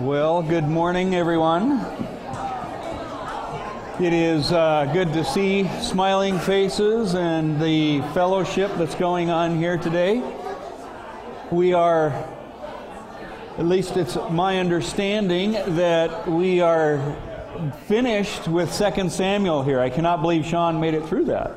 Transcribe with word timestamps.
Well, 0.00 0.42
good 0.44 0.68
morning, 0.68 1.16
everyone. 1.16 1.84
It 4.00 4.12
is 4.12 4.52
uh, 4.52 4.88
good 4.92 5.12
to 5.14 5.24
see 5.24 5.68
smiling 5.80 6.38
faces 6.38 7.16
and 7.16 7.60
the 7.60 8.02
fellowship 8.14 8.70
that's 8.76 8.94
going 8.94 9.30
on 9.30 9.58
here 9.58 9.76
today. 9.76 10.22
We 11.50 11.72
are, 11.72 12.10
at 13.58 13.66
least 13.66 13.96
it's 13.96 14.16
my 14.30 14.60
understanding, 14.60 15.54
that 15.74 16.28
we 16.28 16.60
are 16.60 17.16
finished 17.88 18.46
with 18.46 18.72
2 18.78 19.08
Samuel 19.10 19.64
here. 19.64 19.80
I 19.80 19.90
cannot 19.90 20.22
believe 20.22 20.46
Sean 20.46 20.78
made 20.78 20.94
it 20.94 21.04
through 21.06 21.24
that. 21.24 21.56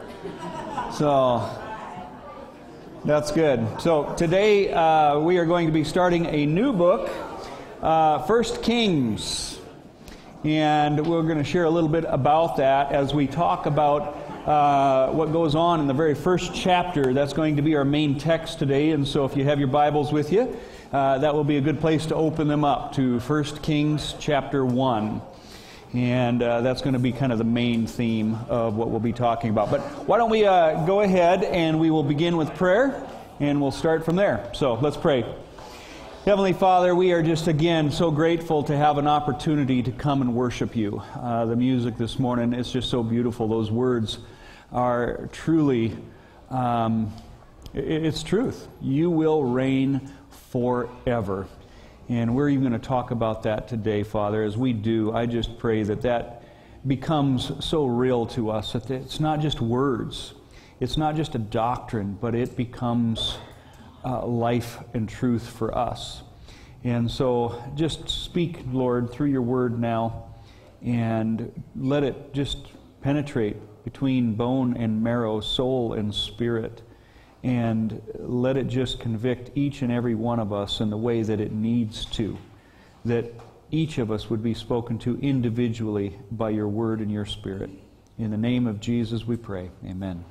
So, 0.95 1.47
that's 3.05 3.31
good. 3.31 3.67
So, 3.79 4.15
today 4.15 4.73
uh, 4.73 5.19
we 5.19 5.37
are 5.37 5.45
going 5.45 5.67
to 5.67 5.71
be 5.71 5.83
starting 5.83 6.25
a 6.25 6.47
new 6.47 6.73
book 6.73 7.11
uh, 7.81 8.19
First 8.23 8.61
Kings. 8.61 9.59
And 10.43 11.05
we're 11.05 11.23
going 11.23 11.37
to 11.37 11.43
share 11.43 11.65
a 11.65 11.69
little 11.69 11.89
bit 11.89 12.05
about 12.07 12.57
that 12.57 12.91
as 12.91 13.13
we 13.13 13.27
talk 13.27 13.65
about 13.65 14.17
uh, 14.47 15.11
what 15.11 15.31
goes 15.31 15.53
on 15.53 15.79
in 15.79 15.87
the 15.87 15.93
very 15.93 16.15
first 16.15 16.53
chapter. 16.53 17.13
That's 17.13 17.33
going 17.33 17.57
to 17.57 17.61
be 17.61 17.75
our 17.75 17.85
main 17.85 18.17
text 18.17 18.59
today. 18.59 18.91
And 18.91 19.07
so 19.07 19.25
if 19.25 19.37
you 19.37 19.43
have 19.45 19.59
your 19.59 19.67
Bibles 19.67 20.11
with 20.11 20.31
you, 20.31 20.57
uh, 20.91 21.19
that 21.19 21.33
will 21.33 21.43
be 21.43 21.57
a 21.57 21.61
good 21.61 21.79
place 21.79 22.07
to 22.07 22.15
open 22.15 22.47
them 22.47 22.63
up 22.63 22.93
to 22.95 23.19
First 23.19 23.61
Kings 23.61 24.15
chapter 24.19 24.65
1. 24.65 25.21
And 25.93 26.41
uh, 26.41 26.61
that's 26.61 26.81
going 26.81 26.93
to 26.93 26.99
be 26.99 27.11
kind 27.11 27.31
of 27.31 27.37
the 27.37 27.43
main 27.43 27.85
theme 27.85 28.35
of 28.49 28.75
what 28.77 28.89
we'll 28.89 28.99
be 28.99 29.13
talking 29.13 29.49
about. 29.49 29.69
But 29.69 29.81
why 30.07 30.17
don't 30.17 30.29
we 30.31 30.45
uh, 30.45 30.85
go 30.85 31.01
ahead 31.01 31.43
and 31.43 31.79
we 31.79 31.91
will 31.91 32.03
begin 32.03 32.37
with 32.37 32.55
prayer 32.55 33.07
and 33.39 33.61
we'll 33.61 33.71
start 33.71 34.05
from 34.05 34.15
there. 34.15 34.49
So 34.53 34.75
let's 34.75 34.97
pray. 34.97 35.25
Heavenly 36.23 36.53
Father, 36.53 36.93
we 36.93 37.13
are 37.13 37.23
just 37.23 37.47
again 37.47 37.91
so 37.91 38.11
grateful 38.11 38.61
to 38.65 38.77
have 38.77 38.99
an 38.99 39.07
opportunity 39.07 39.81
to 39.81 39.91
come 39.91 40.21
and 40.21 40.35
worship 40.35 40.75
you. 40.75 41.01
Uh, 41.15 41.45
the 41.45 41.55
music 41.55 41.97
this 41.97 42.19
morning 42.19 42.53
is 42.53 42.71
just 42.71 42.91
so 42.91 43.01
beautiful. 43.01 43.47
Those 43.47 43.71
words 43.71 44.19
are 44.71 45.27
truly, 45.31 45.97
um, 46.51 47.11
it's 47.73 48.21
truth. 48.21 48.67
You 48.83 49.09
will 49.09 49.43
reign 49.43 50.11
forever. 50.51 51.47
And 52.07 52.35
we're 52.35 52.49
even 52.49 52.69
going 52.69 52.79
to 52.79 52.87
talk 52.87 53.09
about 53.09 53.41
that 53.43 53.67
today, 53.67 54.03
Father. 54.03 54.43
As 54.43 54.55
we 54.55 54.73
do, 54.73 55.11
I 55.11 55.25
just 55.25 55.57
pray 55.57 55.81
that 55.81 56.03
that 56.03 56.43
becomes 56.85 57.51
so 57.65 57.87
real 57.87 58.27
to 58.27 58.51
us 58.51 58.73
that 58.73 58.91
it's 58.91 59.19
not 59.19 59.39
just 59.39 59.59
words, 59.59 60.35
it's 60.79 60.97
not 60.97 61.15
just 61.15 61.33
a 61.33 61.39
doctrine, 61.39 62.15
but 62.21 62.35
it 62.35 62.55
becomes 62.55 63.39
uh, 64.03 64.25
life 64.25 64.79
and 64.93 65.07
truth 65.07 65.47
for 65.47 65.77
us. 65.77 66.23
And 66.83 67.09
so 67.09 67.61
just 67.75 68.09
speak, 68.09 68.61
Lord, 68.71 69.11
through 69.11 69.27
your 69.27 69.43
word 69.43 69.79
now, 69.79 70.25
and 70.83 71.63
let 71.75 72.03
it 72.03 72.33
just 72.33 72.57
penetrate 73.01 73.57
between 73.83 74.33
bone 74.33 74.75
and 74.77 75.03
marrow, 75.03 75.41
soul 75.41 75.93
and 75.93 76.13
spirit, 76.13 76.81
and 77.43 78.01
let 78.17 78.57
it 78.57 78.67
just 78.67 78.99
convict 78.99 79.51
each 79.55 79.81
and 79.81 79.91
every 79.91 80.15
one 80.15 80.39
of 80.39 80.53
us 80.53 80.79
in 80.79 80.89
the 80.89 80.97
way 80.97 81.23
that 81.23 81.39
it 81.39 81.51
needs 81.51 82.05
to, 82.05 82.37
that 83.05 83.25
each 83.71 83.97
of 83.97 84.11
us 84.11 84.29
would 84.29 84.43
be 84.43 84.53
spoken 84.53 84.99
to 84.99 85.17
individually 85.19 86.19
by 86.31 86.49
your 86.49 86.67
word 86.67 86.99
and 86.99 87.11
your 87.11 87.25
spirit. 87.25 87.69
In 88.17 88.31
the 88.31 88.37
name 88.37 88.67
of 88.67 88.79
Jesus 88.79 89.25
we 89.25 89.37
pray. 89.37 89.71
Amen. 89.85 90.23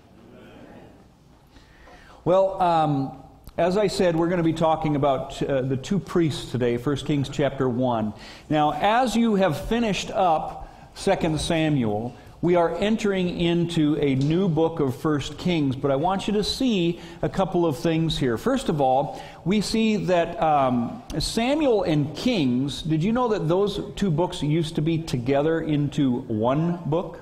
Well, 2.25 2.61
um, 2.61 3.23
as 3.61 3.77
I 3.77 3.89
said, 3.89 4.17
we're 4.17 4.29
going 4.29 4.39
to 4.39 4.43
be 4.43 4.55
talking 4.55 4.97
about 4.97 5.43
uh, 5.43 5.61
the 5.61 5.77
two 5.77 5.99
priests 5.99 6.51
today, 6.51 6.79
1 6.79 6.97
Kings 6.97 7.29
chapter 7.29 7.69
1. 7.69 8.15
Now, 8.49 8.73
as 8.73 9.15
you 9.15 9.35
have 9.35 9.69
finished 9.69 10.11
up 10.13 10.95
2 10.97 11.37
Samuel, 11.37 12.17
we 12.41 12.57
are 12.57 12.75
entering 12.77 13.39
into 13.39 13.99
a 14.01 14.15
new 14.15 14.49
book 14.49 14.81
of 14.81 15.05
1 15.05 15.21
Kings, 15.37 15.77
but 15.77 15.91
I 15.91 15.97
want 15.97 16.27
you 16.27 16.33
to 16.33 16.43
see 16.43 17.01
a 17.21 17.29
couple 17.29 17.67
of 17.67 17.79
things 17.79 18.17
here. 18.17 18.39
First 18.39 18.71
of 18.71 18.81
all, 18.81 19.23
we 19.45 19.61
see 19.61 20.07
that 20.07 20.43
um, 20.43 21.03
Samuel 21.19 21.83
and 21.83 22.17
Kings, 22.17 22.81
did 22.81 23.05
you 23.05 23.13
know 23.13 23.29
that 23.29 23.47
those 23.47 23.93
two 23.95 24.11
books 24.11 24.43
used 24.43 24.77
to 24.77 24.81
be 24.81 24.97
together 24.97 25.61
into 25.61 26.21
one 26.21 26.79
book? 26.87 27.21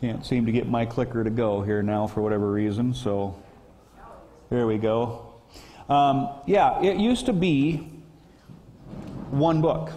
Can't 0.00 0.24
seem 0.24 0.46
to 0.46 0.52
get 0.52 0.68
my 0.68 0.86
clicker 0.86 1.24
to 1.24 1.30
go 1.30 1.62
here 1.62 1.82
now 1.82 2.06
for 2.06 2.22
whatever 2.22 2.52
reason, 2.52 2.94
so 2.94 3.34
there 4.50 4.66
we 4.66 4.78
go. 4.78 5.34
Um, 5.88 6.30
yeah, 6.46 6.80
it 6.82 6.96
used 6.96 7.26
to 7.26 7.32
be 7.32 7.88
one 9.30 9.60
book, 9.60 9.92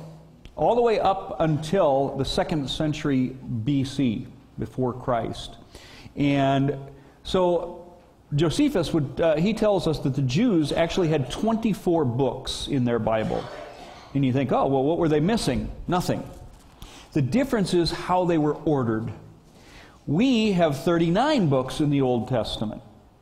all 0.55 0.75
the 0.75 0.81
way 0.81 0.99
up 0.99 1.39
until 1.39 2.15
the 2.17 2.25
second 2.25 2.69
century 2.69 3.35
BC, 3.63 4.27
before 4.57 4.93
Christ. 4.93 5.55
And 6.15 6.77
so 7.23 7.97
Josephus 8.35 8.93
would, 8.93 9.19
uh, 9.21 9.35
he 9.37 9.53
tells 9.53 9.87
us 9.87 9.99
that 9.99 10.15
the 10.15 10.21
Jews 10.21 10.71
actually 10.71 11.07
had 11.07 11.31
24 11.31 12.05
books 12.05 12.67
in 12.67 12.85
their 12.85 12.99
Bible. 12.99 13.43
And 14.13 14.25
you 14.25 14.33
think, 14.33 14.51
oh, 14.51 14.67
well, 14.67 14.83
what 14.83 14.97
were 14.97 15.07
they 15.07 15.19
missing? 15.19 15.71
Nothing. 15.87 16.29
The 17.13 17.21
difference 17.21 17.73
is 17.73 17.91
how 17.91 18.25
they 18.25 18.37
were 18.37 18.55
ordered. 18.55 19.11
We 20.05 20.51
have 20.53 20.83
39 20.83 21.49
books 21.49 21.79
in 21.79 21.89
the 21.89 22.01
Old 22.01 22.27
Testament. 22.27 22.81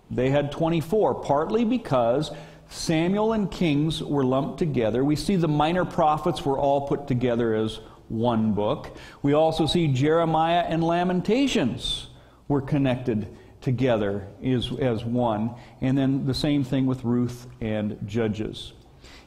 They 0.09 0.29
had 0.29 0.51
24, 0.51 1.15
partly 1.15 1.65
because 1.65 2.31
Samuel 2.69 3.33
and 3.33 3.49
Kings 3.49 4.01
were 4.01 4.23
lumped 4.23 4.59
together. 4.59 5.03
We 5.03 5.15
see 5.15 5.35
the 5.35 5.47
minor 5.47 5.85
prophets 5.85 6.45
were 6.45 6.57
all 6.57 6.87
put 6.87 7.07
together 7.07 7.53
as 7.53 7.79
one 8.09 8.53
book. 8.53 8.95
We 9.21 9.33
also 9.33 9.65
see 9.65 9.87
Jeremiah 9.87 10.65
and 10.67 10.83
Lamentations 10.83 12.07
were 12.47 12.61
connected 12.61 13.27
together 13.61 14.27
as, 14.43 14.71
as 14.79 15.03
one. 15.03 15.53
And 15.81 15.97
then 15.97 16.25
the 16.25 16.33
same 16.33 16.63
thing 16.63 16.85
with 16.85 17.03
Ruth 17.03 17.47
and 17.59 17.97
Judges. 18.05 18.73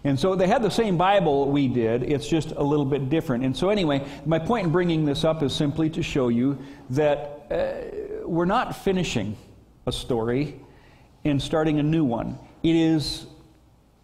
And 0.02 0.19
so 0.19 0.34
they 0.34 0.46
had 0.46 0.62
the 0.62 0.70
same 0.70 0.96
Bible 0.96 1.50
we 1.50 1.69
did, 1.69 2.02
it's 2.04 2.26
just 2.26 2.52
a 2.52 2.62
little 2.62 2.86
bit 2.86 3.10
different. 3.10 3.44
And 3.44 3.54
so, 3.54 3.69
anyway, 3.69 4.06
my 4.24 4.38
point 4.38 4.66
in 4.66 4.72
bringing 4.72 5.04
this 5.04 5.24
up 5.24 5.42
is 5.42 5.52
simply 5.52 5.90
to 5.90 6.02
show 6.02 6.28
you 6.28 6.58
that 6.90 7.46
uh, 7.50 8.26
we're 8.26 8.46
not 8.46 8.74
finishing 8.74 9.36
a 9.86 9.92
story, 9.92 10.58
and 11.25 11.41
starting 11.41 11.78
a 11.78 11.82
new 11.82 12.04
one. 12.04 12.38
It 12.62 12.76
is 12.76 13.26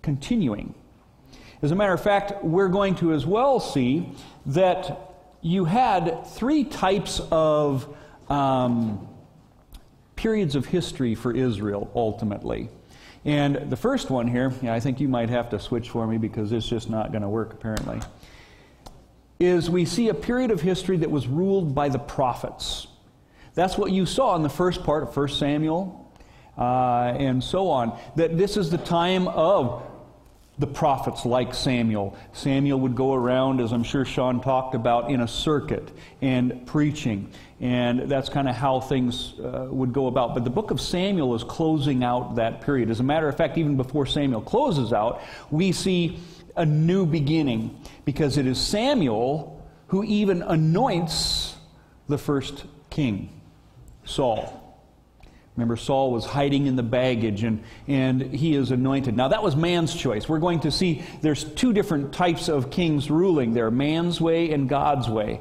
continuing. 0.02 0.74
As 1.62 1.70
a 1.70 1.74
matter 1.74 1.92
of 1.92 2.02
fact, 2.02 2.44
we're 2.44 2.68
going 2.68 2.94
to 2.96 3.12
as 3.12 3.26
well 3.26 3.60
see 3.60 4.12
that 4.46 5.14
you 5.40 5.64
had 5.64 6.26
three 6.26 6.64
types 6.64 7.20
of 7.30 7.96
um, 8.28 9.08
periods 10.16 10.54
of 10.54 10.66
history 10.66 11.14
for 11.14 11.34
Israel 11.34 11.90
ultimately. 11.94 12.68
And 13.24 13.70
the 13.70 13.76
first 13.76 14.10
one 14.10 14.28
here, 14.28 14.52
yeah, 14.62 14.74
I 14.74 14.80
think 14.80 15.00
you 15.00 15.08
might 15.08 15.30
have 15.30 15.50
to 15.50 15.58
switch 15.58 15.90
for 15.90 16.06
me 16.06 16.18
because 16.18 16.52
it's 16.52 16.68
just 16.68 16.88
not 16.88 17.10
going 17.10 17.22
to 17.22 17.28
work 17.28 17.52
apparently, 17.52 18.00
is 19.40 19.68
we 19.68 19.84
see 19.84 20.08
a 20.08 20.14
period 20.14 20.50
of 20.50 20.60
history 20.60 20.96
that 20.98 21.10
was 21.10 21.26
ruled 21.26 21.74
by 21.74 21.88
the 21.88 21.98
prophets. 21.98 22.86
That's 23.54 23.76
what 23.76 23.90
you 23.90 24.06
saw 24.06 24.36
in 24.36 24.42
the 24.42 24.48
first 24.48 24.84
part 24.84 25.02
of 25.02 25.16
1 25.16 25.28
Samuel, 25.28 26.05
uh, 26.56 27.14
and 27.18 27.42
so 27.42 27.68
on. 27.68 27.98
That 28.16 28.36
this 28.36 28.56
is 28.56 28.70
the 28.70 28.78
time 28.78 29.28
of 29.28 29.82
the 30.58 30.66
prophets 30.66 31.26
like 31.26 31.52
Samuel. 31.52 32.16
Samuel 32.32 32.80
would 32.80 32.94
go 32.94 33.12
around, 33.12 33.60
as 33.60 33.72
I'm 33.72 33.82
sure 33.82 34.04
Sean 34.06 34.40
talked 34.40 34.74
about, 34.74 35.10
in 35.10 35.20
a 35.20 35.28
circuit 35.28 35.92
and 36.22 36.66
preaching. 36.66 37.30
And 37.60 38.10
that's 38.10 38.28
kind 38.30 38.48
of 38.48 38.54
how 38.54 38.80
things 38.80 39.34
uh, 39.38 39.68
would 39.70 39.92
go 39.92 40.06
about. 40.06 40.32
But 40.34 40.44
the 40.44 40.50
book 40.50 40.70
of 40.70 40.80
Samuel 40.80 41.34
is 41.34 41.44
closing 41.44 42.02
out 42.02 42.36
that 42.36 42.62
period. 42.62 42.90
As 42.90 43.00
a 43.00 43.04
matter 43.04 43.28
of 43.28 43.36
fact, 43.36 43.58
even 43.58 43.76
before 43.76 44.06
Samuel 44.06 44.40
closes 44.40 44.92
out, 44.94 45.20
we 45.50 45.72
see 45.72 46.18
a 46.56 46.64
new 46.64 47.04
beginning 47.04 47.78
because 48.06 48.38
it 48.38 48.46
is 48.46 48.58
Samuel 48.58 49.62
who 49.88 50.04
even 50.04 50.42
anoints 50.42 51.56
the 52.08 52.18
first 52.18 52.64
king, 52.88 53.28
Saul. 54.04 54.65
Remember, 55.56 55.76
Saul 55.76 56.10
was 56.12 56.26
hiding 56.26 56.66
in 56.66 56.76
the 56.76 56.82
baggage 56.82 57.42
and, 57.42 57.62
and 57.88 58.20
he 58.20 58.54
is 58.54 58.70
anointed. 58.70 59.16
Now, 59.16 59.28
that 59.28 59.42
was 59.42 59.56
man's 59.56 59.94
choice. 59.94 60.28
We're 60.28 60.38
going 60.38 60.60
to 60.60 60.70
see 60.70 61.02
there's 61.22 61.44
two 61.44 61.72
different 61.72 62.12
types 62.12 62.48
of 62.48 62.70
kings 62.70 63.10
ruling 63.10 63.54
there 63.54 63.70
man's 63.70 64.20
way 64.20 64.52
and 64.52 64.68
God's 64.68 65.08
way. 65.08 65.40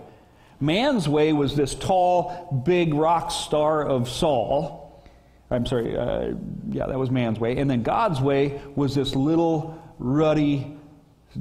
Man's 0.61 1.09
way 1.09 1.33
was 1.33 1.55
this 1.55 1.75
tall, 1.75 2.63
big 2.65 2.93
rock 2.93 3.29
star 3.29 3.85
of 3.85 4.07
Saul. 4.07 5.03
I'm 5.51 5.65
sorry, 5.65 5.97
uh, 5.97 6.33
yeah, 6.69 6.87
that 6.87 6.97
was 6.97 7.11
man's 7.11 7.39
way. 7.39 7.57
And 7.57 7.69
then 7.69 7.83
God's 7.83 8.21
way 8.21 8.61
was 8.75 8.95
this 8.95 9.15
little, 9.15 9.81
ruddy 9.99 10.77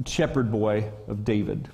shepherd 0.05 0.51
boy 0.51 0.91
of 1.07 1.23
David. 1.23 1.69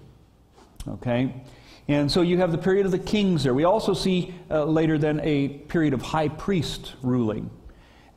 Okay? 0.88 1.44
And 1.92 2.10
so 2.10 2.22
you 2.22 2.38
have 2.38 2.54
the 2.54 2.58
period 2.58 2.86
of 2.86 2.94
the 2.94 3.00
kings 3.00 3.44
there. 3.44 3.54
We 3.54 3.66
also 3.66 3.94
see 3.94 4.34
uh, 4.50 4.64
later 4.64 4.98
then 4.98 5.20
a 5.24 5.50
period 5.50 5.94
of 5.94 6.02
high 6.02 6.30
priest 6.30 6.94
ruling, 7.02 7.50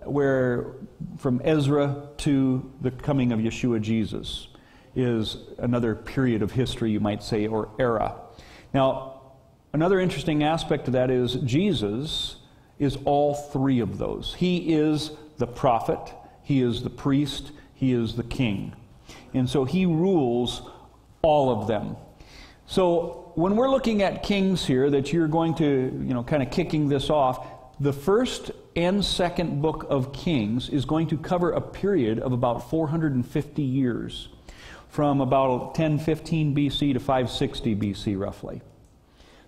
where 0.05 0.77
from 1.19 1.41
Ezra 1.43 2.07
to 2.19 2.73
the 2.83 2.93
coming 2.93 3.33
of 3.33 3.41
Yeshua 3.41 3.81
Jesus. 3.81 4.47
is 4.95 5.39
another 5.59 5.97
period 5.97 6.41
of 6.41 6.53
history, 6.53 6.93
you 6.93 7.01
might 7.01 7.21
say, 7.21 7.49
or 7.49 7.69
era. 7.81 8.15
Now, 8.73 9.23
another 9.73 9.99
interesting 9.99 10.45
aspect 10.45 10.87
of 10.87 10.93
that 10.93 11.11
is 11.11 11.35
Jesus 11.35 12.37
is 12.79 12.97
all 13.05 13.35
three 13.35 13.81
of 13.81 13.99
those. 13.99 14.35
He 14.35 14.73
is 14.73 15.11
the 15.39 15.49
prophet, 15.49 16.15
he 16.45 16.63
is 16.63 16.85
the 16.85 16.91
priest, 16.91 17.51
he 17.75 17.93
is 17.93 18.15
the 18.15 18.23
king. 18.23 18.77
And 19.33 19.51
so 19.51 19.65
he 19.65 19.85
rules 19.85 20.63
all 21.23 21.51
of 21.51 21.67
them. 21.67 21.97
So 22.67 23.33
when 23.35 23.57
we're 23.57 23.71
looking 23.71 24.03
at 24.03 24.23
kings 24.23 24.65
here, 24.65 24.91
that 24.91 25.13
you're 25.13 25.29
going 25.29 25.55
to, 25.57 25.65
you 25.65 26.15
know, 26.15 26.23
kind 26.23 26.43
of 26.43 26.51
kicking 26.51 26.89
this 26.89 27.11
off, 27.11 27.47
the 27.81 27.93
first 27.93 28.51
and 28.77 29.05
second 29.05 29.61
book 29.61 29.87
of 29.89 30.13
Kings 30.13 30.69
is 30.69 30.85
going 30.85 31.09
to 31.09 31.19
cover 31.19 31.53
a 31.53 31.61
period 31.61 32.19
of 32.21 32.33
about 32.33 32.71
450 32.71 33.63
years, 33.63 34.29
from 34.89 35.21
about 35.21 35.79
1015 35.79 36.55
BC 36.55 36.93
to 36.93 37.01
560 37.01 37.75
BC, 37.75 38.19
roughly. 38.19 38.63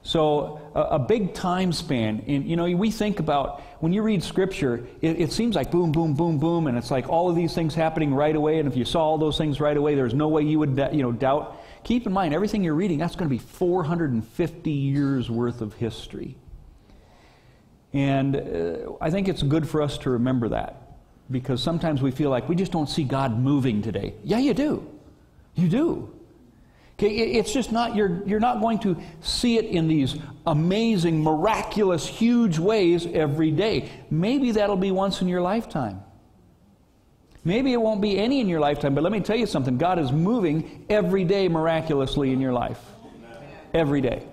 So, 0.03 0.61
a, 0.75 0.81
a, 0.83 0.99
big 0.99 1.35
time 1.35 1.73
span. 1.73 2.23
And, 2.29 2.49
you 2.49 2.57
know, 2.57 2.65
we 2.65 2.93
think 2.93 3.19
about 3.19 3.61
when 3.81 3.93
you 3.93 4.03
read 4.03 4.23
Scripture, 4.23 4.87
it, 5.01 5.21
it, 5.21 5.33
seems 5.33 5.57
like 5.57 5.73
boom, 5.73 5.91
boom, 5.91 6.15
boom, 6.15 6.39
boom, 6.39 6.69
and 6.69 6.79
it's 6.79 6.93
like 6.93 7.09
all 7.09 7.29
of 7.29 7.35
these 7.35 7.55
things 7.55 7.75
happening 7.75 8.15
right 8.15 8.35
away. 8.35 8.61
And 8.61 8.69
if 8.69 8.77
you 8.77 8.85
saw 8.85 9.03
all 9.03 9.19
those 9.19 9.37
things 9.39 9.61
right 9.61 9.77
away, 9.77 9.97
there's 9.97 10.15
no 10.15 10.29
way 10.29 10.43
you 10.43 10.61
would, 10.61 10.77
you 10.93 11.03
know, 11.03 11.11
doubt. 11.11 11.61
Keep 11.87 12.05
in 12.05 12.13
mind, 12.13 12.35
everything 12.35 12.65
you're 12.65 12.75
reading, 12.75 12.99
that's 12.99 13.15
going 13.15 13.31
to 13.31 13.33
be 13.33 13.39
450 13.39 14.71
years 14.73 15.31
worth 15.31 15.61
of 15.61 15.73
history. 15.75 16.35
And 17.93 18.35
uh, 18.35 18.95
I 19.01 19.09
think 19.11 19.29
it's 19.29 19.45
good 19.45 19.69
for 19.69 19.81
us 19.81 19.97
to 19.99 20.11
remember 20.11 20.49
that 20.49 20.97
because 21.31 21.63
sometimes 21.63 22.03
we 22.03 22.11
feel 22.11 22.29
like 22.29 22.49
we 22.49 22.57
just 22.57 22.73
don't 22.73 22.89
see 22.89 23.05
God 23.05 23.39
moving 23.39 23.83
today. 23.83 24.15
Yeah, 24.25 24.39
you 24.39 24.53
do. 24.53 24.85
You 25.55 25.69
do. 25.69 26.13
Okay, 26.99 27.15
it's 27.15 27.53
just 27.53 27.71
not, 27.71 27.95
you're, 27.95 28.21
you're 28.27 28.41
not 28.41 28.61
going 28.61 28.81
to 28.81 28.97
see 29.21 29.57
it 29.57 29.67
in 29.67 29.87
these 29.87 30.17
amazing, 30.45 31.23
miraculous, 31.23 32.05
huge 32.05 32.59
ways 32.59 33.07
every 33.07 33.53
day. 33.53 33.89
Maybe 34.11 34.51
that'll 34.51 34.75
be 34.75 34.91
once 34.91 35.23
in 35.23 35.29
your 35.29 35.41
lifetime. 35.41 36.03
Maybe 37.47 37.73
it 37.73 37.81
won't 37.81 38.03
be 38.03 38.19
any 38.19 38.41
in 38.41 38.49
your 38.49 38.61
lifetime, 38.61 38.95
but 38.95 39.03
let 39.03 39.13
me 39.13 39.21
tell 39.21 39.37
you 39.37 39.47
something 39.47 39.79
God 39.79 39.99
is 39.99 40.13
moving 40.13 40.85
every 40.91 41.25
day 41.25 41.49
miraculously 41.49 42.33
in 42.33 42.41
your 42.41 42.53
life. 42.53 42.81
Every 43.73 44.03
day. 44.03 44.27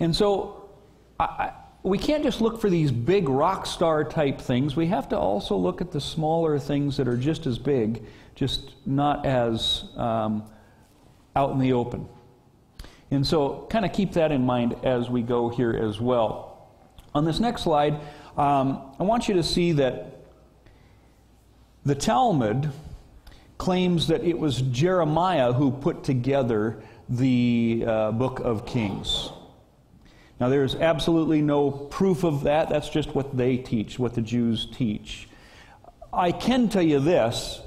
And 0.00 0.16
so, 0.16 0.70
I, 1.20 1.52
we 1.84 1.98
can't 1.98 2.24
just 2.24 2.40
look 2.40 2.60
for 2.60 2.68
these 2.68 2.90
big 2.90 3.28
rock 3.28 3.66
star 3.66 4.02
type 4.02 4.40
things. 4.40 4.74
We 4.74 4.86
have 4.86 5.08
to 5.10 5.18
also 5.18 5.56
look 5.56 5.80
at 5.80 5.92
the 5.92 6.00
smaller 6.00 6.58
things 6.58 6.96
that 6.96 7.06
are 7.06 7.16
just 7.16 7.46
as 7.46 7.58
big, 7.58 8.02
just 8.34 8.74
not 8.84 9.24
as. 9.24 9.84
Um, 9.96 10.50
out 11.36 11.50
in 11.50 11.58
the 11.58 11.72
open. 11.72 12.08
And 13.10 13.26
so, 13.26 13.66
kind 13.70 13.84
of 13.84 13.92
keep 13.92 14.12
that 14.12 14.32
in 14.32 14.44
mind 14.44 14.76
as 14.82 15.10
we 15.10 15.22
go 15.22 15.48
here 15.48 15.72
as 15.72 16.00
well. 16.00 16.68
On 17.14 17.24
this 17.24 17.38
next 17.38 17.62
slide, 17.62 17.94
um, 18.36 18.94
I 18.98 19.04
want 19.04 19.28
you 19.28 19.34
to 19.34 19.42
see 19.42 19.72
that 19.72 20.13
the 21.84 21.94
Talmud 21.94 22.70
claims 23.58 24.08
that 24.08 24.24
it 24.24 24.38
was 24.38 24.62
Jeremiah 24.62 25.52
who 25.52 25.70
put 25.70 26.02
together 26.02 26.82
the 27.08 27.84
uh, 27.86 28.12
book 28.12 28.40
of 28.40 28.66
Kings. 28.66 29.30
Now, 30.40 30.48
there's 30.48 30.74
absolutely 30.74 31.42
no 31.42 31.70
proof 31.70 32.24
of 32.24 32.42
that. 32.42 32.68
That's 32.68 32.88
just 32.88 33.14
what 33.14 33.36
they 33.36 33.56
teach, 33.56 33.98
what 33.98 34.14
the 34.14 34.20
Jews 34.20 34.66
teach. 34.66 35.28
I 36.16 36.32
can 36.32 36.68
tell 36.68 36.82
you 36.82 37.00
this, 37.00 37.60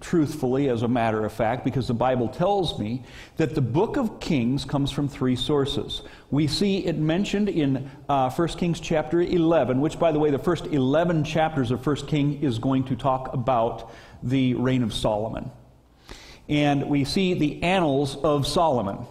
truthfully, 0.00 0.68
as 0.68 0.82
a 0.82 0.88
matter 0.88 1.24
of 1.24 1.32
fact, 1.32 1.64
because 1.64 1.86
the 1.86 1.94
Bible 1.94 2.28
tells 2.28 2.78
me 2.78 3.04
that 3.36 3.54
the 3.54 3.60
book 3.60 3.96
of 3.96 4.18
Kings 4.18 4.64
comes 4.64 4.90
from 4.90 5.08
three 5.08 5.36
sources. 5.36 6.02
We 6.30 6.46
see 6.46 6.84
it 6.84 6.98
mentioned 6.98 7.48
in 7.48 7.90
uh, 8.08 8.30
1 8.30 8.48
Kings 8.48 8.80
chapter 8.80 9.20
11, 9.20 9.80
which, 9.80 9.98
by 9.98 10.10
the 10.10 10.18
way, 10.18 10.30
the 10.30 10.38
first 10.38 10.66
11 10.66 11.24
chapters 11.24 11.70
of 11.70 11.86
1 11.86 11.96
King 12.06 12.42
is 12.42 12.58
going 12.58 12.84
to 12.84 12.96
talk 12.96 13.32
about 13.32 13.92
the 14.22 14.54
reign 14.54 14.82
of 14.82 14.92
Solomon. 14.92 15.50
And 16.48 16.88
we 16.88 17.04
see 17.04 17.34
the 17.34 17.62
annals 17.62 18.16
of 18.16 18.46
Solomon. 18.46 19.06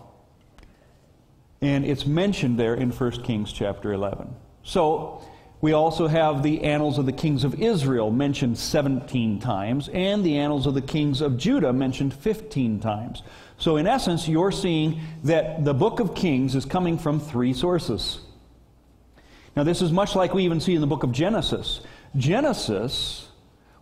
And 1.61 1.85
it's 1.85 2.05
mentioned 2.05 2.59
there 2.59 2.75
in 2.75 2.91
1 2.91 3.23
Kings 3.23 3.53
chapter 3.53 3.93
11. 3.93 4.35
So, 4.63 5.23
we 5.61 5.73
also 5.73 6.07
have 6.07 6.41
the 6.41 6.63
annals 6.63 6.97
of 6.97 7.05
the 7.05 7.11
kings 7.11 7.43
of 7.43 7.61
Israel 7.61 8.09
mentioned 8.09 8.57
17 8.57 9.39
times, 9.39 9.89
and 9.89 10.23
the 10.23 10.37
annals 10.37 10.65
of 10.65 10.73
the 10.73 10.81
kings 10.81 11.21
of 11.21 11.37
Judah 11.37 11.71
mentioned 11.71 12.13
15 12.15 12.79
times. 12.79 13.21
So, 13.59 13.77
in 13.77 13.85
essence, 13.85 14.27
you're 14.27 14.51
seeing 14.51 15.01
that 15.23 15.63
the 15.63 15.75
book 15.75 15.99
of 15.99 16.15
Kings 16.15 16.55
is 16.55 16.65
coming 16.65 16.97
from 16.97 17.19
three 17.19 17.53
sources. 17.53 18.19
Now, 19.55 19.63
this 19.63 19.83
is 19.83 19.91
much 19.91 20.15
like 20.15 20.33
we 20.33 20.43
even 20.45 20.59
see 20.59 20.73
in 20.73 20.81
the 20.81 20.87
book 20.87 21.03
of 21.03 21.11
Genesis. 21.11 21.81
Genesis 22.15 23.27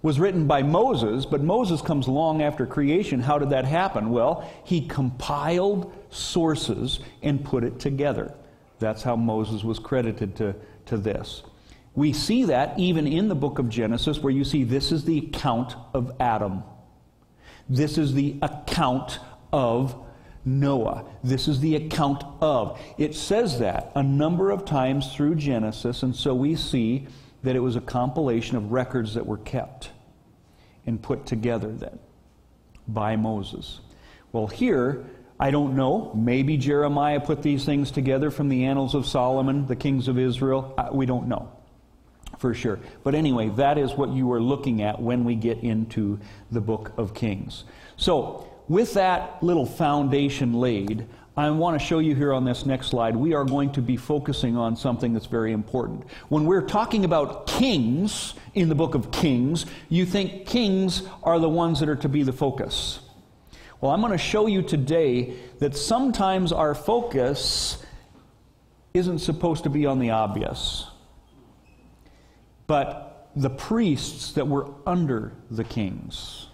was 0.01 0.19
written 0.19 0.47
by 0.47 0.63
Moses, 0.63 1.25
but 1.25 1.41
Moses 1.41 1.81
comes 1.81 2.09
long 2.09 2.41
after 2.41 2.65
creation. 2.65 3.21
How 3.21 3.37
did 3.39 3.51
that 3.51 3.63
happen? 3.63 4.09
Well, 4.09 4.49
he 4.65 4.85
compiled 4.85 5.93
sources 6.09 6.99
and 7.21 7.43
put 7.43 7.63
it 7.63 7.79
together. 7.79 8.33
That's 8.79 9.03
how 9.03 9.15
Moses 9.15 9.63
was 9.63 9.79
credited 9.79 10.35
to, 10.37 10.55
to 10.87 10.97
this. 10.97 11.43
We 11.95 12.13
see 12.13 12.45
that 12.45 12.77
even 12.79 13.07
in 13.07 13.27
the 13.27 13.35
book 13.35 13.59
of 13.59 13.69
Genesis, 13.69 14.19
where 14.19 14.31
you 14.31 14.43
see 14.43 14.63
this 14.63 14.91
is 14.91 15.05
the 15.05 15.17
account 15.17 15.75
of 15.93 16.15
Adam. 16.19 16.63
This 17.67 17.97
is 17.97 18.13
the 18.13 18.37
account 18.41 19.19
of 19.51 19.95
Noah. 20.45 21.05
This 21.23 21.47
is 21.47 21.59
the 21.59 21.75
account 21.75 22.23
of. 22.41 22.79
It 22.97 23.15
says 23.15 23.59
that 23.59 23.91
a 23.95 24.03
number 24.03 24.51
of 24.51 24.65
times 24.65 25.13
through 25.13 25.35
Genesis, 25.35 26.03
and 26.03 26.15
so 26.15 26.33
we 26.33 26.55
see 26.55 27.07
that 27.43 27.55
it 27.55 27.59
was 27.59 27.75
a 27.75 27.81
compilation 27.81 28.57
of 28.57 28.71
records 28.71 29.13
that 29.15 29.25
were 29.25 29.37
kept 29.37 29.91
and 30.85 31.01
put 31.01 31.25
together 31.25 31.71
then 31.71 31.99
by 32.87 33.15
Moses. 33.15 33.81
Well, 34.31 34.47
here, 34.47 35.05
I 35.39 35.51
don't 35.51 35.75
know. 35.75 36.11
Maybe 36.15 36.57
Jeremiah 36.57 37.19
put 37.19 37.43
these 37.43 37.65
things 37.65 37.91
together 37.91 38.31
from 38.31 38.49
the 38.49 38.65
annals 38.65 38.95
of 38.95 39.05
Solomon, 39.05 39.67
the 39.67 39.75
kings 39.75 40.07
of 40.07 40.17
Israel. 40.17 40.75
We 40.91 41.05
don't 41.05 41.27
know 41.27 41.51
for 42.37 42.53
sure. 42.53 42.79
But 43.03 43.15
anyway, 43.15 43.49
that 43.49 43.77
is 43.77 43.93
what 43.93 44.09
you 44.09 44.31
are 44.31 44.41
looking 44.41 44.81
at 44.81 45.01
when 45.01 45.23
we 45.23 45.35
get 45.35 45.59
into 45.59 46.19
the 46.51 46.61
book 46.61 46.93
of 46.97 47.13
Kings. 47.13 47.65
So, 47.97 48.45
with 48.67 48.93
that 48.93 49.41
little 49.41 49.65
foundation 49.65 50.53
laid, 50.53 51.07
I 51.35 51.49
want 51.51 51.79
to 51.79 51.85
show 51.85 51.99
you 51.99 52.15
here 52.15 52.33
on 52.33 52.43
this 52.43 52.65
next 52.65 52.87
slide, 52.87 53.15
we 53.15 53.33
are 53.33 53.45
going 53.45 53.71
to 53.71 53.81
be 53.81 53.95
focusing 53.95 54.57
on 54.57 54.75
something 54.75 55.13
that's 55.13 55.25
very 55.25 55.53
important. 55.53 56.03
When 56.27 56.45
we're 56.45 56.67
talking 56.67 57.05
about 57.05 57.47
kings 57.47 58.33
in 58.55 58.67
the 58.67 58.75
book 58.75 58.93
of 58.93 59.09
Kings, 59.09 59.65
you 59.87 60.05
think 60.05 60.45
kings 60.45 61.03
are 61.23 61.39
the 61.39 61.47
ones 61.47 61.79
that 61.79 61.87
are 61.87 61.95
to 61.95 62.09
be 62.09 62.23
the 62.23 62.33
focus. 62.33 62.99
Well, 63.79 63.91
I'm 63.91 64.01
going 64.01 64.11
to 64.11 64.17
show 64.17 64.47
you 64.47 64.61
today 64.61 65.35
that 65.59 65.77
sometimes 65.77 66.51
our 66.51 66.75
focus 66.75 67.83
isn't 68.93 69.19
supposed 69.19 69.63
to 69.63 69.69
be 69.69 69.85
on 69.85 69.99
the 69.99 70.09
obvious 70.09 70.88
but 72.69 73.31
the 73.35 73.49
priests 73.49 74.33
that 74.33 74.47
were 74.47 74.67
under 74.85 75.33
the 75.49 75.63
kings. 75.63 76.45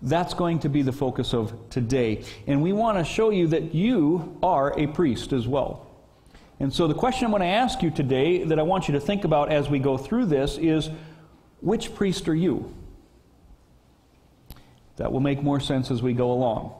That's 0.00 0.32
going 0.32 0.60
to 0.60 0.70
be 0.70 0.80
the 0.80 0.90
focus 0.90 1.34
of 1.34 1.52
today. 1.68 2.24
And 2.46 2.62
we 2.62 2.72
want 2.72 2.96
to 2.96 3.04
show 3.04 3.28
you 3.28 3.46
that 3.48 3.74
you 3.74 4.38
are 4.42 4.72
a 4.78 4.86
priest 4.86 5.34
as 5.34 5.46
well. 5.46 5.86
And 6.60 6.72
so 6.72 6.88
the 6.88 6.94
question 6.94 7.26
I'm 7.26 7.30
going 7.30 7.42
to 7.42 7.46
ask 7.46 7.82
you 7.82 7.90
today 7.90 8.42
that 8.44 8.58
I 8.58 8.62
want 8.62 8.88
you 8.88 8.94
to 8.94 9.00
think 9.00 9.24
about 9.24 9.52
as 9.52 9.68
we 9.68 9.78
go 9.78 9.98
through 9.98 10.26
this 10.26 10.56
is 10.56 10.88
which 11.60 11.94
priest 11.94 12.26
are 12.26 12.34
you? 12.34 12.74
That 14.96 15.12
will 15.12 15.20
make 15.20 15.42
more 15.42 15.60
sense 15.60 15.90
as 15.90 16.02
we 16.02 16.14
go 16.14 16.32
along. 16.32 16.72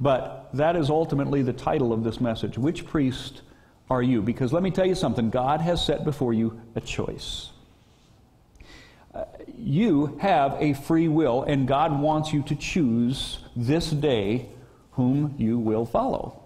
But 0.00 0.48
that 0.54 0.74
is 0.74 0.88
ultimately 0.88 1.42
the 1.42 1.52
title 1.52 1.92
of 1.92 2.02
this 2.02 2.18
message. 2.18 2.56
Which 2.56 2.86
priest 2.86 3.42
are 3.90 4.02
you? 4.02 4.22
Because 4.22 4.54
let 4.54 4.62
me 4.62 4.70
tell 4.70 4.86
you 4.86 4.94
something 4.94 5.28
God 5.28 5.60
has 5.60 5.84
set 5.84 6.02
before 6.02 6.32
you 6.32 6.62
a 6.76 6.80
choice 6.80 7.50
you 9.64 10.18
have 10.20 10.56
a 10.60 10.74
free 10.74 11.08
will, 11.08 11.42
and 11.42 11.66
God 11.66 11.98
wants 11.98 12.34
you 12.34 12.42
to 12.42 12.54
choose 12.54 13.38
this 13.56 13.90
day 13.90 14.50
whom 14.92 15.34
you 15.38 15.58
will 15.58 15.86
follow. 15.86 16.42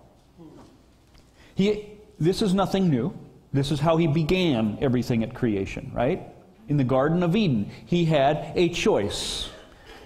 He, 1.56 1.86
this 2.20 2.42
is 2.42 2.54
nothing 2.54 2.88
new. 2.88 3.12
This 3.52 3.72
is 3.72 3.80
how 3.80 3.96
he 3.96 4.06
began 4.06 4.78
everything 4.80 5.24
at 5.24 5.34
creation, 5.34 5.90
right? 5.92 6.22
In 6.68 6.76
the 6.76 6.84
Garden 6.84 7.24
of 7.24 7.34
Eden, 7.34 7.70
he 7.86 8.04
had 8.04 8.52
a 8.54 8.68
choice 8.68 9.50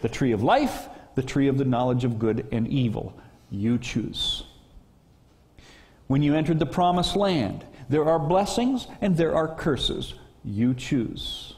the 0.00 0.08
tree 0.08 0.32
of 0.32 0.42
life, 0.42 0.88
the 1.14 1.22
tree 1.22 1.48
of 1.48 1.58
the 1.58 1.64
knowledge 1.64 2.04
of 2.04 2.18
good 2.18 2.46
and 2.50 2.66
evil. 2.66 3.14
You 3.50 3.78
choose. 3.78 4.42
When 6.06 6.22
you 6.22 6.34
entered 6.34 6.58
the 6.58 6.66
promised 6.66 7.14
land, 7.14 7.64
there 7.88 8.04
are 8.06 8.18
blessings 8.18 8.86
and 9.00 9.16
there 9.16 9.34
are 9.34 9.54
curses. 9.54 10.14
You 10.44 10.74
choose. 10.74 11.54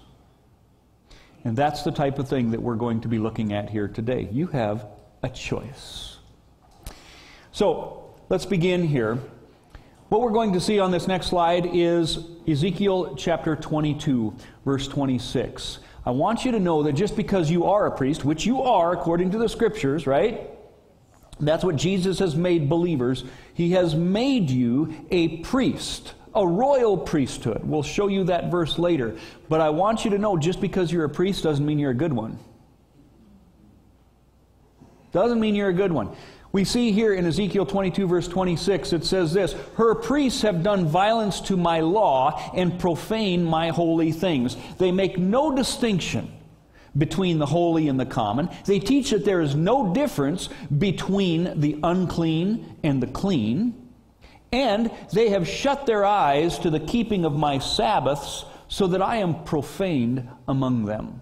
And 1.44 1.56
that's 1.56 1.82
the 1.82 1.92
type 1.92 2.18
of 2.18 2.28
thing 2.28 2.50
that 2.52 2.62
we're 2.62 2.74
going 2.74 3.02
to 3.02 3.08
be 3.08 3.18
looking 3.18 3.52
at 3.52 3.68
here 3.68 3.86
today. 3.86 4.28
You 4.32 4.46
have 4.48 4.86
a 5.22 5.28
choice. 5.28 6.16
So 7.52 8.14
let's 8.28 8.46
begin 8.46 8.82
here. 8.82 9.18
What 10.08 10.22
we're 10.22 10.32
going 10.32 10.52
to 10.54 10.60
see 10.60 10.78
on 10.80 10.90
this 10.90 11.06
next 11.06 11.26
slide 11.26 11.68
is 11.72 12.18
Ezekiel 12.48 13.14
chapter 13.16 13.56
22, 13.56 14.34
verse 14.64 14.88
26. 14.88 15.78
I 16.06 16.10
want 16.10 16.44
you 16.44 16.52
to 16.52 16.60
know 16.60 16.82
that 16.82 16.92
just 16.92 17.16
because 17.16 17.50
you 17.50 17.64
are 17.64 17.86
a 17.86 17.96
priest, 17.96 18.24
which 18.24 18.44
you 18.44 18.62
are 18.62 18.92
according 18.92 19.30
to 19.32 19.38
the 19.38 19.48
scriptures, 19.48 20.06
right? 20.06 20.50
That's 21.40 21.64
what 21.64 21.76
Jesus 21.76 22.18
has 22.20 22.36
made 22.36 22.68
believers. 22.68 23.24
He 23.54 23.72
has 23.72 23.94
made 23.94 24.50
you 24.50 25.06
a 25.10 25.38
priest, 25.38 26.14
a 26.34 26.46
royal 26.46 26.96
priesthood. 26.96 27.62
We'll 27.64 27.82
show 27.82 28.08
you 28.08 28.24
that 28.24 28.50
verse 28.50 28.78
later. 28.78 29.16
But 29.48 29.60
I 29.60 29.70
want 29.70 30.04
you 30.04 30.10
to 30.12 30.18
know 30.18 30.36
just 30.36 30.60
because 30.60 30.90
you're 30.90 31.04
a 31.04 31.10
priest 31.10 31.42
doesn't 31.42 31.64
mean 31.64 31.78
you're 31.78 31.90
a 31.90 31.94
good 31.94 32.12
one. 32.12 32.38
Doesn't 35.12 35.38
mean 35.38 35.54
you're 35.54 35.68
a 35.68 35.74
good 35.74 35.92
one. 35.92 36.14
We 36.50 36.64
see 36.64 36.92
here 36.92 37.14
in 37.14 37.26
Ezekiel 37.26 37.66
22, 37.66 38.06
verse 38.06 38.28
26, 38.28 38.92
it 38.92 39.04
says 39.04 39.32
this 39.32 39.54
Her 39.76 39.94
priests 39.94 40.42
have 40.42 40.62
done 40.62 40.86
violence 40.86 41.40
to 41.42 41.56
my 41.56 41.80
law 41.80 42.52
and 42.54 42.78
profane 42.78 43.44
my 43.44 43.70
holy 43.70 44.12
things. 44.12 44.56
They 44.78 44.92
make 44.92 45.18
no 45.18 45.54
distinction 45.54 46.32
between 46.96 47.38
the 47.38 47.46
holy 47.46 47.88
and 47.88 47.98
the 47.98 48.06
common. 48.06 48.48
They 48.66 48.78
teach 48.78 49.10
that 49.10 49.24
there 49.24 49.40
is 49.40 49.54
no 49.54 49.92
difference 49.92 50.48
between 50.78 51.60
the 51.60 51.78
unclean 51.82 52.76
and 52.82 53.02
the 53.02 53.08
clean. 53.08 53.83
And 54.54 54.88
they 55.12 55.30
have 55.30 55.48
shut 55.48 55.84
their 55.84 56.04
eyes 56.04 56.60
to 56.60 56.70
the 56.70 56.78
keeping 56.78 57.24
of 57.24 57.32
my 57.34 57.58
Sabbaths, 57.58 58.44
so 58.68 58.86
that 58.86 59.02
I 59.02 59.16
am 59.16 59.42
profaned 59.42 60.28
among 60.46 60.84
them. 60.84 61.20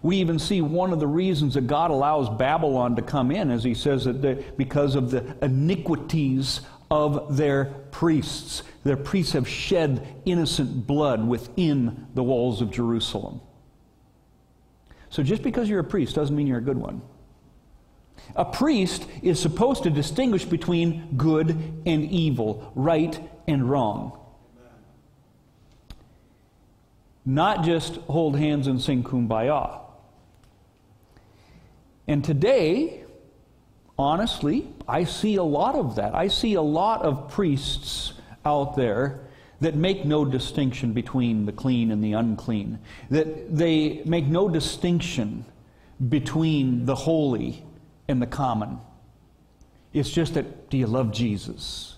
We 0.00 0.16
even 0.16 0.38
see 0.38 0.62
one 0.62 0.92
of 0.92 1.00
the 1.00 1.06
reasons 1.06 1.52
that 1.54 1.66
God 1.66 1.90
allows 1.90 2.30
Babylon 2.30 2.96
to 2.96 3.02
come 3.02 3.30
in, 3.30 3.50
as 3.50 3.62
he 3.62 3.74
says 3.74 4.04
that 4.04 4.56
because 4.56 4.94
of 4.94 5.10
the 5.10 5.36
iniquities 5.42 6.62
of 6.90 7.36
their 7.36 7.66
priests. 7.90 8.62
Their 8.84 8.96
priests 8.96 9.34
have 9.34 9.46
shed 9.46 10.06
innocent 10.24 10.86
blood 10.86 11.26
within 11.26 12.06
the 12.14 12.22
walls 12.22 12.62
of 12.62 12.70
Jerusalem. 12.70 13.42
So 15.10 15.22
just 15.22 15.42
because 15.42 15.68
you're 15.68 15.80
a 15.80 15.84
priest 15.84 16.14
doesn't 16.14 16.34
mean 16.34 16.46
you're 16.46 16.58
a 16.58 16.62
good 16.62 16.78
one. 16.78 17.02
A 18.36 18.44
priest 18.44 19.06
is 19.22 19.40
supposed 19.40 19.82
to 19.82 19.90
distinguish 19.90 20.44
between 20.44 21.16
good 21.16 21.50
and 21.86 22.04
evil, 22.04 22.72
right 22.74 23.18
and 23.46 23.68
wrong. 23.68 24.18
Not 27.24 27.64
just 27.64 27.96
hold 27.96 28.38
hands 28.38 28.66
and 28.66 28.80
sing 28.80 29.02
kumbaya. 29.02 29.80
And 32.06 32.24
today, 32.24 33.04
honestly, 33.98 34.68
I 34.88 35.04
see 35.04 35.36
a 35.36 35.42
lot 35.42 35.74
of 35.74 35.96
that. 35.96 36.14
I 36.14 36.28
see 36.28 36.54
a 36.54 36.62
lot 36.62 37.02
of 37.02 37.30
priests 37.30 38.14
out 38.44 38.76
there 38.76 39.20
that 39.60 39.74
make 39.74 40.04
no 40.04 40.24
distinction 40.24 40.92
between 40.92 41.44
the 41.44 41.52
clean 41.52 41.90
and 41.90 42.02
the 42.02 42.12
unclean, 42.12 42.78
that 43.10 43.54
they 43.54 44.02
make 44.04 44.26
no 44.26 44.48
distinction 44.48 45.44
between 46.08 46.86
the 46.86 46.94
holy 46.94 47.64
and 48.08 48.20
the 48.20 48.26
common. 48.26 48.78
It's 49.92 50.10
just 50.10 50.34
that, 50.34 50.70
do 50.70 50.76
you 50.76 50.86
love 50.86 51.12
Jesus? 51.12 51.96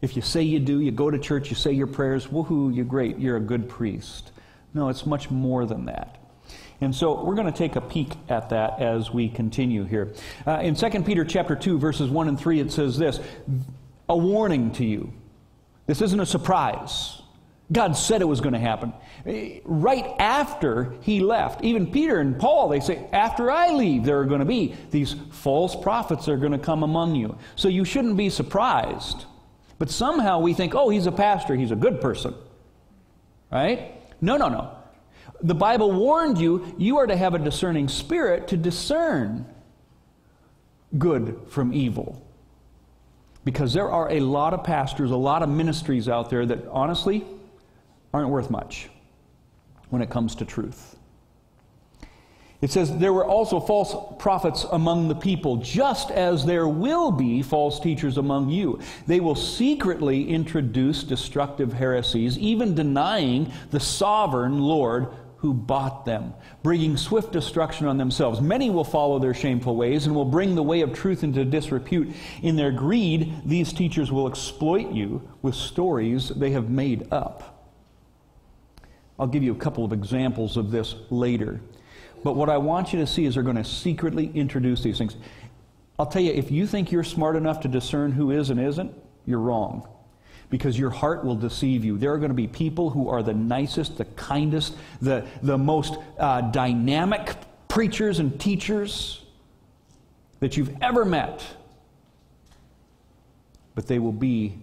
If 0.00 0.16
you 0.16 0.22
say 0.22 0.42
you 0.42 0.58
do, 0.58 0.80
you 0.80 0.90
go 0.90 1.10
to 1.10 1.18
church, 1.18 1.50
you 1.50 1.56
say 1.56 1.72
your 1.72 1.86
prayers, 1.86 2.26
woohoo, 2.26 2.74
you're 2.74 2.84
great, 2.84 3.18
you're 3.18 3.36
a 3.36 3.40
good 3.40 3.68
priest. 3.68 4.32
No, 4.74 4.88
it's 4.88 5.06
much 5.06 5.30
more 5.30 5.64
than 5.66 5.84
that. 5.86 6.18
And 6.80 6.92
so 6.92 7.22
we're 7.22 7.36
going 7.36 7.46
to 7.46 7.56
take 7.56 7.76
a 7.76 7.80
peek 7.80 8.12
at 8.28 8.48
that 8.50 8.80
as 8.80 9.12
we 9.12 9.28
continue 9.28 9.84
here. 9.84 10.12
Uh, 10.44 10.58
in 10.62 10.74
2 10.74 11.02
Peter 11.04 11.24
chapter 11.24 11.54
2, 11.54 11.78
verses 11.78 12.10
1 12.10 12.28
and 12.28 12.38
3, 12.38 12.58
it 12.58 12.72
says 12.72 12.98
this 12.98 13.20
A 14.08 14.16
warning 14.16 14.72
to 14.72 14.84
you. 14.84 15.12
This 15.86 16.02
isn't 16.02 16.18
a 16.18 16.26
surprise. 16.26 17.21
God 17.72 17.96
said 17.96 18.20
it 18.20 18.26
was 18.26 18.40
going 18.40 18.52
to 18.52 18.58
happen. 18.58 18.92
Eh, 19.24 19.60
right 19.64 20.14
after 20.18 20.94
he 21.00 21.20
left, 21.20 21.64
even 21.64 21.90
Peter 21.90 22.20
and 22.20 22.38
Paul, 22.38 22.68
they 22.68 22.80
say, 22.80 23.06
after 23.12 23.50
I 23.50 23.70
leave, 23.70 24.04
there 24.04 24.20
are 24.20 24.24
going 24.24 24.40
to 24.40 24.46
be 24.46 24.74
these 24.90 25.14
false 25.30 25.74
prophets 25.74 26.26
that 26.26 26.32
are 26.32 26.38
going 26.38 26.52
to 26.52 26.58
come 26.58 26.82
among 26.82 27.14
you. 27.14 27.38
So 27.56 27.68
you 27.68 27.84
shouldn't 27.84 28.16
be 28.16 28.28
surprised. 28.30 29.24
But 29.78 29.90
somehow 29.90 30.40
we 30.40 30.54
think, 30.54 30.74
oh, 30.74 30.90
he's 30.90 31.06
a 31.06 31.12
pastor, 31.12 31.54
he's 31.54 31.70
a 31.70 31.76
good 31.76 32.00
person. 32.00 32.34
Right? 33.50 33.94
No, 34.20 34.36
no, 34.36 34.48
no. 34.48 34.76
The 35.42 35.54
Bible 35.54 35.92
warned 35.92 36.38
you, 36.38 36.74
you 36.78 36.98
are 36.98 37.06
to 37.06 37.16
have 37.16 37.34
a 37.34 37.38
discerning 37.38 37.88
spirit 37.88 38.48
to 38.48 38.56
discern 38.56 39.46
good 40.98 41.40
from 41.48 41.72
evil. 41.72 42.26
Because 43.44 43.72
there 43.72 43.90
are 43.90 44.10
a 44.10 44.20
lot 44.20 44.54
of 44.54 44.62
pastors, 44.62 45.10
a 45.10 45.16
lot 45.16 45.42
of 45.42 45.48
ministries 45.48 46.08
out 46.08 46.30
there 46.30 46.46
that 46.46 46.66
honestly 46.68 47.24
aren't 48.12 48.30
worth 48.30 48.50
much 48.50 48.88
when 49.90 50.02
it 50.02 50.10
comes 50.10 50.34
to 50.36 50.44
truth. 50.44 50.96
It 52.62 52.70
says, 52.70 52.96
There 52.96 53.12
were 53.12 53.26
also 53.26 53.58
false 53.58 53.94
prophets 54.20 54.64
among 54.70 55.08
the 55.08 55.16
people, 55.16 55.56
just 55.56 56.12
as 56.12 56.46
there 56.46 56.68
will 56.68 57.10
be 57.10 57.42
false 57.42 57.80
teachers 57.80 58.18
among 58.18 58.50
you. 58.50 58.78
They 59.06 59.18
will 59.18 59.34
secretly 59.34 60.28
introduce 60.28 61.02
destructive 61.02 61.72
heresies, 61.72 62.38
even 62.38 62.76
denying 62.76 63.52
the 63.70 63.80
sovereign 63.80 64.60
Lord 64.60 65.08
who 65.38 65.52
bought 65.52 66.04
them, 66.04 66.32
bringing 66.62 66.96
swift 66.96 67.32
destruction 67.32 67.88
on 67.88 67.98
themselves. 67.98 68.40
Many 68.40 68.70
will 68.70 68.84
follow 68.84 69.18
their 69.18 69.34
shameful 69.34 69.74
ways 69.74 70.06
and 70.06 70.14
will 70.14 70.24
bring 70.24 70.54
the 70.54 70.62
way 70.62 70.82
of 70.82 70.94
truth 70.94 71.24
into 71.24 71.44
disrepute. 71.44 72.14
In 72.42 72.54
their 72.54 72.70
greed, 72.70 73.34
these 73.44 73.72
teachers 73.72 74.12
will 74.12 74.28
exploit 74.28 74.92
you 74.92 75.28
with 75.42 75.56
stories 75.56 76.28
they 76.28 76.50
have 76.50 76.70
made 76.70 77.12
up. 77.12 77.51
I'll 79.18 79.26
give 79.26 79.42
you 79.42 79.52
a 79.52 79.56
couple 79.56 79.84
of 79.84 79.92
examples 79.92 80.56
of 80.56 80.70
this 80.70 80.94
later. 81.10 81.60
But 82.24 82.36
what 82.36 82.48
I 82.48 82.58
want 82.58 82.92
you 82.92 83.00
to 83.00 83.06
see 83.06 83.24
is 83.24 83.34
they're 83.34 83.42
going 83.42 83.56
to 83.56 83.64
secretly 83.64 84.30
introduce 84.34 84.82
these 84.82 84.98
things. 84.98 85.16
I'll 85.98 86.06
tell 86.06 86.22
you, 86.22 86.32
if 86.32 86.50
you 86.50 86.66
think 86.66 86.90
you're 86.90 87.04
smart 87.04 87.36
enough 87.36 87.60
to 87.60 87.68
discern 87.68 88.12
who 88.12 88.30
is 88.30 88.50
and 88.50 88.60
isn't, 88.60 88.92
you're 89.26 89.40
wrong 89.40 89.88
because 90.50 90.78
your 90.78 90.90
heart 90.90 91.24
will 91.24 91.34
deceive 91.34 91.82
you. 91.82 91.96
There 91.96 92.12
are 92.12 92.18
going 92.18 92.30
to 92.30 92.34
be 92.34 92.46
people 92.46 92.90
who 92.90 93.08
are 93.08 93.22
the 93.22 93.32
nicest, 93.32 93.96
the 93.96 94.04
kindest, 94.04 94.76
the, 95.00 95.26
the 95.42 95.56
most 95.56 95.96
uh, 96.18 96.42
dynamic 96.42 97.34
preachers 97.68 98.18
and 98.18 98.38
teachers 98.38 99.24
that 100.40 100.56
you've 100.56 100.76
ever 100.82 101.06
met. 101.06 101.42
But 103.74 103.86
they 103.86 103.98
will 103.98 104.12
be 104.12 104.58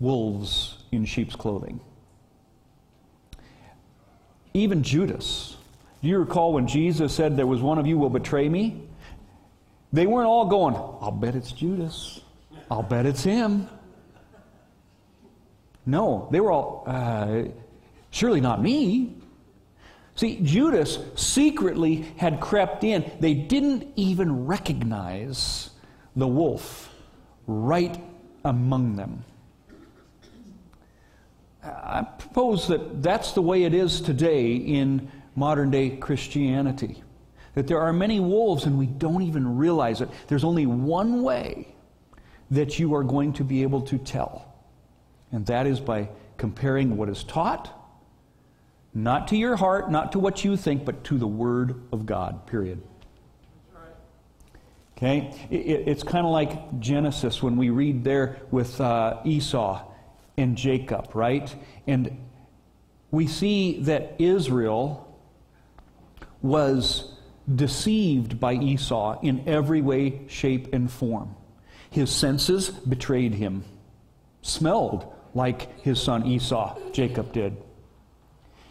wolves 0.00 0.78
in 0.90 1.04
sheep's 1.04 1.36
clothing. 1.36 1.80
Even 4.54 4.84
Judas. 4.84 5.56
Do 6.00 6.08
you 6.08 6.18
recall 6.18 6.52
when 6.52 6.68
Jesus 6.68 7.12
said, 7.12 7.36
There 7.36 7.46
was 7.46 7.60
one 7.60 7.78
of 7.78 7.86
you 7.86 7.98
will 7.98 8.10
betray 8.10 8.48
me? 8.48 8.82
They 9.92 10.06
weren't 10.06 10.28
all 10.28 10.46
going, 10.46 10.74
I'll 10.74 11.10
bet 11.10 11.34
it's 11.34 11.52
Judas. 11.52 12.20
I'll 12.70 12.82
bet 12.82 13.04
it's 13.06 13.22
him. 13.22 13.68
No, 15.86 16.28
they 16.30 16.40
were 16.40 16.50
all, 16.50 16.84
uh, 16.86 17.44
surely 18.10 18.40
not 18.40 18.62
me. 18.62 19.16
See, 20.16 20.38
Judas 20.42 20.98
secretly 21.16 22.06
had 22.16 22.40
crept 22.40 22.84
in. 22.84 23.10
They 23.20 23.34
didn't 23.34 23.92
even 23.96 24.46
recognize 24.46 25.70
the 26.14 26.28
wolf 26.28 26.94
right 27.46 28.00
among 28.44 28.96
them. 28.96 29.24
I 31.64 32.06
propose 32.18 32.68
that 32.68 33.02
that's 33.02 33.32
the 33.32 33.42
way 33.42 33.64
it 33.64 33.74
is 33.74 34.00
today 34.00 34.54
in 34.54 35.10
modern 35.34 35.70
day 35.70 35.90
Christianity. 35.96 37.02
That 37.54 37.66
there 37.66 37.80
are 37.80 37.92
many 37.92 38.20
wolves 38.20 38.64
and 38.64 38.78
we 38.78 38.86
don't 38.86 39.22
even 39.22 39.56
realize 39.56 40.00
it. 40.00 40.10
There's 40.28 40.44
only 40.44 40.66
one 40.66 41.22
way 41.22 41.74
that 42.50 42.78
you 42.78 42.94
are 42.94 43.04
going 43.04 43.32
to 43.34 43.44
be 43.44 43.62
able 43.62 43.82
to 43.82 43.98
tell 43.98 44.54
and 45.34 45.44
that 45.46 45.66
is 45.66 45.80
by 45.80 46.08
comparing 46.36 46.96
what 46.96 47.08
is 47.08 47.24
taught, 47.24 47.68
not 48.94 49.26
to 49.28 49.36
your 49.36 49.56
heart, 49.56 49.90
not 49.90 50.12
to 50.12 50.20
what 50.20 50.44
you 50.44 50.56
think, 50.56 50.84
but 50.84 51.02
to 51.04 51.18
the 51.18 51.26
Word 51.26 51.82
of 51.92 52.06
God, 52.06 52.46
period. 52.46 52.80
Okay? 54.96 55.34
It, 55.50 55.88
it's 55.88 56.04
kind 56.04 56.24
of 56.24 56.30
like 56.30 56.78
Genesis 56.78 57.42
when 57.42 57.56
we 57.56 57.70
read 57.70 58.04
there 58.04 58.38
with 58.52 58.80
uh, 58.80 59.18
Esau 59.24 59.82
and 60.36 60.56
Jacob, 60.56 61.14
right? 61.14 61.54
And 61.86 62.18
we 63.10 63.26
see 63.26 63.80
that 63.82 64.16
Israel 64.18 65.00
was 66.42 67.14
deceived 67.52 68.40
by 68.40 68.54
Esau 68.54 69.20
in 69.20 69.48
every 69.48 69.80
way, 69.80 70.22
shape, 70.28 70.72
and 70.72 70.90
form. 70.90 71.34
His 71.90 72.10
senses 72.10 72.70
betrayed 72.70 73.34
him, 73.34 73.64
smelled 74.42 75.12
like 75.34 75.80
his 75.82 76.00
son 76.00 76.26
Esau, 76.26 76.76
Jacob 76.92 77.32
did. 77.32 77.56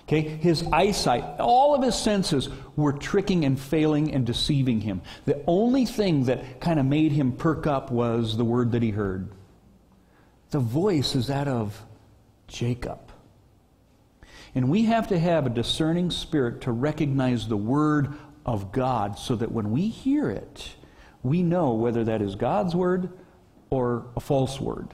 Okay, 0.07 0.21
his 0.21 0.63
eyesight, 0.73 1.39
all 1.39 1.73
of 1.73 1.81
his 1.81 1.95
senses 1.95 2.49
were 2.75 2.91
tricking 2.91 3.45
and 3.45 3.57
failing 3.57 4.13
and 4.13 4.25
deceiving 4.25 4.81
him. 4.81 5.01
The 5.25 5.41
only 5.47 5.85
thing 5.85 6.25
that 6.25 6.59
kind 6.59 6.79
of 6.79 6.85
made 6.85 7.13
him 7.13 7.31
perk 7.31 7.67
up 7.67 7.89
was 7.89 8.35
the 8.35 8.43
word 8.43 8.73
that 8.73 8.83
he 8.83 8.91
heard. 8.91 9.29
The 10.53 10.59
voice 10.59 11.15
is 11.15 11.27
that 11.27 11.47
of 11.47 11.83
Jacob. 12.47 12.99
And 14.53 14.69
we 14.69 14.83
have 14.83 15.07
to 15.07 15.17
have 15.17 15.47
a 15.47 15.49
discerning 15.49 16.11
spirit 16.11 16.61
to 16.61 16.71
recognize 16.71 17.47
the 17.47 17.57
word 17.57 18.13
of 18.45 18.71
God 18.71 19.17
so 19.17 19.35
that 19.35 19.51
when 19.51 19.71
we 19.71 19.87
hear 19.87 20.29
it, 20.29 20.75
we 21.23 21.41
know 21.41 21.73
whether 21.73 22.03
that 22.03 22.21
is 22.21 22.35
God's 22.35 22.75
word 22.75 23.09
or 23.71 24.05
a 24.15 24.19
false 24.19 24.61
word. 24.61 24.93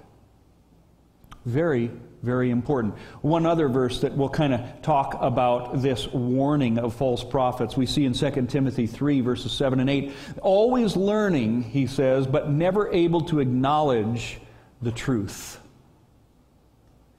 Very, 1.44 1.92
very 2.24 2.52
important. 2.52 2.96
One 3.20 3.46
other 3.46 3.68
verse 3.68 4.00
that 4.00 4.16
will 4.16 4.30
kind 4.30 4.54
of 4.54 4.82
talk 4.82 5.18
about 5.20 5.82
this 5.82 6.08
warning 6.08 6.80
of 6.80 6.96
false 6.96 7.22
prophets 7.22 7.76
we 7.76 7.86
see 7.86 8.06
in 8.06 8.14
2 8.14 8.46
Timothy 8.46 8.88
3, 8.88 9.20
verses 9.20 9.52
7 9.52 9.82
and 9.82 9.90
8. 9.90 10.14
Always 10.42 10.96
learning, 10.96 11.64
he 11.64 11.86
says, 11.86 12.28
but 12.28 12.50
never 12.50 12.90
able 12.94 13.20
to 13.26 13.42
acknowledge 13.42 14.40
the 14.82 14.92
truth. 14.92 15.60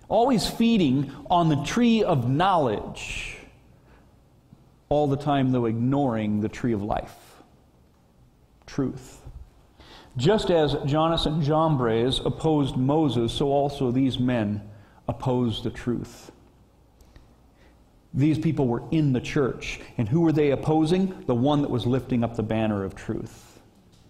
Always 0.09 0.47
feeding 0.47 1.12
on 1.31 1.49
the 1.49 1.62
tree 1.62 2.02
of 2.02 2.29
knowledge, 2.29 3.37
all 4.88 5.07
the 5.07 5.17
time, 5.17 5.52
though, 5.52 5.67
ignoring 5.67 6.40
the 6.40 6.49
tree 6.49 6.73
of 6.73 6.83
life. 6.83 7.14
Truth. 8.67 9.21
Just 10.17 10.50
as 10.50 10.76
Jannes 10.85 11.26
and 11.26 11.43
Jambres 11.43 12.21
opposed 12.25 12.76
Moses, 12.76 13.33
so 13.33 13.49
also 13.49 13.93
these 13.93 14.19
men 14.19 14.69
opposed 15.07 15.62
the 15.62 15.71
truth. 15.71 16.33
These 18.12 18.38
people 18.38 18.67
were 18.67 18.83
in 18.90 19.12
the 19.12 19.21
church. 19.21 19.81
And 19.97 20.09
who 20.09 20.21
were 20.21 20.33
they 20.33 20.50
opposing? 20.50 21.25
The 21.26 21.35
one 21.35 21.62
that 21.62 21.71
was 21.71 21.87
lifting 21.87 22.25
up 22.25 22.37
the 22.37 22.43
banner 22.43 22.83
of 22.85 22.95
truth 22.95 23.61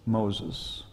Moses. 0.05 0.83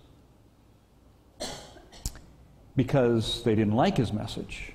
Because 2.79 3.43
they 3.43 3.55
didn't 3.57 3.75
like 3.75 3.97
his 3.97 4.13
message. 4.13 4.73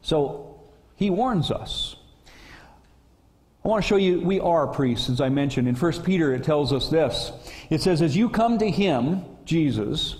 So 0.00 0.58
he 0.96 1.10
warns 1.10 1.50
us 1.50 1.96
I 3.68 3.68
want 3.68 3.84
to 3.84 3.86
show 3.86 3.96
you 3.96 4.22
we 4.22 4.40
are 4.40 4.66
priests, 4.66 5.10
as 5.10 5.20
I 5.20 5.28
mentioned. 5.28 5.68
In 5.68 5.74
1 5.74 6.02
Peter, 6.02 6.32
it 6.34 6.42
tells 6.42 6.72
us 6.72 6.88
this 6.88 7.32
it 7.68 7.82
says, 7.82 8.00
As 8.00 8.16
you 8.16 8.30
come 8.30 8.56
to 8.56 8.70
him, 8.70 9.24
Jesus, 9.44 10.16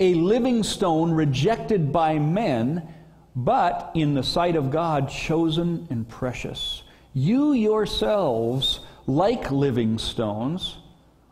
a 0.00 0.14
living 0.14 0.64
stone 0.64 1.12
rejected 1.12 1.92
by 1.92 2.18
men, 2.18 2.92
but 3.36 3.92
in 3.94 4.14
the 4.14 4.24
sight 4.24 4.56
of 4.56 4.72
God 4.72 5.08
chosen 5.08 5.86
and 5.88 6.08
precious. 6.08 6.82
You 7.14 7.52
yourselves, 7.52 8.80
like 9.06 9.52
living 9.52 9.96
stones, 9.96 10.78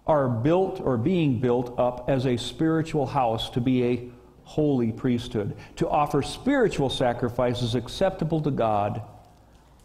are 0.07 0.29
built 0.29 0.81
or 0.81 0.97
being 0.97 1.41
built 1.41 1.79
up 1.79 2.09
as 2.09 2.27
a 2.27 2.37
spiritual 2.37 3.07
house 3.07 3.51
to 3.51 3.61
be 3.61 3.85
a 3.85 4.09
holy 4.45 4.93
priesthood, 4.93 5.57
to 5.75 5.89
offer 5.89 6.23
spiritual 6.23 6.89
sacrifices 6.89 7.75
acceptable 7.75 8.41
to 8.41 8.51
God 8.51 9.03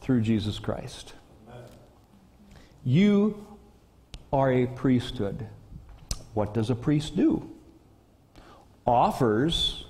through 0.01 0.21
Jesus 0.21 0.59
Christ. 0.59 1.13
You 2.83 3.45
are 4.31 4.51
a 4.51 4.67
priesthood. 4.67 5.47
What 6.33 6.53
does 6.53 6.69
a 6.69 6.75
priest 6.75 7.15
do? 7.15 7.49
Offers 8.85 9.85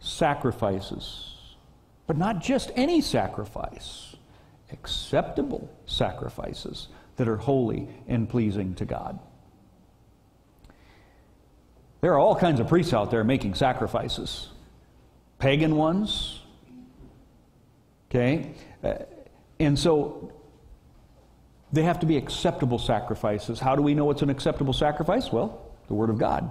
sacrifices, 0.00 1.34
but 2.06 2.16
not 2.16 2.40
just 2.40 2.70
any 2.74 3.00
sacrifice, 3.00 4.16
acceptable 4.72 5.70
sacrifices 5.86 6.88
that 7.16 7.28
are 7.28 7.36
holy 7.36 7.88
and 8.08 8.28
pleasing 8.28 8.74
to 8.76 8.84
God. 8.84 9.18
There 12.00 12.12
are 12.12 12.18
all 12.18 12.34
kinds 12.34 12.58
of 12.58 12.68
priests 12.68 12.92
out 12.92 13.10
there 13.10 13.22
making 13.22 13.54
sacrifices, 13.54 14.48
pagan 15.38 15.76
ones. 15.76 16.40
Okay? 18.10 18.54
Uh, 18.82 18.94
and 19.60 19.78
so 19.78 20.32
they 21.72 21.82
have 21.82 22.00
to 22.00 22.06
be 22.06 22.16
acceptable 22.16 22.78
sacrifices. 22.78 23.60
How 23.60 23.76
do 23.76 23.82
we 23.82 23.94
know 23.94 24.10
it's 24.10 24.22
an 24.22 24.30
acceptable 24.30 24.72
sacrifice? 24.72 25.32
Well, 25.32 25.64
the 25.88 25.94
Word 25.94 26.10
of 26.10 26.18
God 26.18 26.50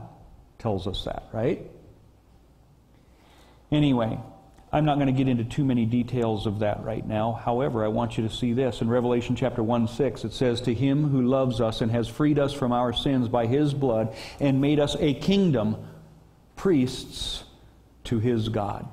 tells 0.57 0.87
us 0.87 1.03
that, 1.05 1.27
right? 1.33 1.69
Anyway, 3.71 4.19
I'm 4.73 4.85
not 4.85 4.95
going 4.95 5.07
to 5.07 5.13
get 5.13 5.27
into 5.27 5.43
too 5.43 5.65
many 5.65 5.85
details 5.85 6.47
of 6.47 6.59
that 6.59 6.83
right 6.83 7.05
now. 7.05 7.33
However, 7.33 7.83
I 7.83 7.89
want 7.89 8.17
you 8.17 8.25
to 8.25 8.33
see 8.33 8.53
this. 8.53 8.81
In 8.81 8.89
Revelation 8.89 9.35
chapter 9.35 9.61
1 9.61 9.87
6, 9.89 10.23
it 10.23 10.31
says, 10.31 10.61
To 10.61 10.73
him 10.73 11.09
who 11.09 11.23
loves 11.23 11.59
us 11.59 11.81
and 11.81 11.91
has 11.91 12.07
freed 12.07 12.39
us 12.39 12.53
from 12.53 12.71
our 12.71 12.93
sins 12.93 13.27
by 13.27 13.47
his 13.47 13.73
blood 13.73 14.15
and 14.39 14.61
made 14.61 14.79
us 14.79 14.95
a 14.99 15.13
kingdom, 15.13 15.75
priests 16.55 17.43
to 18.05 18.19
his 18.19 18.47
God. 18.47 18.87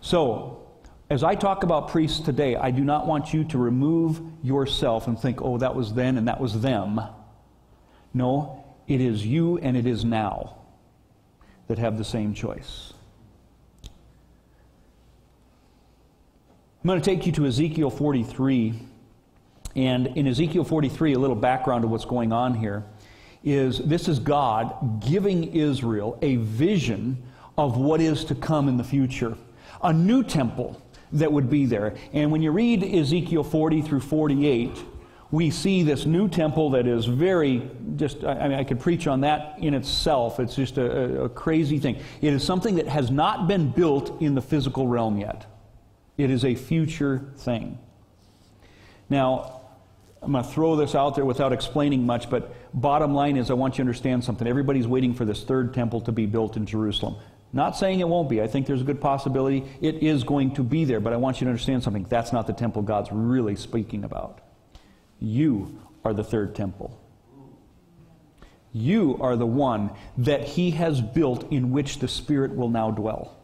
So, 0.00 0.66
as 1.10 1.22
I 1.22 1.34
talk 1.34 1.62
about 1.62 1.88
priests 1.88 2.20
today, 2.20 2.56
I 2.56 2.70
do 2.70 2.84
not 2.84 3.06
want 3.06 3.34
you 3.34 3.44
to 3.44 3.58
remove 3.58 4.22
yourself 4.42 5.06
and 5.06 5.20
think, 5.20 5.42
oh, 5.42 5.58
that 5.58 5.74
was 5.74 5.92
then 5.92 6.16
and 6.16 6.28
that 6.28 6.40
was 6.40 6.62
them. 6.62 6.98
No, 8.14 8.64
it 8.88 9.02
is 9.02 9.24
you 9.26 9.58
and 9.58 9.76
it 9.76 9.86
is 9.86 10.02
now 10.02 10.56
that 11.68 11.76
have 11.76 11.98
the 11.98 12.04
same 12.04 12.32
choice. 12.32 12.91
I'm 16.82 16.88
going 16.88 17.00
to 17.00 17.04
take 17.04 17.26
you 17.26 17.32
to 17.34 17.46
Ezekiel 17.46 17.90
43. 17.90 18.74
And 19.76 20.08
in 20.08 20.26
Ezekiel 20.26 20.64
43, 20.64 21.12
a 21.12 21.18
little 21.18 21.36
background 21.36 21.84
of 21.84 21.90
what's 21.90 22.04
going 22.04 22.32
on 22.32 22.54
here 22.54 22.82
is 23.44 23.78
this 23.78 24.08
is 24.08 24.18
God 24.18 25.00
giving 25.00 25.54
Israel 25.54 26.18
a 26.22 26.36
vision 26.36 27.22
of 27.56 27.76
what 27.76 28.00
is 28.00 28.24
to 28.24 28.34
come 28.34 28.68
in 28.68 28.78
the 28.78 28.82
future. 28.84 29.36
A 29.84 29.92
new 29.92 30.24
temple 30.24 30.82
that 31.12 31.30
would 31.30 31.48
be 31.48 31.66
there. 31.66 31.94
And 32.12 32.32
when 32.32 32.42
you 32.42 32.50
read 32.50 32.82
Ezekiel 32.82 33.44
40 33.44 33.82
through 33.82 34.00
48, 34.00 34.76
we 35.30 35.50
see 35.50 35.84
this 35.84 36.04
new 36.04 36.28
temple 36.28 36.70
that 36.70 36.88
is 36.88 37.06
very 37.06 37.70
just 37.96 38.22
i 38.22 38.48
mean 38.48 38.58
i 38.58 38.62
could 38.62 38.78
preach 38.78 39.06
on 39.06 39.22
that 39.22 39.54
in 39.60 39.72
itself 39.72 40.38
it's 40.38 40.54
just 40.54 40.76
a, 40.76 41.22
a, 41.22 41.28
crazy 41.30 41.78
thing 41.78 41.96
it 42.20 42.34
is 42.34 42.44
something 42.44 42.74
that 42.74 42.86
has 42.86 43.10
not 43.10 43.48
been 43.48 43.70
built 43.70 44.20
in 44.20 44.34
the 44.34 44.42
physical 44.42 44.86
realm 44.86 45.16
yet 45.18 45.46
it 46.16 46.30
is 46.30 46.44
a 46.44 46.54
future 46.54 47.32
thing 47.36 47.78
now 49.08 49.60
i'm 50.22 50.32
going 50.32 50.44
to 50.44 50.50
throw 50.50 50.76
this 50.76 50.94
out 50.94 51.14
there 51.14 51.24
without 51.24 51.52
explaining 51.52 52.04
much 52.06 52.30
but 52.30 52.54
bottom 52.74 53.14
line 53.14 53.36
is 53.36 53.50
i 53.50 53.54
want 53.54 53.74
you 53.74 53.76
to 53.78 53.82
understand 53.82 54.22
something 54.22 54.46
everybody's 54.46 54.86
waiting 54.86 55.14
for 55.14 55.24
this 55.24 55.44
third 55.44 55.72
temple 55.74 56.00
to 56.00 56.12
be 56.12 56.26
built 56.26 56.56
in 56.56 56.66
jerusalem 56.66 57.16
not 57.52 57.76
saying 57.76 58.00
it 58.00 58.08
won't 58.08 58.30
be. 58.30 58.40
I 58.40 58.46
think 58.46 58.66
there's 58.66 58.80
a 58.80 58.84
good 58.84 59.00
possibility 59.00 59.64
it 59.80 59.96
is 60.02 60.24
going 60.24 60.54
to 60.54 60.62
be 60.62 60.84
there, 60.84 61.00
but 61.00 61.12
I 61.12 61.16
want 61.16 61.40
you 61.40 61.44
to 61.44 61.50
understand 61.50 61.82
something. 61.82 62.06
That's 62.08 62.32
not 62.32 62.46
the 62.46 62.54
temple 62.54 62.82
God's 62.82 63.10
really 63.12 63.56
speaking 63.56 64.04
about. 64.04 64.40
You 65.20 65.78
are 66.04 66.14
the 66.14 66.24
third 66.24 66.54
temple. 66.54 66.98
You 68.72 69.18
are 69.20 69.36
the 69.36 69.46
one 69.46 69.90
that 70.16 70.44
He 70.44 70.70
has 70.72 71.02
built 71.02 71.52
in 71.52 71.72
which 71.72 71.98
the 71.98 72.08
Spirit 72.08 72.56
will 72.56 72.70
now 72.70 72.90
dwell. 72.90 73.36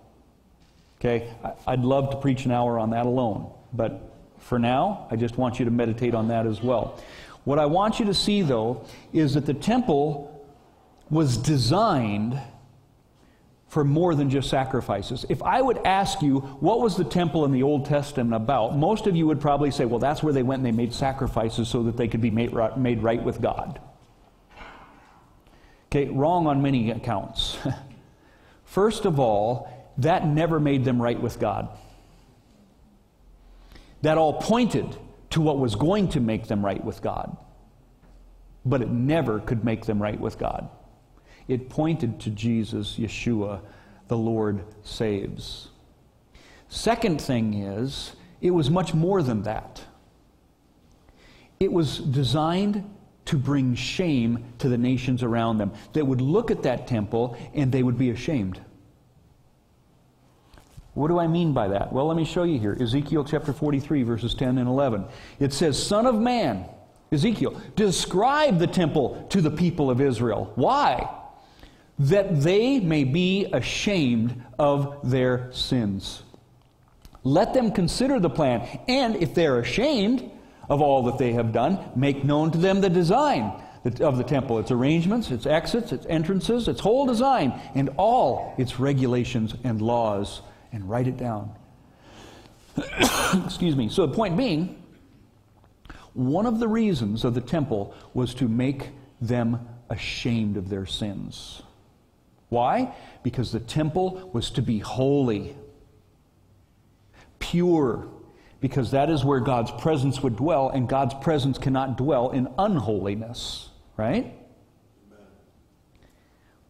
Okay? 1.00 1.32
I'd 1.66 1.80
love 1.80 2.10
to 2.10 2.16
preach 2.16 2.44
an 2.44 2.52
hour 2.52 2.78
on 2.78 2.90
that 2.90 3.06
alone, 3.06 3.52
but 3.72 4.14
for 4.38 4.58
now, 4.58 5.06
I 5.10 5.16
just 5.16 5.36
want 5.36 5.58
you 5.58 5.64
to 5.64 5.70
meditate 5.70 6.14
on 6.14 6.28
that 6.28 6.46
as 6.46 6.62
well. 6.62 7.00
What 7.44 7.58
I 7.58 7.66
want 7.66 7.98
you 7.98 8.06
to 8.06 8.14
see, 8.14 8.42
though, 8.42 8.84
is 9.12 9.34
that 9.34 9.46
the 9.46 9.54
temple 9.54 10.46
was 11.10 11.36
designed 11.36 12.40
for 13.68 13.84
more 13.84 14.14
than 14.14 14.30
just 14.30 14.48
sacrifices. 14.48 15.26
If 15.28 15.42
I 15.42 15.60
would 15.60 15.78
ask 15.84 16.22
you, 16.22 16.38
what 16.60 16.80
was 16.80 16.96
the 16.96 17.04
temple 17.04 17.44
in 17.44 17.52
the 17.52 17.62
Old 17.62 17.84
Testament 17.84 18.34
about? 18.34 18.76
Most 18.76 19.06
of 19.06 19.14
you 19.14 19.26
would 19.26 19.40
probably 19.40 19.70
say, 19.70 19.84
well, 19.84 19.98
that's 19.98 20.22
where 20.22 20.32
they 20.32 20.42
went 20.42 20.60
and 20.60 20.66
they 20.66 20.76
made 20.76 20.94
sacrifices 20.94 21.68
so 21.68 21.82
that 21.82 21.96
they 21.96 22.08
could 22.08 22.22
be 22.22 22.30
made 22.30 22.52
right, 22.52 22.76
made 22.78 23.02
right 23.02 23.22
with 23.22 23.42
God. 23.42 23.78
Okay, 25.86 26.08
wrong 26.08 26.46
on 26.46 26.62
many 26.62 26.90
accounts. 26.90 27.58
First 28.64 29.04
of 29.04 29.20
all, 29.20 29.70
that 29.98 30.26
never 30.26 30.60
made 30.60 30.84
them 30.84 31.00
right 31.02 31.20
with 31.20 31.38
God. 31.38 31.68
That 34.02 34.16
all 34.16 34.34
pointed 34.34 34.96
to 35.30 35.40
what 35.40 35.58
was 35.58 35.74
going 35.74 36.08
to 36.10 36.20
make 36.20 36.46
them 36.46 36.64
right 36.64 36.82
with 36.82 37.02
God, 37.02 37.36
but 38.64 38.80
it 38.80 38.88
never 38.88 39.40
could 39.40 39.64
make 39.64 39.84
them 39.84 40.00
right 40.00 40.18
with 40.18 40.38
God. 40.38 40.68
It 41.48 41.68
pointed 41.68 42.20
to 42.20 42.30
Jesus, 42.30 42.96
Yeshua, 42.96 43.60
the 44.06 44.16
Lord 44.16 44.64
saves. 44.82 45.68
Second 46.68 47.20
thing 47.20 47.54
is, 47.54 48.14
it 48.40 48.50
was 48.50 48.70
much 48.70 48.94
more 48.94 49.22
than 49.22 49.42
that. 49.42 49.82
It 51.58 51.72
was 51.72 51.98
designed 51.98 52.88
to 53.24 53.36
bring 53.36 53.74
shame 53.74 54.44
to 54.58 54.68
the 54.68 54.78
nations 54.78 55.22
around 55.22 55.58
them. 55.58 55.72
They 55.92 56.02
would 56.02 56.20
look 56.20 56.50
at 56.50 56.62
that 56.62 56.86
temple 56.86 57.36
and 57.52 57.72
they 57.72 57.82
would 57.82 57.98
be 57.98 58.10
ashamed. 58.10 58.60
What 60.98 61.08
do 61.08 61.20
I 61.20 61.28
mean 61.28 61.52
by 61.52 61.68
that? 61.68 61.92
Well, 61.92 62.08
let 62.08 62.16
me 62.16 62.24
show 62.24 62.42
you 62.42 62.58
here. 62.58 62.76
Ezekiel 62.80 63.22
chapter 63.22 63.52
43, 63.52 64.02
verses 64.02 64.34
10 64.34 64.58
and 64.58 64.68
11. 64.68 65.04
It 65.38 65.52
says, 65.52 65.80
Son 65.80 66.06
of 66.06 66.16
man, 66.16 66.64
Ezekiel, 67.12 67.62
describe 67.76 68.58
the 68.58 68.66
temple 68.66 69.24
to 69.30 69.40
the 69.40 69.50
people 69.52 69.92
of 69.92 70.00
Israel. 70.00 70.50
Why? 70.56 71.08
That 72.00 72.40
they 72.40 72.80
may 72.80 73.04
be 73.04 73.44
ashamed 73.52 74.42
of 74.58 75.08
their 75.08 75.52
sins. 75.52 76.24
Let 77.22 77.54
them 77.54 77.70
consider 77.70 78.18
the 78.18 78.30
plan, 78.30 78.66
and 78.88 79.14
if 79.14 79.36
they're 79.36 79.60
ashamed 79.60 80.28
of 80.68 80.82
all 80.82 81.04
that 81.04 81.18
they 81.18 81.32
have 81.34 81.52
done, 81.52 81.78
make 81.94 82.24
known 82.24 82.50
to 82.50 82.58
them 82.58 82.80
the 82.80 82.90
design 82.90 83.52
of 84.00 84.18
the 84.18 84.24
temple, 84.24 84.58
its 84.58 84.72
arrangements, 84.72 85.30
its 85.30 85.46
exits, 85.46 85.92
its 85.92 86.06
entrances, 86.06 86.66
its 86.66 86.80
whole 86.80 87.06
design, 87.06 87.52
and 87.76 87.88
all 87.96 88.52
its 88.58 88.80
regulations 88.80 89.54
and 89.62 89.80
laws, 89.80 90.42
and 90.72 90.88
write 90.88 91.06
it 91.06 91.16
down. 91.16 91.52
Excuse 93.44 93.76
me. 93.76 93.88
So 93.88 94.06
the 94.06 94.14
point 94.14 94.36
being, 94.36 94.82
one 96.14 96.46
of 96.46 96.58
the 96.58 96.68
reasons 96.68 97.24
of 97.24 97.34
the 97.34 97.40
temple 97.40 97.94
was 98.14 98.34
to 98.34 98.48
make 98.48 98.90
them 99.20 99.68
ashamed 99.90 100.56
of 100.56 100.68
their 100.68 100.86
sins. 100.86 101.62
Why? 102.48 102.94
Because 103.22 103.52
the 103.52 103.60
temple 103.60 104.30
was 104.32 104.50
to 104.52 104.62
be 104.62 104.78
holy, 104.78 105.56
pure, 107.38 108.08
because 108.60 108.90
that 108.90 109.10
is 109.10 109.24
where 109.24 109.40
God's 109.40 109.70
presence 109.70 110.22
would 110.22 110.36
dwell, 110.36 110.70
and 110.70 110.88
God's 110.88 111.14
presence 111.14 111.58
cannot 111.58 111.96
dwell 111.96 112.30
in 112.30 112.48
unholiness, 112.58 113.68
right? 113.96 114.34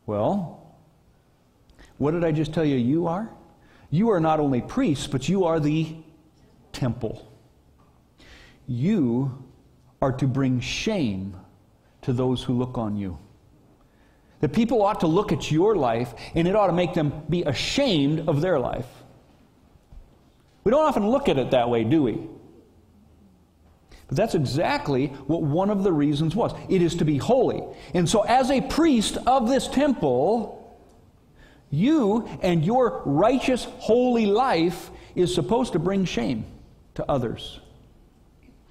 Well, 0.07 0.77
what 1.99 2.13
did 2.13 2.25
I 2.25 2.33
just 2.33 2.53
tell 2.53 2.65
you 2.65 2.77
you 2.77 3.07
are? 3.07 3.31
You 3.90 4.11
are 4.11 4.20
not 4.20 4.40
only 4.40 4.61
priests, 4.61 5.07
but 5.07 5.29
you 5.29 5.44
are 5.44 5.61
the 5.61 5.96
temple. 6.72 7.31
You 8.66 9.44
are 10.03 10.12
to 10.12 10.27
bring 10.27 10.61
shame 10.61 11.37
to 12.03 12.12
those 12.12 12.42
who 12.42 12.53
look 12.53 12.79
on 12.79 12.96
you. 12.96 13.18
The 14.40 14.48
people 14.48 14.83
ought 14.83 15.01
to 15.01 15.07
look 15.07 15.33
at 15.33 15.51
your 15.51 15.74
life, 15.74 16.14
and 16.35 16.46
it 16.46 16.55
ought 16.55 16.68
to 16.68 16.72
make 16.72 16.94
them 16.94 17.22
be 17.29 17.42
ashamed 17.42 18.29
of 18.29 18.40
their 18.40 18.59
life. 18.59 18.87
We 20.62 20.70
don't 20.70 20.85
often 20.85 21.09
look 21.09 21.29
at 21.29 21.38
it 21.38 21.51
that 21.51 21.70
way, 21.70 21.83
do 21.83 22.03
we? 22.03 22.29
But 24.07 24.16
that's 24.16 24.35
exactly 24.35 25.09
what 25.27 25.42
one 25.42 25.70
of 25.70 25.83
the 25.83 25.92
reasons 25.92 26.37
was. 26.37 26.53
It 26.68 26.83
is 26.83 26.94
to 26.96 27.05
be 27.05 27.18
holy. 27.18 27.62
And 27.94 28.09
so, 28.09 28.22
as 28.22 28.51
a 28.51 28.61
priest 28.61 29.18
of 29.27 29.48
this 29.48 29.66
temple, 29.66 30.68
you 31.71 32.29
and 32.43 32.65
your 32.65 33.03
righteous, 33.05 33.65
holy 33.79 34.27
life 34.27 34.91
is 35.15 35.35
supposed 35.35 35.73
to 35.73 35.79
bring 35.79 36.05
shame 36.05 36.45
to 36.95 37.11
others. 37.11 37.61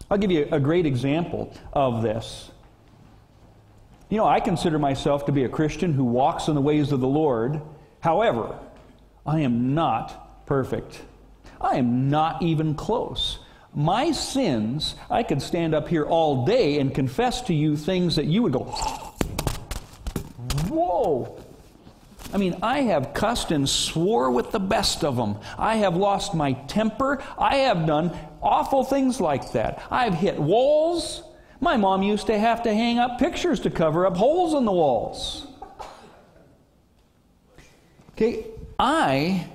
I'll 0.10 0.18
give 0.18 0.32
you 0.32 0.48
a 0.52 0.60
great 0.60 0.86
example 0.86 1.54
of 1.74 2.02
this. 2.02 2.52
You 4.10 4.18
know, 4.18 4.26
I 4.26 4.40
consider 4.40 4.80
myself 4.80 5.26
to 5.26 5.32
be 5.32 5.44
a 5.44 5.50
Christian 5.50 5.94
who 5.94 6.06
walks 6.06 6.48
in 6.48 6.56
the 6.56 6.62
ways 6.62 6.92
of 6.94 7.02
the 7.02 7.08
Lord. 7.08 7.62
However, 8.00 8.58
I 9.26 9.42
am 9.42 9.74
not 9.74 10.46
perfect. 10.46 11.02
I 11.60 11.76
am 11.76 12.10
not 12.10 12.42
even 12.42 12.74
close. 12.74 13.40
My 13.74 14.12
sins, 14.12 14.96
I 15.10 15.24
could 15.24 15.42
stand 15.42 15.76
up 15.76 15.90
here 15.90 16.06
all 16.06 16.46
day 16.46 16.80
and 16.80 16.96
confess 16.96 17.42
to 17.44 17.54
you 17.54 17.76
things 17.76 18.16
that 18.16 18.26
you 18.26 18.44
would 18.44 18.54
go, 18.54 18.64
whoa. 20.70 21.44
I 22.34 22.38
mean, 22.38 22.58
I 22.62 22.82
have 22.82 23.14
cussed 23.14 23.52
and 23.52 23.68
swore 23.68 24.32
with 24.32 24.52
the 24.52 24.60
best 24.60 25.04
of 25.04 25.16
them. 25.16 25.38
I 25.58 25.78
have 25.78 25.96
lost 25.96 26.34
my 26.34 26.54
temper. 26.54 27.24
I 27.38 27.58
have 27.58 27.86
done 27.86 28.18
awful 28.42 28.84
things 28.84 29.22
like 29.22 29.54
that. 29.54 29.82
I've 29.90 30.14
hit 30.14 30.38
walls. 30.38 31.24
My 31.62 31.78
mom 31.78 32.04
used 32.04 32.28
to 32.28 32.38
have 32.38 32.64
to 32.64 32.74
hang 32.74 33.00
up 33.00 33.18
pictures 33.18 33.62
to 33.62 33.70
cover 33.70 34.06
up 34.06 34.18
holes 34.18 34.54
in 34.54 34.66
the 34.66 34.72
walls. 34.72 35.48
Okay, 38.12 38.48
I 38.78 39.48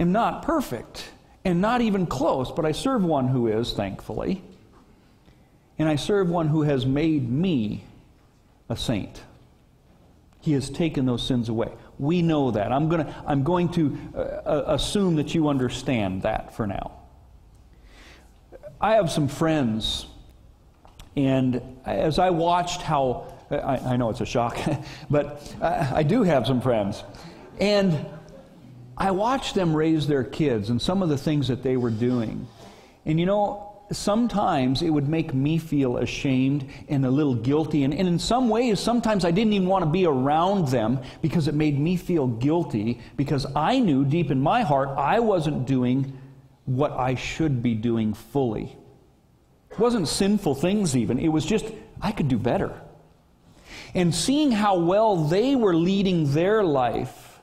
am 0.00 0.12
not 0.12 0.42
perfect 0.42 1.10
and 1.44 1.60
not 1.60 1.80
even 1.80 2.06
close, 2.06 2.50
but 2.50 2.64
I 2.64 2.72
serve 2.72 3.04
one 3.04 3.28
who 3.28 3.48
is, 3.48 3.72
thankfully. 3.72 4.42
And 5.78 5.88
I 5.88 5.96
serve 5.96 6.28
one 6.28 6.48
who 6.48 6.62
has 6.62 6.84
made 6.84 7.28
me 7.28 7.84
a 8.68 8.76
saint. 8.76 9.22
He 10.40 10.52
has 10.52 10.70
taken 10.70 11.06
those 11.06 11.26
sins 11.26 11.48
away. 11.48 11.72
We 12.02 12.20
know 12.20 12.50
that. 12.50 12.72
I'm, 12.72 12.88
gonna, 12.88 13.14
I'm 13.24 13.44
going 13.44 13.68
to 13.74 13.96
uh, 14.12 14.18
uh 14.18 14.64
assume 14.66 15.14
that 15.16 15.36
you 15.36 15.46
understand 15.46 16.22
that 16.22 16.56
for 16.56 16.66
now. 16.66 16.98
I 18.80 18.94
have 18.94 19.08
some 19.08 19.28
friends, 19.28 20.06
and 21.14 21.62
as 21.86 22.18
I 22.18 22.30
watched 22.30 22.82
how, 22.82 23.32
I, 23.52 23.76
I 23.76 23.96
know 23.96 24.10
it's 24.10 24.20
a 24.20 24.26
shock, 24.26 24.58
but 25.10 25.54
I, 25.62 25.98
I 25.98 26.02
do 26.02 26.24
have 26.24 26.44
some 26.44 26.60
friends. 26.60 27.04
And 27.60 28.04
I 28.96 29.12
watched 29.12 29.54
them 29.54 29.72
raise 29.72 30.08
their 30.08 30.24
kids 30.24 30.70
and 30.70 30.82
some 30.82 31.04
of 31.04 31.08
the 31.08 31.16
things 31.16 31.46
that 31.46 31.62
they 31.62 31.76
were 31.76 31.90
doing. 31.90 32.48
And 33.06 33.20
you 33.20 33.26
know, 33.26 33.71
sometimes 33.96 34.82
it 34.82 34.90
would 34.90 35.08
make 35.08 35.34
me 35.34 35.58
feel 35.58 35.98
ashamed 35.98 36.68
and 36.88 37.04
a 37.04 37.10
little 37.10 37.34
guilty. 37.34 37.84
And, 37.84 37.92
and, 37.92 38.06
in 38.06 38.18
some 38.18 38.48
ways, 38.48 38.78
sometimes 38.80 39.24
I 39.24 39.30
didn't 39.30 39.52
even 39.52 39.68
want 39.68 39.84
to 39.84 39.90
be 39.90 40.06
around 40.06 40.68
them 40.68 41.00
because 41.20 41.48
it 41.48 41.54
made 41.54 41.78
me 41.78 41.96
feel 41.96 42.26
guilty 42.26 43.00
because 43.16 43.46
I 43.56 43.78
knew 43.78 44.04
deep 44.04 44.30
in 44.30 44.40
my 44.40 44.62
heart 44.62 44.90
I 44.90 45.20
wasn't 45.20 45.66
doing 45.66 46.18
what 46.64 46.92
I 46.92 47.14
should 47.14 47.62
be 47.62 47.74
doing 47.74 48.14
fully. 48.14 48.76
It 49.70 49.78
wasn't 49.78 50.08
sinful 50.08 50.56
things, 50.56 50.96
even. 50.96 51.18
It 51.18 51.28
was 51.28 51.44
just, 51.44 51.66
I 52.00 52.12
could 52.12 52.28
do 52.28 52.38
better. 52.38 52.72
And 53.94 54.14
seeing 54.14 54.52
how 54.52 54.78
well 54.78 55.16
they 55.16 55.56
were 55.56 55.74
leading 55.74 56.32
their 56.32 56.62
life 56.62 57.40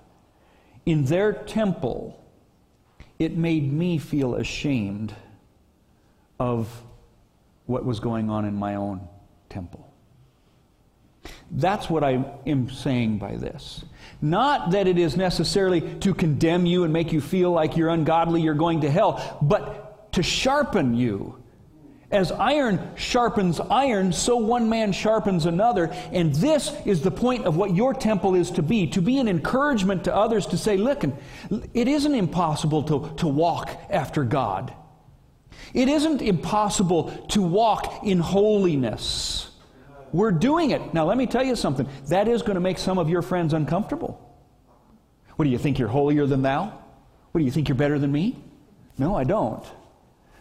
in 0.85 1.05
their 1.05 1.33
temple, 1.33 2.23
it 3.17 3.35
made 3.35 3.71
me 3.71 3.97
feel 3.97 4.35
ashamed 4.35 5.13
of 6.39 6.69
what 7.65 7.85
was 7.85 7.99
going 7.99 8.29
on 8.29 8.45
in 8.45 8.55
my 8.55 8.75
own 8.75 9.07
temple. 9.49 9.85
That's 11.51 11.89
what 11.89 12.03
I 12.03 12.23
am 12.45 12.69
saying 12.69 13.17
by 13.17 13.35
this. 13.35 13.83
Not 14.21 14.71
that 14.71 14.87
it 14.87 14.97
is 14.97 15.17
necessarily 15.17 15.81
to 15.99 16.13
condemn 16.13 16.65
you 16.65 16.83
and 16.83 16.93
make 16.93 17.11
you 17.11 17.21
feel 17.21 17.51
like 17.51 17.77
you're 17.77 17.89
ungodly, 17.89 18.41
you're 18.41 18.53
going 18.53 18.81
to 18.81 18.91
hell, 18.91 19.37
but 19.41 20.11
to 20.13 20.23
sharpen 20.23 20.95
you 20.95 21.35
as 22.11 22.31
iron 22.31 22.79
sharpens 22.95 23.59
iron, 23.59 24.11
so 24.11 24.37
one 24.37 24.67
man 24.67 24.91
sharpens 24.91 25.45
another. 25.45 25.91
And 26.11 26.33
this 26.33 26.73
is 26.85 27.01
the 27.01 27.11
point 27.11 27.45
of 27.45 27.55
what 27.55 27.75
your 27.75 27.93
temple 27.93 28.33
is 28.35 28.49
to 28.51 28.63
be 28.63 28.87
to 28.87 29.01
be 29.01 29.19
an 29.19 29.27
encouragement 29.27 30.05
to 30.05 30.15
others 30.15 30.47
to 30.47 30.57
say, 30.57 30.77
look, 30.77 31.03
it 31.73 31.87
isn't 31.87 32.15
impossible 32.15 32.83
to, 32.83 33.15
to 33.17 33.27
walk 33.27 33.69
after 33.89 34.23
God. 34.23 34.73
It 35.73 35.87
isn't 35.87 36.21
impossible 36.21 37.11
to 37.29 37.41
walk 37.41 38.03
in 38.03 38.19
holiness. 38.19 39.49
We're 40.11 40.31
doing 40.31 40.71
it. 40.71 40.93
Now, 40.93 41.05
let 41.05 41.17
me 41.17 41.27
tell 41.27 41.43
you 41.43 41.55
something. 41.55 41.87
That 42.07 42.27
is 42.27 42.41
going 42.41 42.55
to 42.55 42.61
make 42.61 42.77
some 42.77 42.97
of 42.97 43.09
your 43.09 43.21
friends 43.21 43.53
uncomfortable. 43.53 44.25
What 45.35 45.45
do 45.45 45.51
you 45.51 45.57
think 45.57 45.79
you're 45.79 45.87
holier 45.87 46.25
than 46.25 46.41
thou? 46.41 46.65
What 47.31 47.39
do 47.39 47.45
you 47.45 47.51
think 47.51 47.69
you're 47.69 47.77
better 47.77 47.99
than 47.99 48.11
me? 48.11 48.41
No, 48.97 49.15
I 49.15 49.23
don't. 49.23 49.63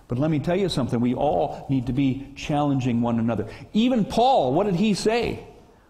But 0.09 0.19
let 0.19 0.31
me 0.31 0.39
tell 0.39 0.57
you 0.57 0.71
something. 0.71 1.01
We 1.01 1.15
all 1.15 1.67
need 1.69 1.87
to 1.87 1.93
be 1.93 2.33
challenging 2.35 3.03
one 3.03 3.19
another. 3.19 3.47
Even 3.75 4.05
Paul, 4.05 4.55
what 4.55 4.65
did 4.65 4.75
he 4.75 4.95
say? 4.95 5.47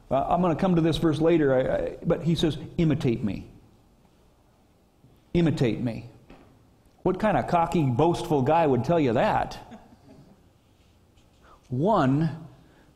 Well, 0.09 0.27
I'm 0.29 0.43
going 0.43 0.55
to 0.55 0.61
come 0.61 0.75
to 0.75 0.81
this 0.81 0.97
verse 0.97 1.21
later, 1.21 1.55
I, 1.55 1.77
I, 1.77 1.97
but 2.05 2.23
he 2.23 2.35
says, 2.35 2.59
imitate 2.79 3.23
me. 3.23 3.47
Imitate 5.35 5.81
me. 5.81 6.11
What 7.09 7.19
kind 7.19 7.39
of 7.39 7.47
cocky, 7.47 7.85
boastful 7.85 8.43
guy 8.43 8.67
would 8.67 8.85
tell 8.85 9.01
you 9.01 9.15
that? 9.15 9.57
One 11.71 12.47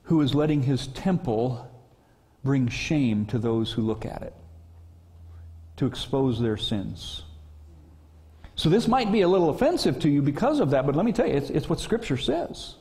who 0.02 0.20
is 0.20 0.34
letting 0.34 0.62
his 0.62 0.88
temple 0.88 1.66
bring 2.44 2.68
shame 2.68 3.24
to 3.24 3.38
those 3.38 3.72
who 3.72 3.80
look 3.80 4.04
at 4.04 4.20
it, 4.20 4.34
to 5.76 5.86
expose 5.86 6.38
their 6.38 6.58
sins. 6.58 7.22
So 8.54 8.68
this 8.68 8.86
might 8.86 9.10
be 9.10 9.22
a 9.22 9.28
little 9.28 9.48
offensive 9.48 9.98
to 10.00 10.10
you 10.10 10.20
because 10.20 10.60
of 10.60 10.68
that, 10.72 10.84
but 10.84 10.94
let 10.94 11.06
me 11.06 11.12
tell 11.12 11.26
you, 11.26 11.32
it's, 11.32 11.48
it's 11.48 11.70
what 11.70 11.80
Scripture 11.80 12.18
says. 12.18 12.74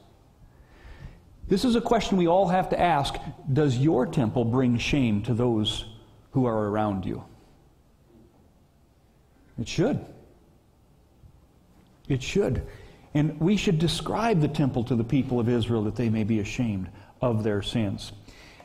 This 1.48 1.63
is 1.63 1.78
a 1.78 1.82
question 1.82 2.17
we 2.17 2.28
all 2.28 2.50
have 2.50 2.67
to 2.72 2.78
ask 2.78 3.15
Does 3.54 3.78
your 3.78 4.06
temple 4.06 4.44
bring 4.44 4.78
shame 4.78 5.22
to 5.22 5.34
those 5.34 5.86
who 6.32 6.46
are 6.46 6.67
around 6.67 7.06
you? 7.06 7.24
It 9.58 9.70
should. 9.70 10.06
It 12.12 12.21
should. 12.21 12.67
And 13.13 13.39
we 13.39 13.56
should 13.56 13.80
describe 13.80 14.41
the 14.41 14.50
temple 14.50 14.84
to 14.86 14.95
the 14.95 15.04
people 15.04 15.39
of 15.39 15.47
Israel 15.47 15.84
that 15.86 15.95
they 15.95 16.10
may 16.10 16.26
be 16.26 16.39
ashamed 16.39 16.89
of 17.21 17.43
their 17.43 17.62
sins. 17.62 18.12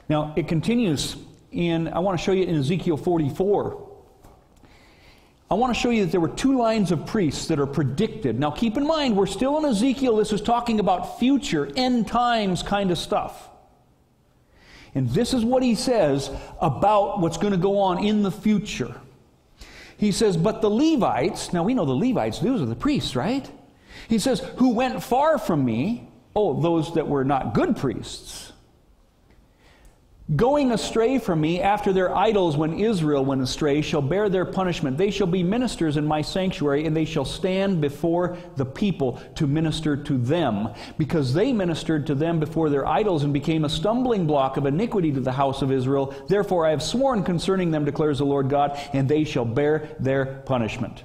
Now, 0.09 0.35
it 0.37 0.49
continues 0.49 1.17
in, 1.53 1.89
I 1.89 2.01
want 2.01 2.19
to 2.19 2.25
show 2.25 2.33
you 2.33 2.45
in 2.45 2.57
Ezekiel 2.57 2.97
44. 2.97 3.83
I 5.49 5.55
want 5.55 5.73
to 5.73 5.81
show 5.81 5.91
you 5.91 6.05
that 6.05 6.11
there 6.11 6.21
were 6.21 6.29
two 6.29 6.59
lines 6.59 6.91
of 6.91 7.07
priests 7.07 7.47
that 7.47 7.61
are 7.61 7.67
predicted. 7.67 8.39
Now, 8.39 8.51
keep 8.51 8.77
in 8.77 8.85
mind, 8.85 9.17
we're 9.17 9.27
still 9.27 9.59
in 9.59 9.65
Ezekiel. 9.65 10.17
This 10.17 10.33
is 10.33 10.41
talking 10.41 10.81
about 10.81 11.21
future, 11.21 11.71
end 11.77 12.09
times 12.09 12.65
kind 12.65 12.91
of 12.91 12.99
stuff. 12.99 13.49
And 14.97 15.09
this 15.11 15.35
is 15.35 15.45
what 15.45 15.63
he 15.63 15.77
says 15.77 16.31
about 16.61 17.21
what's 17.21 17.37
going 17.37 17.53
to 17.53 17.59
go 17.59 17.79
on 17.79 18.05
in 18.05 18.23
the 18.25 18.33
future. 18.33 18.95
He 19.97 20.13
says, 20.13 20.37
But 20.37 20.63
the 20.63 20.71
Levites, 20.71 21.53
now 21.53 21.63
we 21.63 21.75
know 21.75 21.85
the 21.85 21.93
Levites, 21.93 22.39
those 22.39 22.61
are 22.63 22.67
the 22.67 22.77
priests, 22.77 23.17
right? 23.17 23.51
He 24.09 24.19
says, 24.19 24.41
Who 24.59 24.75
went 24.75 25.03
far 25.03 25.39
from 25.39 25.65
me, 25.65 26.09
oh, 26.35 26.61
those 26.61 26.95
that 26.95 27.09
were 27.09 27.25
not 27.25 27.55
good 27.55 27.77
priests 27.77 28.53
going 30.35 30.73
astray 30.73 31.19
from 31.21 31.41
me 31.41 31.61
after 31.61 31.93
their 31.93 32.15
idols 32.17 32.57
when 32.57 32.81
Israel 32.81 33.25
went 33.25 33.43
astray 33.43 33.81
shall 33.81 34.03
bear 34.03 34.29
their 34.29 34.45
punishment. 34.45 34.99
They 34.99 35.13
shall 35.13 35.29
be 35.29 35.45
ministers 35.45 35.97
in 35.97 36.05
my 36.05 36.23
sanctuary, 36.23 36.85
and 36.85 36.97
they 36.97 37.05
shall 37.05 37.25
stand 37.25 37.81
before 37.81 38.37
the 38.57 38.67
people 38.67 39.21
to 39.37 39.47
minister 39.47 39.97
to 39.97 40.19
them, 40.19 40.71
because 40.99 41.33
they 41.33 41.53
ministered 41.53 42.09
to 42.09 42.17
them 42.17 42.41
before 42.41 42.71
their 42.71 42.87
idols 42.87 43.23
and 43.23 43.33
became 43.33 43.65
a 43.65 43.69
stumbling 43.69 44.27
block 44.27 44.57
of 44.57 44.67
iniquity 44.67 45.13
to 45.13 45.21
the 45.21 45.31
house 45.31 45.63
of 45.63 45.71
Israel. 45.71 46.13
Therefore 46.27 46.67
I 46.67 46.71
have 46.71 46.83
sworn 46.83 47.23
concerning 47.23 47.71
them, 47.71 47.85
declares 47.85 48.19
the 48.19 48.27
Lord 48.27 48.51
God, 48.51 48.77
and 48.93 49.09
they 49.09 49.23
shall 49.23 49.45
bear 49.45 49.97
their 50.01 50.43
punishment. 50.45 51.05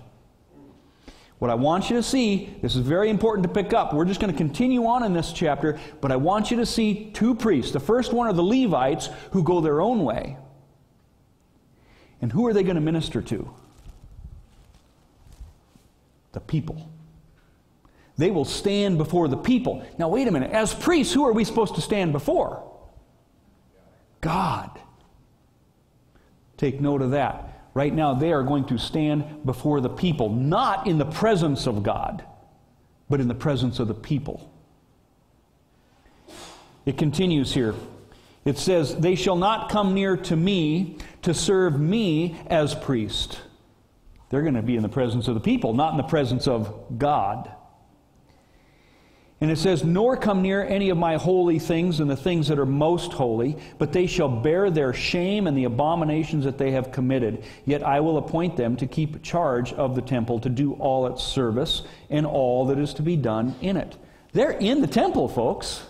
What 1.42 1.50
I 1.50 1.56
want 1.56 1.90
you 1.90 1.96
to 1.96 2.04
see, 2.04 2.56
this 2.62 2.76
is 2.76 2.86
very 2.86 3.10
important 3.10 3.48
to 3.48 3.52
pick 3.52 3.74
up. 3.74 3.96
We're 3.96 4.06
just 4.06 4.20
going 4.20 4.32
to 4.32 4.38
continue 4.38 4.86
on 4.86 5.02
in 5.02 5.12
this 5.12 5.34
chapter, 5.34 5.80
but 6.00 6.12
I 6.12 6.16
want 6.16 6.52
you 6.52 6.58
to 6.58 6.68
see 6.68 7.10
two 7.16 7.34
priests. 7.34 7.72
The 7.72 7.80
first 7.80 8.14
one 8.14 8.28
are 8.28 8.34
the 8.34 8.44
Levites 8.44 9.10
who 9.32 9.42
go 9.42 9.60
their 9.60 9.82
own 9.82 10.04
way. 10.04 10.38
And 12.22 12.32
who 12.32 12.46
are 12.46 12.54
they 12.54 12.62
going 12.62 12.76
to 12.76 12.82
minister 12.82 13.24
to? 13.24 13.52
The 16.34 16.42
people. 16.42 16.88
They 18.20 18.30
will 18.30 18.46
stand 18.46 19.00
before 19.00 19.28
the 19.28 19.36
people. 19.36 19.84
Now, 19.98 20.10
wait 20.10 20.28
a 20.28 20.32
minute. 20.32 20.52
As 20.52 20.76
priests, 20.76 21.12
who 21.12 21.26
are 21.26 21.34
we 21.34 21.44
supposed 21.44 21.74
to 21.74 21.82
stand 21.82 22.12
before? 22.12 22.72
God. 24.22 24.80
Take 26.58 26.80
note 26.80 27.02
of 27.02 27.10
that. 27.10 27.51
Right 27.74 27.94
now, 27.94 28.14
they 28.14 28.34
are 28.34 28.44
going 28.44 28.66
to 28.66 28.78
stand 28.78 29.46
before 29.46 29.80
the 29.80 29.90
people, 29.90 30.30
not 30.30 30.88
in 30.88 30.98
the 30.98 31.06
presence 31.06 31.68
of 31.68 31.84
God, 31.84 32.24
but 33.10 33.22
in 33.22 33.28
the 33.28 33.36
presence 33.36 33.80
of 33.80 33.88
the 33.88 33.94
people. 33.94 34.52
It 36.86 36.98
continues 36.98 37.54
here. 37.54 37.76
It 38.44 38.58
says, 38.58 38.96
They 38.98 39.16
shall 39.16 39.36
not 39.36 39.70
come 39.70 39.94
near 39.94 40.18
to 40.18 40.36
me 40.36 40.98
to 41.22 41.34
serve 41.34 41.80
me 41.80 42.40
as 42.48 42.76
priest. 42.76 43.40
They're 44.30 44.42
going 44.42 44.56
to 44.56 44.62
be 44.62 44.76
in 44.76 44.82
the 44.82 44.90
presence 44.90 45.28
of 45.28 45.36
the 45.36 45.42
people, 45.42 45.74
not 45.74 45.92
in 45.92 45.98
the 45.98 46.04
presence 46.04 46.48
of 46.48 46.98
God. 46.98 47.52
And 49.42 49.50
it 49.50 49.58
says, 49.58 49.84
Nor 49.84 50.18
come 50.18 50.44
near 50.44 50.64
any 50.64 50.92
of 50.92 50.98
my 50.98 51.18
holy 51.18 51.58
things 51.58 52.00
and 52.00 52.10
the 52.10 52.16
things 52.16 52.48
that 52.48 52.60
are 52.60 52.66
most 52.66 53.12
holy, 53.12 53.58
but 53.80 53.92
they 53.92 54.06
shall 54.06 54.30
bear 54.30 54.70
their 54.70 54.94
shame 54.94 55.48
and 55.48 55.58
the 55.58 55.64
abominations 55.64 56.46
that 56.46 56.60
they 56.60 56.72
have 56.72 56.92
committed. 56.92 57.44
Yet 57.66 57.82
I 57.82 58.00
will 58.02 58.18
appoint 58.18 58.56
them 58.56 58.78
to 58.78 58.86
keep 58.86 59.24
charge 59.24 59.74
of 59.74 59.96
the 59.96 60.02
temple, 60.02 60.40
to 60.42 60.50
do 60.50 60.74
all 60.74 61.08
its 61.08 61.24
service 61.24 61.82
and 62.12 62.28
all 62.28 62.68
that 62.68 62.78
is 62.78 62.94
to 62.94 63.02
be 63.02 63.18
done 63.18 63.56
in 63.62 63.78
it. 63.78 63.98
They're 64.32 64.52
in 64.52 64.80
the 64.80 64.88
temple, 64.88 65.28
folks. 65.28 65.84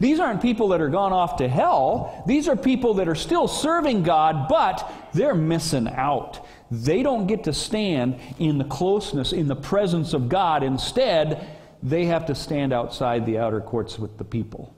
These 0.00 0.20
aren't 0.20 0.42
people 0.42 0.68
that 0.68 0.80
are 0.80 0.88
gone 0.88 1.12
off 1.12 1.36
to 1.36 1.48
hell. 1.48 2.24
These 2.26 2.48
are 2.48 2.56
people 2.56 2.94
that 2.94 3.08
are 3.08 3.14
still 3.14 3.46
serving 3.46 4.02
God, 4.02 4.48
but 4.48 4.90
they're 5.12 5.34
missing 5.34 5.88
out. 5.88 6.44
They 6.70 7.02
don't 7.02 7.26
get 7.26 7.44
to 7.44 7.52
stand 7.52 8.18
in 8.38 8.58
the 8.58 8.64
closeness, 8.64 9.32
in 9.32 9.46
the 9.46 9.56
presence 9.56 10.12
of 10.12 10.28
God. 10.28 10.62
Instead, 10.62 11.46
they 11.82 12.06
have 12.06 12.26
to 12.26 12.34
stand 12.34 12.72
outside 12.72 13.26
the 13.26 13.38
outer 13.38 13.60
courts 13.60 13.98
with 13.98 14.18
the 14.18 14.24
people, 14.24 14.74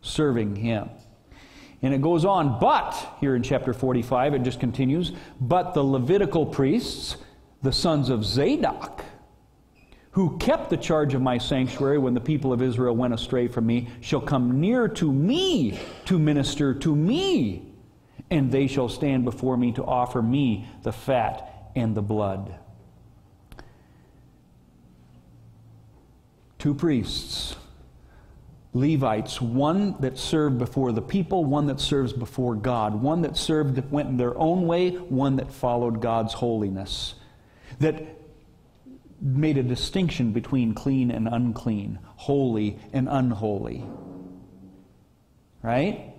serving 0.00 0.56
Him. 0.56 0.88
And 1.82 1.92
it 1.92 2.00
goes 2.00 2.24
on, 2.24 2.58
but, 2.60 3.16
here 3.20 3.34
in 3.36 3.42
chapter 3.42 3.72
45, 3.72 4.34
it 4.34 4.42
just 4.42 4.60
continues, 4.60 5.12
but 5.40 5.74
the 5.74 5.82
Levitical 5.82 6.46
priests, 6.46 7.16
the 7.60 7.72
sons 7.72 8.08
of 8.08 8.24
Zadok, 8.24 9.04
who 10.12 10.36
kept 10.38 10.70
the 10.70 10.76
charge 10.76 11.14
of 11.14 11.22
my 11.22 11.38
sanctuary 11.38 11.98
when 11.98 12.14
the 12.14 12.20
people 12.20 12.52
of 12.52 12.62
Israel 12.62 12.94
went 12.94 13.14
astray 13.14 13.48
from 13.48 13.66
me, 13.66 13.88
shall 14.00 14.20
come 14.20 14.60
near 14.60 14.88
to 14.88 15.12
me 15.12 15.78
to 16.04 16.18
minister 16.18 16.74
to 16.74 16.94
me 16.94 17.72
and 18.32 18.50
they 18.50 18.66
shall 18.66 18.88
stand 18.88 19.24
before 19.24 19.58
me 19.58 19.72
to 19.72 19.84
offer 19.84 20.22
me 20.22 20.66
the 20.84 20.92
fat 20.92 21.70
and 21.76 21.94
the 21.94 22.00
blood. 22.00 22.54
Two 26.58 26.74
priests, 26.74 27.56
Levites, 28.72 29.38
one 29.38 30.00
that 30.00 30.16
served 30.16 30.58
before 30.58 30.92
the 30.92 31.02
people, 31.02 31.44
one 31.44 31.66
that 31.66 31.78
serves 31.78 32.14
before 32.14 32.54
God, 32.54 32.94
one 33.02 33.20
that 33.20 33.36
served 33.36 33.90
went 33.90 34.16
their 34.16 34.36
own 34.38 34.66
way, 34.66 34.92
one 34.92 35.36
that 35.36 35.52
followed 35.52 36.00
God's 36.00 36.32
holiness, 36.32 37.14
that 37.80 38.21
made 39.22 39.56
a 39.56 39.62
distinction 39.62 40.32
between 40.32 40.74
clean 40.74 41.10
and 41.10 41.28
unclean, 41.28 42.00
holy 42.16 42.78
and 42.92 43.08
unholy. 43.08 43.84
Right? 45.62 46.12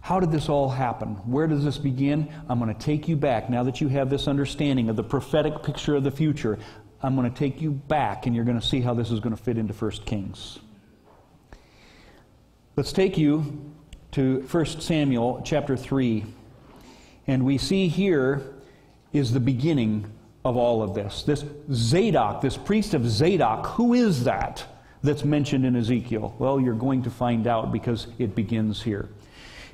How 0.00 0.20
did 0.20 0.30
this 0.30 0.48
all 0.48 0.68
happen? 0.68 1.14
Where 1.26 1.48
does 1.48 1.64
this 1.64 1.78
begin? 1.78 2.32
I'm 2.48 2.60
going 2.60 2.72
to 2.72 2.80
take 2.80 3.08
you 3.08 3.16
back. 3.16 3.50
Now 3.50 3.64
that 3.64 3.80
you 3.80 3.88
have 3.88 4.08
this 4.08 4.28
understanding 4.28 4.88
of 4.88 4.96
the 4.96 5.04
prophetic 5.04 5.62
picture 5.62 5.96
of 5.96 6.04
the 6.04 6.10
future, 6.10 6.58
I'm 7.02 7.16
going 7.16 7.30
to 7.30 7.36
take 7.36 7.60
you 7.60 7.72
back 7.72 8.26
and 8.26 8.34
you're 8.34 8.44
going 8.44 8.60
to 8.60 8.66
see 8.66 8.80
how 8.80 8.94
this 8.94 9.10
is 9.10 9.18
going 9.18 9.34
to 9.36 9.42
fit 9.42 9.58
into 9.58 9.74
1 9.74 9.90
Kings. 10.04 10.60
Let's 12.76 12.92
take 12.92 13.18
you 13.18 13.72
to 14.12 14.42
1 14.42 14.66
Samuel 14.66 15.42
chapter 15.44 15.76
3. 15.76 16.24
And 17.26 17.44
we 17.44 17.58
see 17.58 17.88
here 17.88 18.42
is 19.12 19.32
the 19.32 19.40
beginning 19.40 20.10
of 20.44 20.56
all 20.56 20.82
of 20.82 20.94
this. 20.94 21.22
This 21.22 21.44
Zadok, 21.72 22.40
this 22.40 22.56
priest 22.56 22.94
of 22.94 23.08
Zadok, 23.08 23.66
who 23.66 23.94
is 23.94 24.24
that 24.24 24.64
that's 25.02 25.24
mentioned 25.24 25.64
in 25.64 25.76
Ezekiel? 25.76 26.34
Well, 26.38 26.60
you're 26.60 26.74
going 26.74 27.02
to 27.04 27.10
find 27.10 27.46
out 27.46 27.72
because 27.72 28.08
it 28.18 28.34
begins 28.34 28.82
here. 28.82 29.08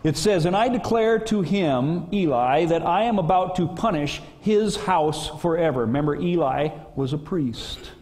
It 0.05 0.17
says, 0.17 0.45
And 0.45 0.57
I 0.57 0.69
declare 0.69 1.19
to 1.21 1.43
him, 1.43 2.09
Eli, 2.13 2.67
that 2.67 2.87
I 2.87 3.05
am 3.05 3.19
about 3.19 3.57
to 3.57 3.67
punish 3.67 4.21
his 4.41 4.77
house 4.77 5.29
forever. 5.41 5.81
Remember, 5.81 6.15
Eli 6.15 6.69
was 6.95 7.13
a 7.13 7.19
priest 7.19 7.93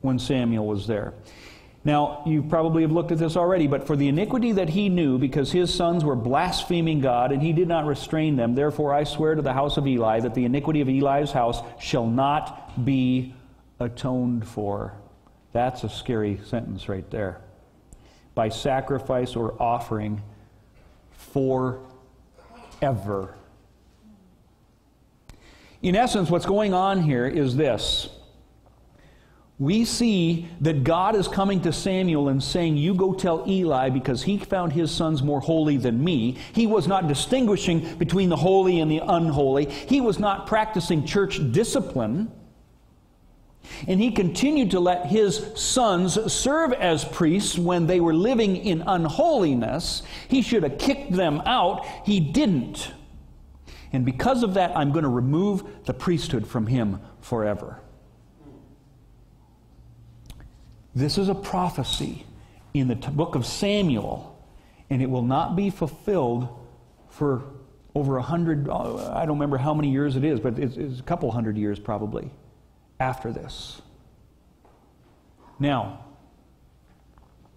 when 0.00 0.18
Samuel 0.18 0.66
was 0.66 0.86
there. 0.86 1.14
Now, 1.88 2.22
you 2.26 2.42
probably 2.42 2.82
have 2.82 2.92
looked 2.92 3.12
at 3.12 3.18
this 3.18 3.34
already, 3.34 3.66
but 3.66 3.86
for 3.86 3.96
the 3.96 4.08
iniquity 4.08 4.52
that 4.52 4.68
he 4.68 4.90
knew, 4.90 5.16
because 5.16 5.52
his 5.52 5.72
sons 5.72 6.04
were 6.04 6.14
blaspheming 6.14 7.00
God, 7.00 7.32
and 7.32 7.40
he 7.40 7.54
did 7.54 7.66
not 7.66 7.86
restrain 7.86 8.36
them, 8.36 8.54
therefore 8.54 8.92
I 8.92 9.04
swear 9.04 9.34
to 9.34 9.40
the 9.40 9.54
house 9.54 9.78
of 9.78 9.86
Eli 9.86 10.20
that 10.20 10.34
the 10.34 10.44
iniquity 10.44 10.82
of 10.82 10.90
Eli's 10.90 11.32
house 11.32 11.62
shall 11.80 12.06
not 12.06 12.84
be 12.84 13.34
atoned 13.80 14.46
for. 14.46 14.92
That's 15.52 15.82
a 15.82 15.88
scary 15.88 16.38
sentence 16.44 16.90
right 16.90 17.10
there. 17.10 17.40
By 18.34 18.50
sacrifice 18.50 19.34
or 19.34 19.54
offering 19.58 20.20
forever. 21.12 21.80
In 25.80 25.96
essence, 25.96 26.28
what's 26.28 26.44
going 26.44 26.74
on 26.74 27.00
here 27.00 27.26
is 27.26 27.56
this. 27.56 28.10
We 29.58 29.84
see 29.84 30.48
that 30.60 30.84
God 30.84 31.16
is 31.16 31.26
coming 31.26 31.60
to 31.62 31.72
Samuel 31.72 32.28
and 32.28 32.40
saying, 32.40 32.76
You 32.76 32.94
go 32.94 33.12
tell 33.12 33.44
Eli 33.48 33.88
because 33.90 34.22
he 34.22 34.38
found 34.38 34.72
his 34.72 34.92
sons 34.92 35.20
more 35.20 35.40
holy 35.40 35.76
than 35.76 36.02
me. 36.02 36.38
He 36.52 36.66
was 36.66 36.86
not 36.86 37.08
distinguishing 37.08 37.96
between 37.96 38.28
the 38.28 38.36
holy 38.36 38.78
and 38.78 38.88
the 38.88 39.00
unholy. 39.00 39.64
He 39.64 40.00
was 40.00 40.20
not 40.20 40.46
practicing 40.46 41.04
church 41.04 41.40
discipline. 41.50 42.30
And 43.88 44.00
he 44.00 44.12
continued 44.12 44.70
to 44.70 44.80
let 44.80 45.06
his 45.06 45.44
sons 45.56 46.32
serve 46.32 46.72
as 46.72 47.04
priests 47.04 47.58
when 47.58 47.88
they 47.88 47.98
were 47.98 48.14
living 48.14 48.56
in 48.56 48.84
unholiness. 48.86 50.04
He 50.28 50.40
should 50.40 50.62
have 50.62 50.78
kicked 50.78 51.12
them 51.12 51.42
out. 51.44 51.84
He 52.04 52.20
didn't. 52.20 52.92
And 53.92 54.04
because 54.04 54.44
of 54.44 54.54
that, 54.54 54.76
I'm 54.76 54.92
going 54.92 55.02
to 55.02 55.08
remove 55.08 55.84
the 55.84 55.94
priesthood 55.94 56.46
from 56.46 56.68
him 56.68 57.00
forever. 57.20 57.80
This 60.98 61.16
is 61.16 61.28
a 61.28 61.34
prophecy 61.34 62.26
in 62.74 62.88
the 62.88 62.96
book 62.96 63.36
of 63.36 63.46
Samuel, 63.46 64.36
and 64.90 65.00
it 65.00 65.08
will 65.08 65.22
not 65.22 65.54
be 65.54 65.70
fulfilled 65.70 66.48
for 67.08 67.44
over 67.94 68.16
a 68.16 68.22
hundred, 68.22 68.68
uh, 68.68 69.12
I 69.12 69.24
don't 69.24 69.36
remember 69.36 69.58
how 69.58 69.74
many 69.74 69.92
years 69.92 70.16
it 70.16 70.24
is, 70.24 70.40
but 70.40 70.58
it's, 70.58 70.76
it's 70.76 70.98
a 70.98 71.02
couple 71.04 71.30
hundred 71.30 71.56
years 71.56 71.78
probably 71.78 72.32
after 72.98 73.30
this. 73.30 73.80
Now, 75.60 76.04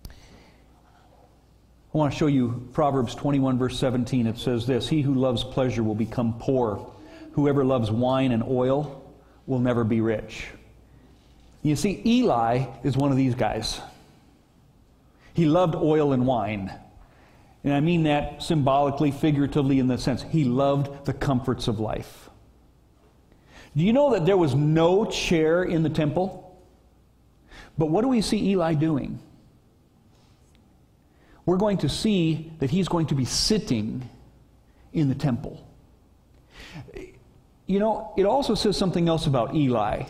I 0.07 0.13
want 1.93 2.13
to 2.13 2.19
show 2.19 2.27
you 2.27 2.69
Proverbs 2.73 3.15
21, 3.15 3.57
verse 3.57 3.79
17. 3.79 4.27
It 4.27 4.37
says 4.37 4.67
this 4.67 4.87
He 4.87 5.01
who 5.01 5.15
loves 5.15 5.43
pleasure 5.43 5.81
will 5.81 5.95
become 5.95 6.35
poor. 6.37 6.93
Whoever 7.31 7.65
loves 7.65 7.89
wine 7.89 8.33
and 8.33 8.43
oil 8.43 9.03
will 9.47 9.59
never 9.59 9.83
be 9.83 9.99
rich. 9.99 10.49
You 11.63 11.75
see, 11.75 12.01
Eli 12.05 12.65
is 12.83 12.97
one 12.97 13.11
of 13.11 13.17
these 13.17 13.35
guys. 13.35 13.79
He 15.33 15.45
loved 15.45 15.75
oil 15.75 16.13
and 16.13 16.25
wine. 16.25 16.73
And 17.63 17.73
I 17.73 17.79
mean 17.79 18.03
that 18.03 18.41
symbolically, 18.41 19.11
figuratively, 19.11 19.79
in 19.79 19.87
the 19.87 19.97
sense 19.97 20.23
he 20.23 20.43
loved 20.43 21.05
the 21.05 21.13
comforts 21.13 21.67
of 21.67 21.79
life. 21.79 22.29
Do 23.75 23.83
you 23.83 23.93
know 23.93 24.11
that 24.13 24.25
there 24.25 24.37
was 24.37 24.55
no 24.55 25.05
chair 25.05 25.63
in 25.63 25.83
the 25.83 25.89
temple? 25.89 26.59
But 27.77 27.85
what 27.87 28.01
do 28.01 28.07
we 28.07 28.21
see 28.21 28.49
Eli 28.49 28.73
doing? 28.73 29.19
We're 31.45 31.57
going 31.57 31.77
to 31.79 31.89
see 31.89 32.51
that 32.59 32.69
he's 32.69 32.87
going 32.87 33.07
to 33.07 33.15
be 33.15 33.25
sitting 33.25 34.09
in 34.93 35.07
the 35.09 35.15
temple. 35.15 35.65
You 37.65 37.79
know, 37.79 38.13
it 38.17 38.25
also 38.25 38.55
says 38.55 38.75
something 38.75 39.07
else 39.07 39.27
about 39.27 39.55
Eli. 39.55 40.03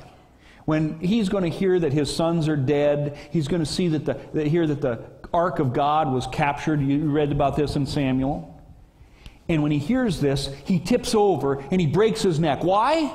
When 0.65 0.99
he's 0.99 1.29
going 1.29 1.43
to 1.43 1.49
hear 1.49 1.79
that 1.79 1.93
his 1.93 2.13
sons 2.15 2.47
are 2.47 2.55
dead, 2.55 3.17
he's 3.31 3.47
going 3.47 3.61
to 3.61 3.69
see 3.69 3.89
that 3.89 4.05
the 4.05 4.19
that 4.33 4.47
hear 4.47 4.67
that 4.67 4.81
the 4.81 5.03
ark 5.33 5.59
of 5.59 5.73
God 5.73 6.11
was 6.11 6.27
captured. 6.27 6.81
You 6.81 7.09
read 7.09 7.31
about 7.31 7.55
this 7.55 7.75
in 7.75 7.85
Samuel. 7.85 8.47
And 9.49 9.63
when 9.63 9.71
he 9.71 9.79
hears 9.79 10.21
this, 10.21 10.53
he 10.65 10.79
tips 10.79 11.13
over 11.15 11.59
and 11.59 11.81
he 11.81 11.87
breaks 11.87 12.21
his 12.21 12.39
neck. 12.39 12.63
Why? 12.63 13.11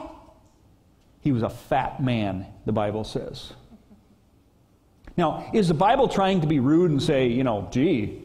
He 1.21 1.33
was 1.33 1.43
a 1.43 1.49
fat 1.49 2.03
man, 2.03 2.47
the 2.67 2.73
Bible 2.73 3.05
says. 3.05 3.53
Now, 5.17 5.51
is 5.55 5.69
the 5.69 5.75
Bible 5.75 6.09
trying 6.09 6.43
to 6.43 6.47
be 6.47 6.61
rude 6.61 6.91
and 6.91 7.03
say, 7.03 7.29
you 7.29 7.43
know, 7.43 7.69
gee? 7.71 8.23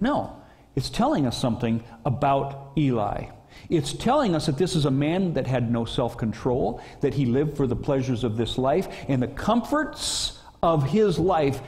No. 0.00 0.36
It's 0.74 0.88
telling 0.88 1.26
us 1.26 1.38
something 1.38 1.84
about 2.06 2.72
Eli. 2.78 3.26
It's 3.68 3.92
telling 3.92 4.34
us 4.34 4.46
that 4.46 4.58
this 4.58 4.74
is 4.74 4.84
a 4.84 4.90
man 4.90 5.34
that 5.34 5.46
had 5.46 5.70
no 5.70 5.84
self 5.84 6.16
control, 6.16 6.80
that 7.00 7.14
he 7.14 7.26
lived 7.26 7.56
for 7.56 7.66
the 7.66 7.76
pleasures 7.76 8.24
of 8.24 8.36
this 8.36 8.58
life, 8.58 8.88
and 9.08 9.22
the 9.22 9.28
comforts 9.28 10.38
of 10.62 10.90
his 10.90 11.18
life 11.18 11.60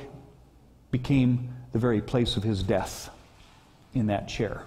became 0.91 1.55
the 1.73 1.79
very 1.79 2.01
place 2.01 2.37
of 2.37 2.43
his 2.43 2.63
death 2.63 3.11
in 3.95 4.07
that 4.07 4.29
chair. 4.29 4.63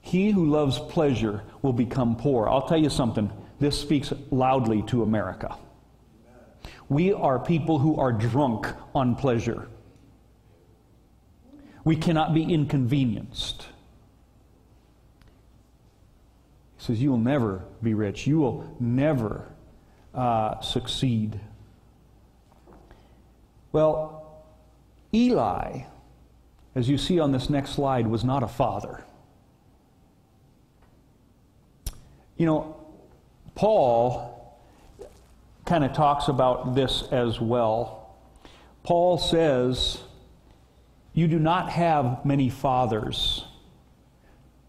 He 0.00 0.30
who 0.30 0.46
loves 0.46 0.78
pleasure 0.78 1.42
will 1.62 1.72
become 1.72 2.16
poor. 2.16 2.48
I'll 2.48 2.66
tell 2.66 2.78
you 2.78 2.90
something, 2.90 3.30
this 3.60 3.78
speaks 3.78 4.12
loudly 4.30 4.82
to 4.88 5.02
America. 5.02 5.56
We 6.88 7.12
are 7.12 7.38
people 7.38 7.78
who 7.78 8.00
are 8.00 8.12
drunk 8.12 8.66
on 8.94 9.14
pleasure. 9.14 9.68
We 11.84 11.96
cannot 11.96 12.34
be 12.34 12.42
inconvenienced. 12.42 13.66
He 16.76 16.84
says, 16.84 17.02
You 17.02 17.10
will 17.10 17.18
never 17.18 17.64
be 17.82 17.94
rich. 17.94 18.26
You 18.26 18.38
will 18.38 18.76
never 18.78 19.48
uh, 20.14 20.60
succeed. 20.60 21.40
Well, 23.72 24.44
Eli, 25.14 25.82
as 26.74 26.88
you 26.88 26.98
see 26.98 27.18
on 27.18 27.32
this 27.32 27.50
next 27.50 27.70
slide, 27.70 28.06
was 28.06 28.24
not 28.24 28.42
a 28.42 28.48
father. 28.48 29.04
You 32.36 32.46
know, 32.46 32.76
Paul 33.54 34.58
kind 35.66 35.84
of 35.84 35.92
talks 35.92 36.28
about 36.28 36.74
this 36.74 37.02
as 37.12 37.40
well. 37.40 38.16
Paul 38.82 39.18
says, 39.18 40.00
You 41.12 41.26
do 41.28 41.38
not 41.38 41.70
have 41.70 42.24
many 42.24 42.48
fathers. 42.48 43.44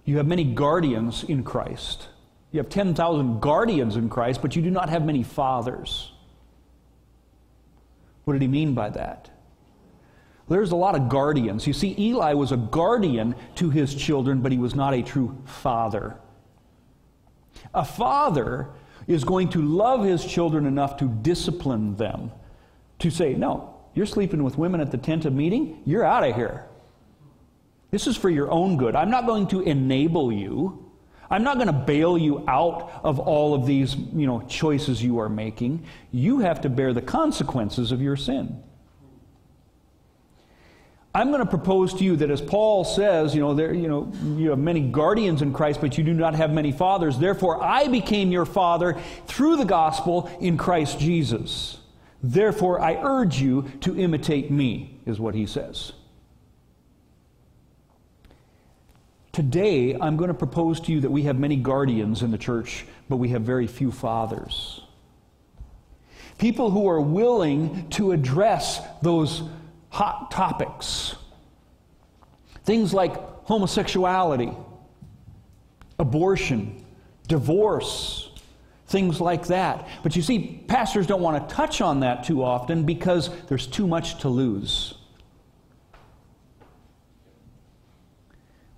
You 0.05 0.17
have 0.17 0.27
many 0.27 0.43
guardians 0.43 1.23
in 1.23 1.43
Christ. 1.43 2.07
You 2.51 2.59
have 2.59 2.69
10,000 2.69 3.39
guardians 3.39 3.95
in 3.95 4.09
Christ, 4.09 4.41
but 4.41 4.55
you 4.55 4.61
do 4.61 4.71
not 4.71 4.89
have 4.89 5.05
many 5.05 5.23
fathers. 5.23 6.11
What 8.25 8.33
did 8.33 8.41
he 8.41 8.47
mean 8.47 8.73
by 8.73 8.89
that? 8.89 9.29
There's 10.49 10.71
a 10.71 10.75
lot 10.75 10.95
of 10.95 11.07
guardians. 11.07 11.65
You 11.65 11.71
see, 11.71 11.95
Eli 11.97 12.33
was 12.33 12.51
a 12.51 12.57
guardian 12.57 13.35
to 13.55 13.69
his 13.69 13.95
children, 13.95 14.41
but 14.41 14.51
he 14.51 14.57
was 14.57 14.75
not 14.75 14.93
a 14.93 15.01
true 15.01 15.37
father. 15.45 16.17
A 17.73 17.85
father 17.85 18.69
is 19.07 19.23
going 19.23 19.49
to 19.49 19.61
love 19.61 20.03
his 20.03 20.25
children 20.25 20.65
enough 20.65 20.97
to 20.97 21.05
discipline 21.05 21.95
them, 21.95 22.31
to 22.99 23.09
say, 23.09 23.33
No, 23.33 23.70
you're 23.93 24.05
sleeping 24.05 24.43
with 24.43 24.57
women 24.57 24.81
at 24.81 24.91
the 24.91 24.97
tent 24.97 25.25
of 25.25 25.33
meeting, 25.33 25.81
you're 25.85 26.05
out 26.05 26.23
of 26.23 26.35
here. 26.35 26.65
This 27.91 28.07
is 28.07 28.15
for 28.15 28.29
your 28.29 28.49
own 28.49 28.77
good. 28.77 28.95
I'm 28.95 29.09
not 29.09 29.25
going 29.25 29.47
to 29.47 29.61
enable 29.61 30.31
you. 30.31 30.91
I'm 31.29 31.43
not 31.43 31.55
going 31.55 31.67
to 31.67 31.73
bail 31.73 32.17
you 32.17 32.43
out 32.47 32.91
of 33.03 33.19
all 33.19 33.53
of 33.53 33.65
these, 33.65 33.95
you 33.95 34.27
know, 34.27 34.41
choices 34.47 35.01
you 35.03 35.19
are 35.19 35.29
making. 35.29 35.85
You 36.11 36.39
have 36.39 36.61
to 36.61 36.69
bear 36.69 36.93
the 36.93 37.01
consequences 37.01 37.91
of 37.91 38.01
your 38.01 38.15
sin. 38.15 38.61
I'm 41.13 41.29
going 41.29 41.41
to 41.41 41.49
propose 41.49 41.93
to 41.95 42.05
you 42.05 42.15
that 42.17 42.31
as 42.31 42.39
Paul 42.39 42.85
says, 42.85 43.35
you 43.35 43.41
know, 43.41 43.53
there, 43.53 43.73
you 43.73 43.89
know, 43.89 44.11
you 44.37 44.51
have 44.51 44.59
many 44.59 44.79
guardians 44.79 45.41
in 45.41 45.51
Christ, 45.51 45.81
but 45.81 45.97
you 45.97 46.05
do 46.05 46.13
not 46.13 46.35
have 46.35 46.51
many 46.51 46.71
fathers. 46.71 47.17
Therefore, 47.17 47.61
I 47.61 47.89
became 47.89 48.31
your 48.31 48.45
father 48.45 48.97
through 49.27 49.57
the 49.57 49.65
gospel 49.65 50.31
in 50.39 50.57
Christ 50.57 50.99
Jesus. 50.99 51.80
Therefore, 52.23 52.79
I 52.79 52.95
urge 53.01 53.41
you 53.41 53.71
to 53.81 53.97
imitate 53.99 54.51
me, 54.51 54.99
is 55.05 55.19
what 55.19 55.33
he 55.33 55.45
says. 55.45 55.93
Today, 59.31 59.95
I'm 59.95 60.17
going 60.17 60.27
to 60.27 60.33
propose 60.33 60.79
to 60.81 60.91
you 60.91 60.99
that 61.01 61.09
we 61.09 61.23
have 61.23 61.39
many 61.39 61.55
guardians 61.55 62.21
in 62.21 62.31
the 62.31 62.37
church, 62.37 62.85
but 63.07 63.15
we 63.15 63.29
have 63.29 63.43
very 63.43 63.65
few 63.65 63.91
fathers. 63.91 64.81
People 66.37 66.69
who 66.69 66.87
are 66.89 66.99
willing 66.99 67.89
to 67.91 68.11
address 68.11 68.81
those 69.01 69.43
hot 69.89 70.31
topics. 70.31 71.15
Things 72.65 72.93
like 72.93 73.13
homosexuality, 73.45 74.51
abortion, 75.97 76.83
divorce, 77.27 78.30
things 78.91 79.21
like 79.21 79.47
that. 79.47 79.87
But 80.03 80.15
you 80.15 80.21
see, 80.21 80.63
pastors 80.67 81.07
don't 81.07 81.21
want 81.21 81.47
to 81.47 81.55
touch 81.55 81.81
on 81.81 82.01
that 82.01 82.23
too 82.23 82.43
often 82.43 82.83
because 82.83 83.29
there's 83.47 83.65
too 83.65 83.87
much 83.87 84.19
to 84.21 84.29
lose. 84.29 84.93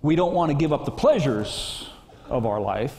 We 0.00 0.16
don't 0.16 0.34
want 0.34 0.50
to 0.50 0.56
give 0.56 0.72
up 0.72 0.84
the 0.84 0.90
pleasures 0.90 1.88
of 2.28 2.46
our 2.46 2.60
life. 2.60 2.96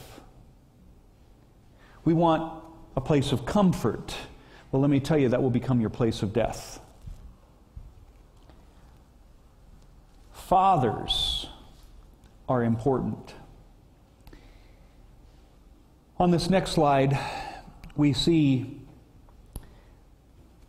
We 2.03 2.13
want 2.13 2.63
a 2.95 3.01
place 3.01 3.31
of 3.31 3.45
comfort. 3.45 4.15
Well, 4.71 4.81
let 4.81 4.89
me 4.89 4.99
tell 4.99 5.17
you, 5.17 5.29
that 5.29 5.41
will 5.41 5.49
become 5.49 5.79
your 5.79 5.89
place 5.89 6.21
of 6.21 6.33
death. 6.33 6.79
Fathers 10.33 11.47
are 12.47 12.63
important. 12.63 13.33
On 16.17 16.31
this 16.31 16.49
next 16.49 16.71
slide, 16.71 17.19
we 17.97 18.13
see 18.13 18.79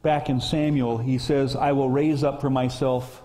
back 0.03 0.29
in 0.29 0.41
Samuel, 0.41 0.99
he 0.99 1.19
says, 1.19 1.55
I 1.55 1.71
will 1.71 1.89
raise 1.89 2.25
up 2.25 2.41
for 2.41 2.51
myself 2.51 3.23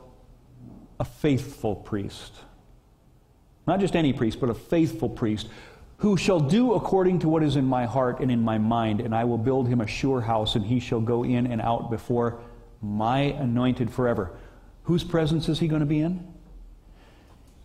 a 0.99 1.03
faithful 1.03 1.75
priest. 1.75 2.34
Not 3.65 3.79
just 3.79 3.95
any 3.95 4.13
priest, 4.13 4.39
but 4.39 4.51
a 4.51 4.53
faithful 4.53 5.10
priest 5.10 5.47
who 5.97 6.15
shall 6.15 6.39
do 6.39 6.73
according 6.73 7.19
to 7.19 7.29
what 7.29 7.41
is 7.41 7.55
in 7.55 7.65
my 7.65 7.86
heart 7.86 8.19
and 8.19 8.31
in 8.31 8.43
my 8.43 8.60
mind, 8.60 9.01
and 9.01 9.15
I 9.15 9.23
will 9.23 9.39
build 9.39 9.67
him 9.67 9.81
a 9.81 9.88
sure 9.88 10.21
house, 10.21 10.55
and 10.55 10.63
he 10.63 10.79
shall 10.79 11.01
go 11.01 11.23
in 11.23 11.47
and 11.47 11.60
out 11.60 11.89
before 11.89 12.39
my 12.84 13.19
anointed 13.19 13.89
forever. 13.89 14.31
Whose 14.84 15.03
presence 15.03 15.50
is 15.50 15.60
he 15.60 15.67
going 15.67 15.79
to 15.79 15.87
be 15.87 16.02
in? 16.02 16.31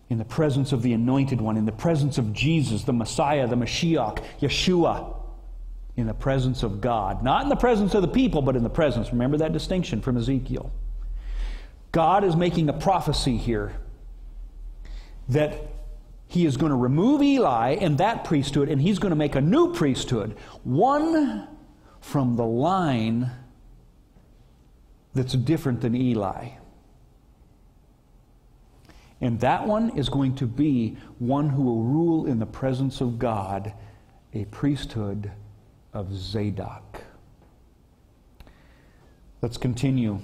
In 0.08 0.18
the 0.18 0.24
presence 0.24 0.72
of 0.72 0.82
the 0.82 0.92
Anointed 0.92 1.40
One, 1.40 1.56
in 1.56 1.64
the 1.64 1.72
presence 1.72 2.18
of 2.18 2.32
Jesus, 2.32 2.84
the 2.84 2.92
Messiah, 2.92 3.46
the 3.46 3.56
Mashiach, 3.56 4.22
Yeshua, 4.40 5.16
in 5.96 6.06
the 6.06 6.14
presence 6.14 6.62
of 6.62 6.80
God. 6.80 7.24
Not 7.24 7.42
in 7.42 7.48
the 7.48 7.56
presence 7.56 7.94
of 7.94 8.02
the 8.02 8.08
people, 8.08 8.42
but 8.42 8.54
in 8.54 8.62
the 8.62 8.70
presence. 8.70 9.10
Remember 9.10 9.38
that 9.38 9.52
distinction 9.52 10.00
from 10.00 10.16
Ezekiel. 10.16 10.70
God 11.90 12.22
is 12.22 12.36
making 12.36 12.68
a 12.68 12.72
prophecy 12.72 13.36
here 13.36 13.74
that 15.28 15.54
he 16.28 16.44
is 16.44 16.56
going 16.56 16.70
to 16.70 16.76
remove 16.76 17.22
Eli 17.22 17.76
and 17.80 17.98
that 17.98 18.24
priesthood, 18.24 18.68
and 18.68 18.80
he's 18.80 18.98
going 18.98 19.10
to 19.10 19.16
make 19.16 19.34
a 19.34 19.40
new 19.40 19.72
priesthood, 19.72 20.36
one 20.62 21.48
from 22.00 22.36
the 22.36 22.44
line 22.44 23.30
that's 25.14 25.32
different 25.32 25.80
than 25.80 25.94
Eli. 25.94 26.50
And 29.20 29.40
that 29.40 29.66
one 29.66 29.96
is 29.96 30.08
going 30.08 30.34
to 30.36 30.46
be 30.46 30.96
one 31.18 31.48
who 31.48 31.62
will 31.62 31.82
rule 31.82 32.26
in 32.26 32.38
the 32.38 32.46
presence 32.46 33.00
of 33.00 33.18
God, 33.18 33.72
a 34.34 34.44
priesthood 34.46 35.32
of 35.94 36.14
Zadok. 36.14 37.02
Let's 39.40 39.56
continue. 39.56 40.20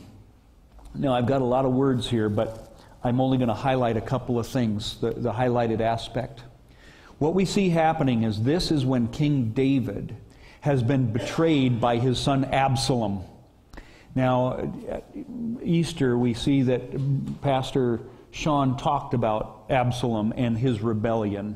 Now, 0.95 1.15
I've 1.15 1.27
got 1.27 1.41
a 1.41 1.45
lot 1.45 1.65
of 1.65 1.73
words 1.73 2.09
here, 2.09 2.29
but 2.29 2.77
I'm 3.03 3.21
only 3.21 3.39
going 3.39 3.49
to 3.49 3.55
highlight 3.55 3.97
a 3.97 4.01
couple 4.01 4.39
of 4.39 4.47
things, 4.47 4.99
the, 5.01 5.13
the 5.13 5.33
highlighted 5.33 5.81
aspect. 5.81 6.43
What 7.19 7.35
we 7.35 7.45
see 7.45 7.71
happening 7.71 8.25
is 8.25 8.43
this 8.43 8.71
is 8.71 8.85
when 8.85 9.09
King 9.09 9.53
David 9.53 10.15
has 10.61 10.83
been 10.83 11.13
betrayed 11.13 11.81
by 11.81 11.97
his 11.97 12.19
son 12.19 12.45
Absalom. 12.45 13.25
Now, 14.15 14.73
Easter, 15.63 16.19
we 16.19 16.35
see 16.35 16.63
that 16.63 17.41
Pastor 17.41 18.01
Sean 18.33 18.77
talked 18.77 19.15
about 19.15 19.67
Absalom 19.71 20.33
and 20.37 20.59
his 20.59 20.81
rebellion. 20.81 21.55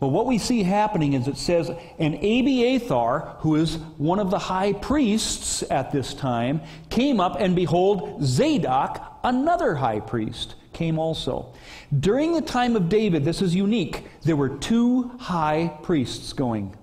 Well, 0.00 0.10
what 0.10 0.26
we 0.26 0.38
see 0.38 0.62
happening 0.62 1.14
is 1.14 1.26
it 1.26 1.36
says, 1.36 1.70
and 1.98 2.14
Abiathar, 2.14 3.36
who 3.40 3.56
is 3.56 3.76
one 3.96 4.20
of 4.20 4.30
the 4.30 4.38
high 4.38 4.72
priests 4.72 5.64
at 5.70 5.90
this 5.90 6.14
time, 6.14 6.60
came 6.88 7.18
up, 7.18 7.36
and 7.40 7.56
behold, 7.56 8.22
Zadok, 8.22 9.18
another 9.24 9.74
high 9.74 9.98
priest, 10.00 10.54
came 10.72 10.98
also. 10.98 11.52
During 11.98 12.32
the 12.32 12.42
time 12.42 12.76
of 12.76 12.88
David, 12.88 13.24
this 13.24 13.42
is 13.42 13.54
unique, 13.56 14.04
there 14.22 14.36
were 14.36 14.50
two 14.50 15.10
high 15.18 15.76
priests 15.82 16.32
going. 16.32 16.76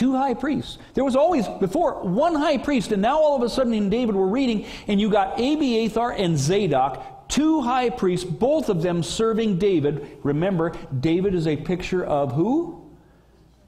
Two 0.00 0.16
high 0.16 0.32
priests. 0.32 0.78
There 0.94 1.04
was 1.04 1.14
always, 1.14 1.46
before, 1.46 2.02
one 2.02 2.34
high 2.34 2.56
priest, 2.56 2.90
and 2.90 3.02
now 3.02 3.18
all 3.18 3.36
of 3.36 3.42
a 3.42 3.50
sudden 3.50 3.74
in 3.74 3.90
David 3.90 4.16
we're 4.16 4.24
reading, 4.24 4.64
and 4.86 4.98
you 4.98 5.10
got 5.10 5.38
Abiathar 5.38 6.12
and 6.12 6.38
Zadok, 6.38 7.28
two 7.28 7.60
high 7.60 7.90
priests, 7.90 8.24
both 8.24 8.70
of 8.70 8.80
them 8.80 9.02
serving 9.02 9.58
David. 9.58 10.16
Remember, 10.22 10.72
David 11.00 11.34
is 11.34 11.46
a 11.46 11.54
picture 11.54 12.02
of 12.02 12.32
who? 12.32 12.90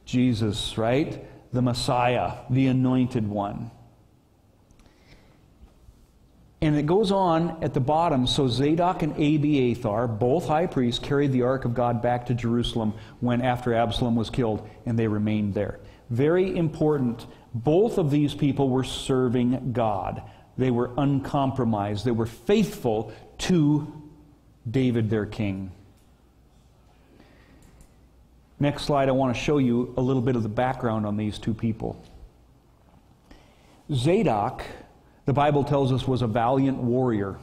Jesus, 0.06 0.78
right? 0.78 1.22
The 1.52 1.60
Messiah, 1.60 2.32
the 2.48 2.68
anointed 2.68 3.28
one. 3.28 3.70
And 6.62 6.78
it 6.78 6.86
goes 6.86 7.12
on 7.12 7.62
at 7.62 7.74
the 7.74 7.80
bottom. 7.80 8.26
So 8.26 8.48
Zadok 8.48 9.02
and 9.02 9.12
Abiathar, 9.12 10.08
both 10.08 10.46
high 10.46 10.66
priests, 10.66 10.98
carried 10.98 11.32
the 11.32 11.42
ark 11.42 11.66
of 11.66 11.74
God 11.74 12.00
back 12.00 12.24
to 12.26 12.34
Jerusalem 12.34 12.94
when 13.20 13.42
after 13.42 13.74
Absalom 13.74 14.16
was 14.16 14.30
killed, 14.30 14.66
and 14.86 14.98
they 14.98 15.08
remained 15.08 15.52
there. 15.52 15.78
Very 16.12 16.54
important. 16.58 17.26
Both 17.54 17.96
of 17.96 18.10
these 18.10 18.34
people 18.34 18.68
were 18.68 18.84
serving 18.84 19.72
God. 19.72 20.22
They 20.58 20.70
were 20.70 20.90
uncompromised. 20.98 22.04
They 22.04 22.10
were 22.10 22.26
faithful 22.26 23.14
to 23.38 24.10
David, 24.70 25.08
their 25.08 25.24
king. 25.24 25.72
Next 28.60 28.84
slide, 28.84 29.08
I 29.08 29.12
want 29.12 29.34
to 29.34 29.42
show 29.42 29.56
you 29.56 29.94
a 29.96 30.02
little 30.02 30.20
bit 30.20 30.36
of 30.36 30.42
the 30.42 30.50
background 30.50 31.06
on 31.06 31.16
these 31.16 31.38
two 31.38 31.54
people. 31.54 31.96
Zadok, 33.90 34.64
the 35.24 35.32
Bible 35.32 35.64
tells 35.64 35.92
us, 35.92 36.06
was 36.06 36.20
a 36.20 36.26
valiant 36.26 36.76
warrior. 36.76 37.38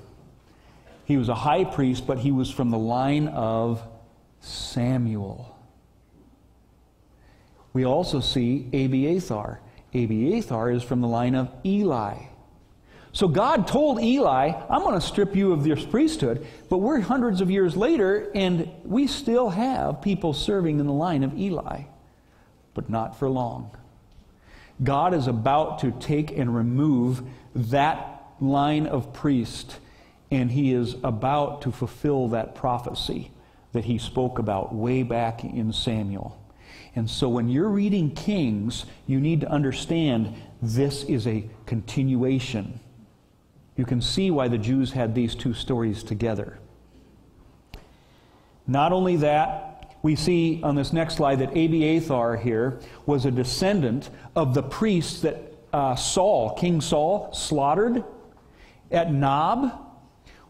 He 1.06 1.18
was 1.18 1.28
a 1.28 1.36
high 1.36 1.64
priest, 1.64 2.06
but 2.06 2.20
he 2.20 2.32
was 2.32 2.52
from 2.52 2.70
the 2.70 2.78
line 2.78 3.30
of 3.30 3.82
Samuel 4.42 5.59
we 7.74 7.86
also 7.86 8.20
see 8.20 8.68
Abiathar. 8.74 9.60
Abiathar 9.94 10.72
is 10.72 10.84
from 10.84 11.02
the 11.02 11.08
line 11.08 11.36
of 11.36 11.52
Eli. 11.66 12.16
So 13.12 13.28
God 13.28 13.68
told 13.68 14.02
Eli, 14.02 14.52
I'm 14.70 14.84
going 14.84 15.00
to 15.00 15.06
strip 15.06 15.36
you 15.36 15.52
of 15.52 15.64
this 15.64 15.84
priesthood, 15.84 16.46
but 16.70 16.78
we're 16.78 17.00
hundreds 17.00 17.42
of 17.42 17.50
years 17.50 17.76
later, 17.76 18.30
and 18.36 18.70
we 18.84 19.08
still 19.08 19.50
have 19.50 20.02
people 20.02 20.34
serving 20.34 20.80
in 20.80 20.86
the 20.86 20.94
line 20.94 21.24
of 21.24 21.38
Eli, 21.38 21.84
but 22.76 22.90
not 22.90 23.18
for 23.18 23.28
long. 23.28 23.72
God 24.84 25.14
is 25.14 25.28
about 25.28 25.80
to 25.80 25.92
take 25.92 26.38
and 26.38 26.56
remove 26.56 27.24
that 27.56 28.24
line 28.40 28.86
of 28.86 29.12
priest, 29.12 29.78
and 30.32 30.52
he 30.52 30.72
is 30.72 30.96
about 31.04 31.64
to 31.64 31.72
fulfill 31.72 32.30
that 32.30 32.56
prophecy 32.56 33.32
that 33.74 33.86
he 33.86 33.98
spoke 33.98 34.40
about 34.40 34.74
way 34.74 35.04
back 35.04 35.44
in 35.44 35.74
Samuel. 35.74 36.39
And 37.00 37.10
so 37.10 37.30
when 37.30 37.48
you're 37.48 37.70
reading 37.70 38.12
Kings, 38.12 38.86
you 39.08 39.22
need 39.22 39.40
to 39.40 39.50
understand 39.50 40.36
this 40.62 41.06
is 41.06 41.28
a 41.28 41.50
continuation. 41.66 42.82
You 43.78 43.86
can 43.86 44.02
see 44.02 44.32
why 44.32 44.50
the 44.50 44.58
Jews 44.58 44.92
had 44.92 45.16
these 45.16 45.34
two 45.34 45.54
stories 45.54 46.04
together. 46.04 46.60
Not 48.68 48.92
only 48.92 49.16
that, 49.16 49.96
we 50.02 50.18
see 50.18 50.60
on 50.62 50.76
this 50.76 50.92
next 50.92 51.16
slide 51.16 51.40
that 51.40 51.52
Abiathar 51.52 52.36
here 52.36 52.82
was 53.06 53.26
a 53.26 53.32
descendant 53.32 54.10
of 54.36 54.54
the 54.54 54.64
priests 54.64 55.22
that 55.22 55.54
uh, 55.72 55.96
Saul, 55.96 56.54
King 56.56 56.82
Saul, 56.82 57.32
slaughtered 57.32 58.04
at 58.92 59.10
Nob. 59.10 59.72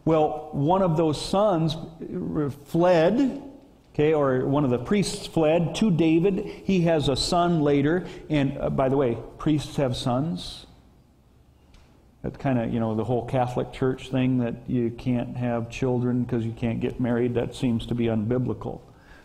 Well, 0.04 0.48
one 0.50 0.82
of 0.82 0.96
those 0.96 1.24
sons 1.24 1.76
fled 2.66 3.49
Okay, 3.94 4.14
or 4.14 4.46
one 4.46 4.64
of 4.64 4.70
the 4.70 4.78
priests 4.78 5.26
fled 5.26 5.74
to 5.76 5.90
David. 5.90 6.46
He 6.64 6.82
has 6.82 7.08
a 7.08 7.16
son 7.16 7.60
later. 7.60 8.06
And 8.28 8.56
uh, 8.58 8.70
by 8.70 8.88
the 8.88 8.96
way, 8.96 9.18
priests 9.38 9.76
have 9.76 9.96
sons. 9.96 10.66
That's 12.22 12.36
kind 12.36 12.58
of, 12.58 12.72
you 12.72 12.80
know, 12.80 12.94
the 12.94 13.04
whole 13.04 13.24
Catholic 13.24 13.72
Church 13.72 14.10
thing 14.10 14.38
that 14.38 14.54
you 14.68 14.90
can't 14.90 15.36
have 15.36 15.70
children 15.70 16.22
because 16.22 16.44
you 16.44 16.52
can't 16.52 16.78
get 16.78 17.00
married. 17.00 17.34
That 17.34 17.54
seems 17.54 17.86
to 17.86 17.94
be 17.94 18.04
unbiblical 18.04 18.80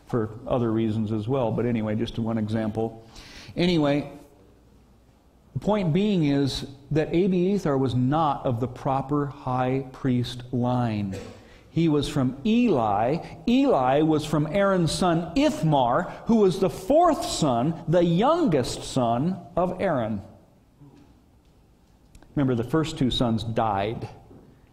for 0.08 0.32
other 0.48 0.72
reasons 0.72 1.12
as 1.12 1.28
well. 1.28 1.52
But 1.52 1.66
anyway, 1.66 1.96
just 1.96 2.18
one 2.18 2.38
example. 2.38 3.06
Anyway, 3.56 4.12
the 5.54 5.60
point 5.60 5.94
being 5.94 6.26
is 6.26 6.66
that 6.92 7.10
Abiathar 7.10 7.78
was 7.78 7.96
not 7.96 8.46
of 8.46 8.60
the 8.60 8.68
proper 8.68 9.28
high 9.28 9.86
priest 9.92 10.44
line. 10.52 11.18
He 11.76 11.90
was 11.90 12.08
from 12.08 12.38
Eli. 12.46 13.18
Eli 13.50 14.02
was 14.02 14.24
from 14.24 14.48
Aaron's 14.48 14.94
son 14.94 15.34
Ithamar, 15.36 16.04
who 16.28 16.38
was 16.38 16.60
the 16.60 16.70
fourth 16.70 17.26
son, 17.26 17.84
the 17.90 18.02
youngest 18.02 18.86
son 18.86 19.38
of 19.58 19.82
Aaron. 19.82 20.22
Remember, 22.34 22.56
the 22.56 22.64
first 22.64 22.98
two 22.98 23.12
sons 23.12 23.44
died 23.44 24.08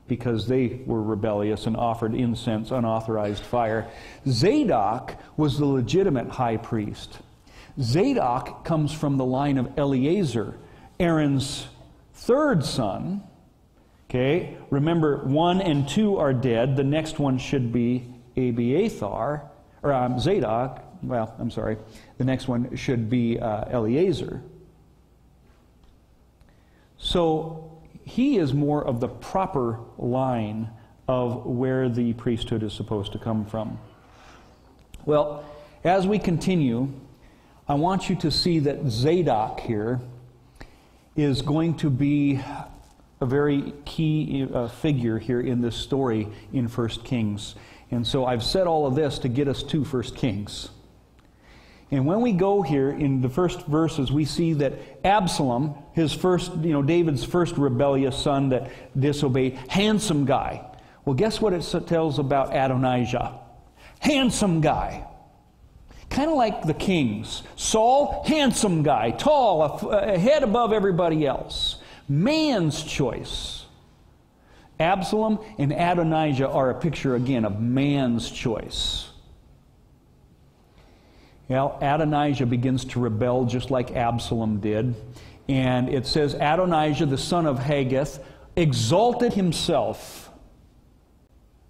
because 0.06 0.46
they 0.46 0.82
were 0.86 1.02
rebellious 1.02 1.66
and 1.66 1.76
offered 1.76 2.14
incense, 2.14 2.70
unauthorized 2.70 3.42
fire. 3.42 3.88
Zadok 4.28 5.16
was 5.36 5.58
the 5.58 5.66
legitimate 5.66 6.28
high 6.28 6.56
priest. 6.56 7.18
Zadok 7.80 8.64
comes 8.64 8.92
from 8.92 9.16
the 9.16 9.24
line 9.24 9.58
of 9.58 9.76
Eleazar, 9.76 10.54
Aaron's 11.00 11.66
third 12.14 12.64
son, 12.64 13.24
Okay, 14.14 14.58
remember 14.68 15.24
one 15.24 15.62
and 15.62 15.88
two 15.88 16.18
are 16.18 16.34
dead. 16.34 16.76
The 16.76 16.84
next 16.84 17.18
one 17.18 17.38
should 17.38 17.72
be 17.72 18.04
Abiathar, 18.36 19.50
or 19.82 19.90
um, 19.90 20.18
Zadok. 20.18 20.84
Well, 21.02 21.34
I'm 21.38 21.50
sorry. 21.50 21.78
The 22.18 22.24
next 22.24 22.46
one 22.46 22.76
should 22.76 23.08
be 23.08 23.40
uh, 23.40 23.64
Eleazar. 23.70 24.42
So 26.98 27.80
he 28.04 28.36
is 28.36 28.52
more 28.52 28.84
of 28.84 29.00
the 29.00 29.08
proper 29.08 29.78
line 29.96 30.68
of 31.08 31.46
where 31.46 31.88
the 31.88 32.12
priesthood 32.12 32.62
is 32.62 32.74
supposed 32.74 33.12
to 33.12 33.18
come 33.18 33.46
from. 33.46 33.78
Well, 35.06 35.42
as 35.84 36.06
we 36.06 36.18
continue, 36.18 36.92
I 37.66 37.76
want 37.76 38.10
you 38.10 38.16
to 38.16 38.30
see 38.30 38.58
that 38.58 38.90
Zadok 38.90 39.60
here 39.60 40.02
is 41.16 41.40
going 41.40 41.78
to 41.78 41.88
be 41.88 42.42
a 43.22 43.26
very 43.26 43.72
key 43.84 44.48
uh, 44.52 44.66
figure 44.66 45.16
here 45.16 45.40
in 45.40 45.60
this 45.60 45.76
story 45.76 46.26
in 46.52 46.66
1 46.66 46.88
Kings. 47.04 47.54
And 47.92 48.04
so 48.04 48.26
I've 48.26 48.42
said 48.42 48.66
all 48.66 48.84
of 48.84 48.96
this 48.96 49.20
to 49.20 49.28
get 49.28 49.46
us 49.46 49.62
to 49.62 49.84
1 49.84 50.02
Kings. 50.16 50.70
And 51.92 52.04
when 52.04 52.20
we 52.20 52.32
go 52.32 52.62
here 52.62 52.90
in 52.90 53.20
the 53.20 53.28
first 53.28 53.64
verses, 53.66 54.10
we 54.10 54.24
see 54.24 54.54
that 54.54 54.72
Absalom, 55.04 55.74
his 55.92 56.12
first, 56.12 56.52
you 56.56 56.72
know, 56.72 56.82
David's 56.82 57.22
first 57.22 57.56
rebellious 57.56 58.16
son 58.16 58.48
that 58.48 58.72
disobeyed, 58.98 59.56
handsome 59.68 60.24
guy. 60.24 60.66
Well, 61.04 61.14
guess 61.14 61.40
what 61.40 61.52
it 61.52 61.86
tells 61.86 62.18
about 62.18 62.48
Adonijah? 62.48 63.38
Handsome 64.00 64.60
guy. 64.60 65.06
Kind 66.10 66.28
of 66.28 66.36
like 66.36 66.64
the 66.64 66.74
kings. 66.74 67.44
Saul, 67.54 68.24
handsome 68.26 68.82
guy, 68.82 69.12
tall, 69.12 69.62
a, 69.62 70.14
a 70.14 70.18
head 70.18 70.42
above 70.42 70.72
everybody 70.72 71.24
else. 71.24 71.76
Man's 72.08 72.82
choice. 72.82 73.66
Absalom 74.80 75.38
and 75.58 75.72
Adonijah 75.72 76.48
are 76.48 76.70
a 76.70 76.74
picture 76.74 77.14
again 77.14 77.44
of 77.44 77.60
man's 77.60 78.30
choice. 78.30 79.08
Well, 81.48 81.78
Adonijah 81.80 82.46
begins 82.46 82.84
to 82.86 83.00
rebel 83.00 83.44
just 83.44 83.70
like 83.70 83.92
Absalom 83.92 84.60
did. 84.60 84.94
And 85.48 85.88
it 85.88 86.06
says, 86.06 86.34
Adonijah, 86.34 87.06
the 87.06 87.18
son 87.18 87.46
of 87.46 87.58
Haggith, 87.58 88.24
exalted 88.56 89.34
himself. 89.34 90.30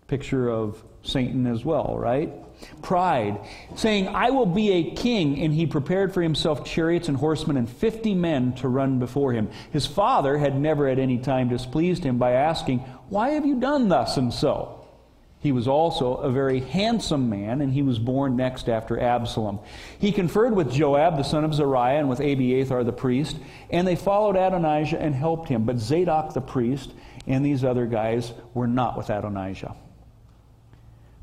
Picture 0.06 0.48
of 0.48 0.82
Satan 1.02 1.46
as 1.46 1.64
well, 1.64 1.96
right? 1.98 2.32
Pride, 2.80 3.40
saying, 3.74 4.08
I 4.08 4.30
will 4.30 4.46
be 4.46 4.70
a 4.72 4.94
king, 4.94 5.40
and 5.40 5.52
he 5.52 5.66
prepared 5.66 6.14
for 6.14 6.22
himself 6.22 6.64
chariots 6.64 7.08
and 7.08 7.16
horsemen 7.16 7.56
and 7.56 7.68
fifty 7.68 8.14
men 8.14 8.52
to 8.54 8.68
run 8.68 8.98
before 8.98 9.32
him. 9.32 9.50
His 9.72 9.86
father 9.86 10.38
had 10.38 10.60
never 10.60 10.86
at 10.86 10.98
any 10.98 11.18
time 11.18 11.48
displeased 11.48 12.04
him 12.04 12.18
by 12.18 12.32
asking, 12.32 12.78
Why 13.08 13.30
have 13.30 13.46
you 13.46 13.58
done 13.58 13.88
thus 13.88 14.16
and 14.16 14.32
so? 14.32 14.78
He 15.40 15.50
was 15.50 15.66
also 15.66 16.14
a 16.18 16.30
very 16.30 16.60
handsome 16.60 17.28
man, 17.28 17.62
and 17.62 17.72
he 17.72 17.82
was 17.82 17.98
born 17.98 18.36
next 18.36 18.68
after 18.68 19.00
Absalom. 19.00 19.58
He 19.98 20.12
conferred 20.12 20.54
with 20.54 20.70
Joab, 20.70 21.16
the 21.16 21.24
son 21.24 21.42
of 21.44 21.52
Zeruiah, 21.52 21.98
and 21.98 22.08
with 22.08 22.20
Abiathar 22.20 22.84
the 22.84 22.92
priest, 22.92 23.38
and 23.68 23.84
they 23.84 23.96
followed 23.96 24.36
Adonijah 24.36 25.02
and 25.02 25.16
helped 25.16 25.48
him. 25.48 25.64
But 25.64 25.78
Zadok 25.78 26.32
the 26.32 26.40
priest 26.40 26.92
and 27.26 27.44
these 27.44 27.64
other 27.64 27.86
guys 27.86 28.32
were 28.54 28.68
not 28.68 28.96
with 28.96 29.10
Adonijah. 29.10 29.74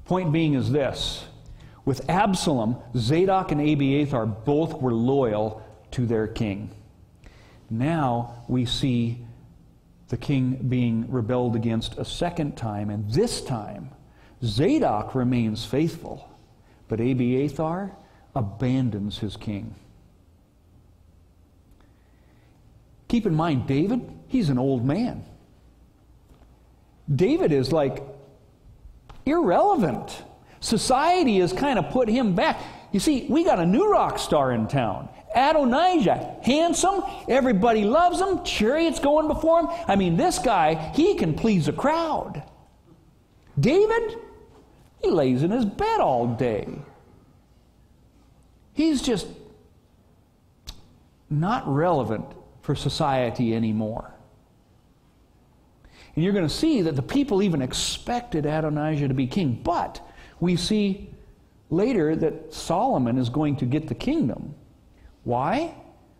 Point 0.09 0.31
being 0.31 0.55
is 0.55 0.71
this 0.71 1.23
with 1.85 2.09
Absalom, 2.09 2.77
Zadok 2.97 3.51
and 3.51 3.61
Abiathar 3.61 4.25
both 4.25 4.73
were 4.81 4.91
loyal 4.91 5.61
to 5.91 6.07
their 6.07 6.25
king. 6.25 6.71
Now 7.69 8.43
we 8.47 8.65
see 8.65 9.23
the 10.07 10.17
king 10.17 10.65
being 10.67 11.11
rebelled 11.11 11.55
against 11.55 11.99
a 11.99 12.05
second 12.05 12.57
time, 12.57 12.89
and 12.89 13.07
this 13.11 13.41
time 13.41 13.91
Zadok 14.43 15.13
remains 15.13 15.63
faithful, 15.63 16.27
but 16.87 16.99
Abiathar 16.99 17.95
abandons 18.33 19.19
his 19.19 19.37
king. 19.37 19.75
Keep 23.09 23.27
in 23.27 23.35
mind, 23.35 23.67
David, 23.67 24.11
he's 24.27 24.49
an 24.49 24.57
old 24.57 24.83
man. 24.83 25.23
David 27.15 27.51
is 27.51 27.71
like 27.71 28.01
irrelevant. 29.29 30.23
Society 30.59 31.39
has 31.39 31.53
kind 31.53 31.79
of 31.79 31.89
put 31.91 32.09
him 32.09 32.35
back. 32.35 32.61
You 32.91 32.99
see, 32.99 33.25
we 33.29 33.43
got 33.43 33.59
a 33.59 33.65
new 33.65 33.89
rock 33.89 34.19
star 34.19 34.51
in 34.51 34.67
town. 34.67 35.09
Adonijah, 35.35 36.37
handsome, 36.43 37.03
everybody 37.27 37.83
loves 37.83 38.19
him, 38.19 38.43
chariots 38.43 38.99
going 38.99 39.27
before 39.27 39.61
him. 39.61 39.69
I 39.87 39.95
mean, 39.95 40.17
this 40.17 40.39
guy, 40.39 40.91
he 40.95 41.15
can 41.15 41.35
please 41.35 41.67
a 41.67 41.73
crowd. 41.73 42.43
David, 43.59 44.17
he 45.01 45.11
lays 45.11 45.43
in 45.43 45.51
his 45.51 45.65
bed 45.65 45.99
all 45.99 46.27
day. 46.27 46.67
He's 48.73 49.01
just 49.01 49.27
not 51.29 51.67
relevant 51.67 52.25
for 52.61 52.75
society 52.75 53.53
anymore. 53.53 54.13
And 56.15 56.23
you're 56.23 56.33
going 56.33 56.47
to 56.47 56.53
see 56.53 56.81
that 56.83 56.95
the 56.95 57.01
people 57.01 57.41
even 57.41 57.61
expected 57.61 58.45
Adonijah 58.45 59.07
to 59.07 59.13
be 59.13 59.27
king. 59.27 59.59
But 59.63 60.01
we 60.39 60.55
see 60.55 61.09
later 61.69 62.15
that 62.15 62.53
Solomon 62.53 63.17
is 63.17 63.29
going 63.29 63.57
to 63.57 63.65
get 63.65 63.87
the 63.87 63.95
kingdom. 63.95 64.55
Why? 65.23 65.75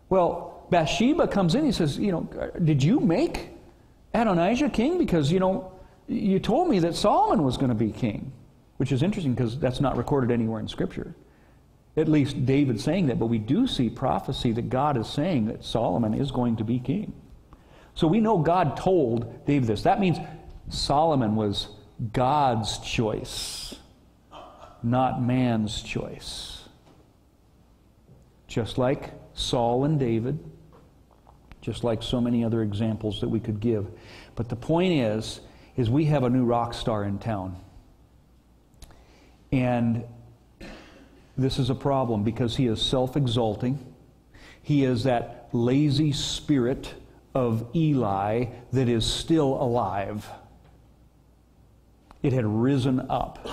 Well, 0.08 0.66
Bathsheba 0.70 1.28
comes 1.28 1.54
in. 1.54 1.64
He 1.64 1.72
says, 1.72 1.98
You 1.98 2.12
know, 2.12 2.52
did 2.62 2.82
you 2.82 3.00
make 3.00 3.50
Adonijah 4.14 4.70
king? 4.70 4.98
Because, 4.98 5.32
you 5.32 5.40
know, 5.40 5.72
you 6.06 6.38
told 6.38 6.68
me 6.68 6.78
that 6.80 6.94
Solomon 6.94 7.44
was 7.44 7.56
going 7.56 7.70
to 7.70 7.74
be 7.74 7.90
king 7.90 8.32
which 8.80 8.92
is 8.92 9.02
interesting 9.02 9.34
because 9.34 9.58
that's 9.58 9.78
not 9.78 9.98
recorded 9.98 10.30
anywhere 10.30 10.58
in 10.58 10.66
Scripture. 10.66 11.14
At 11.98 12.08
least 12.08 12.46
David 12.46 12.80
saying 12.80 13.08
that, 13.08 13.18
but 13.18 13.26
we 13.26 13.36
do 13.36 13.66
see 13.66 13.90
prophecy 13.90 14.52
that 14.52 14.70
God 14.70 14.96
is 14.96 15.06
saying 15.06 15.48
that 15.48 15.62
Solomon 15.62 16.14
is 16.14 16.30
going 16.30 16.56
to 16.56 16.64
be 16.64 16.78
king. 16.78 17.12
So 17.94 18.06
we 18.06 18.20
know 18.20 18.38
God 18.38 18.76
told 18.76 19.44
David 19.46 19.68
this. 19.68 19.82
That 19.82 20.00
means 20.00 20.18
Solomon 20.68 21.36
was 21.36 21.68
God's 22.12 22.78
choice, 22.78 23.74
not 24.82 25.22
man's 25.22 25.82
choice. 25.82 26.62
Just 28.46 28.78
like 28.78 29.10
Saul 29.34 29.84
and 29.84 29.98
David, 29.98 30.38
just 31.60 31.84
like 31.84 32.02
so 32.02 32.20
many 32.20 32.44
other 32.44 32.62
examples 32.62 33.20
that 33.20 33.28
we 33.28 33.38
could 33.38 33.60
give. 33.60 33.86
But 34.34 34.48
the 34.48 34.56
point 34.56 34.92
is, 34.92 35.40
is 35.76 35.90
we 35.90 36.06
have 36.06 36.24
a 36.24 36.30
new 36.30 36.44
rock 36.44 36.74
star 36.74 37.04
in 37.04 37.18
town. 37.18 37.56
And 39.52 40.04
this 41.36 41.58
is 41.58 41.70
a 41.70 41.74
problem 41.74 42.22
because 42.22 42.56
he 42.56 42.66
is 42.66 42.80
self 42.80 43.16
exalting. 43.16 43.78
He 44.62 44.84
is 44.84 45.04
that 45.04 45.48
lazy 45.52 46.12
spirit 46.12 46.94
of 47.34 47.68
Eli 47.74 48.46
that 48.72 48.88
is 48.88 49.06
still 49.06 49.60
alive. 49.62 50.28
It 52.22 52.32
had 52.32 52.44
risen 52.44 53.00
up. 53.08 53.48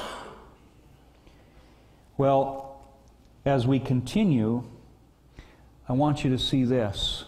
Well, 2.17 2.82
as 3.45 3.65
we 3.67 3.80
continue, 3.80 4.63
I 5.88 5.93
want 5.93 6.23
you 6.23 6.32
to 6.32 6.39
see 6.39 6.63
this. 6.63 7.25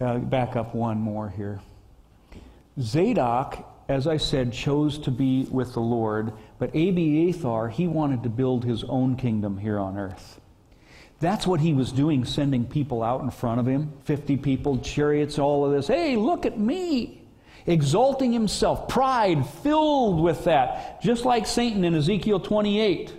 Uh, 0.00 0.18
back 0.18 0.56
up 0.56 0.74
one 0.74 0.98
more 0.98 1.28
here. 1.28 1.60
Zadok 2.80 3.70
as 3.90 4.06
I 4.06 4.18
said, 4.18 4.52
chose 4.52 4.98
to 5.00 5.10
be 5.10 5.48
with 5.50 5.72
the 5.72 5.80
Lord, 5.80 6.32
but 6.60 6.70
Abiathar, 6.70 7.70
he 7.70 7.88
wanted 7.88 8.22
to 8.22 8.28
build 8.28 8.64
his 8.64 8.84
own 8.84 9.16
kingdom 9.16 9.58
here 9.58 9.80
on 9.80 9.98
earth. 9.98 10.40
That's 11.20 11.46
what 11.46 11.60
he 11.60 11.74
was 11.74 11.92
doing, 11.92 12.24
sending 12.24 12.64
people 12.64 13.02
out 13.02 13.20
in 13.20 13.30
front 13.30 13.60
of 13.60 13.66
him 13.66 13.92
50 14.04 14.38
people, 14.38 14.78
chariots, 14.78 15.38
all 15.38 15.64
of 15.66 15.72
this. 15.72 15.86
Hey, 15.86 16.16
look 16.16 16.46
at 16.46 16.58
me! 16.58 17.18
Exalting 17.66 18.32
himself, 18.32 18.88
pride 18.88 19.46
filled 19.62 20.22
with 20.22 20.44
that, 20.44 21.02
just 21.02 21.26
like 21.26 21.46
Satan 21.46 21.84
in 21.84 21.94
Ezekiel 21.94 22.40
28. 22.40 23.12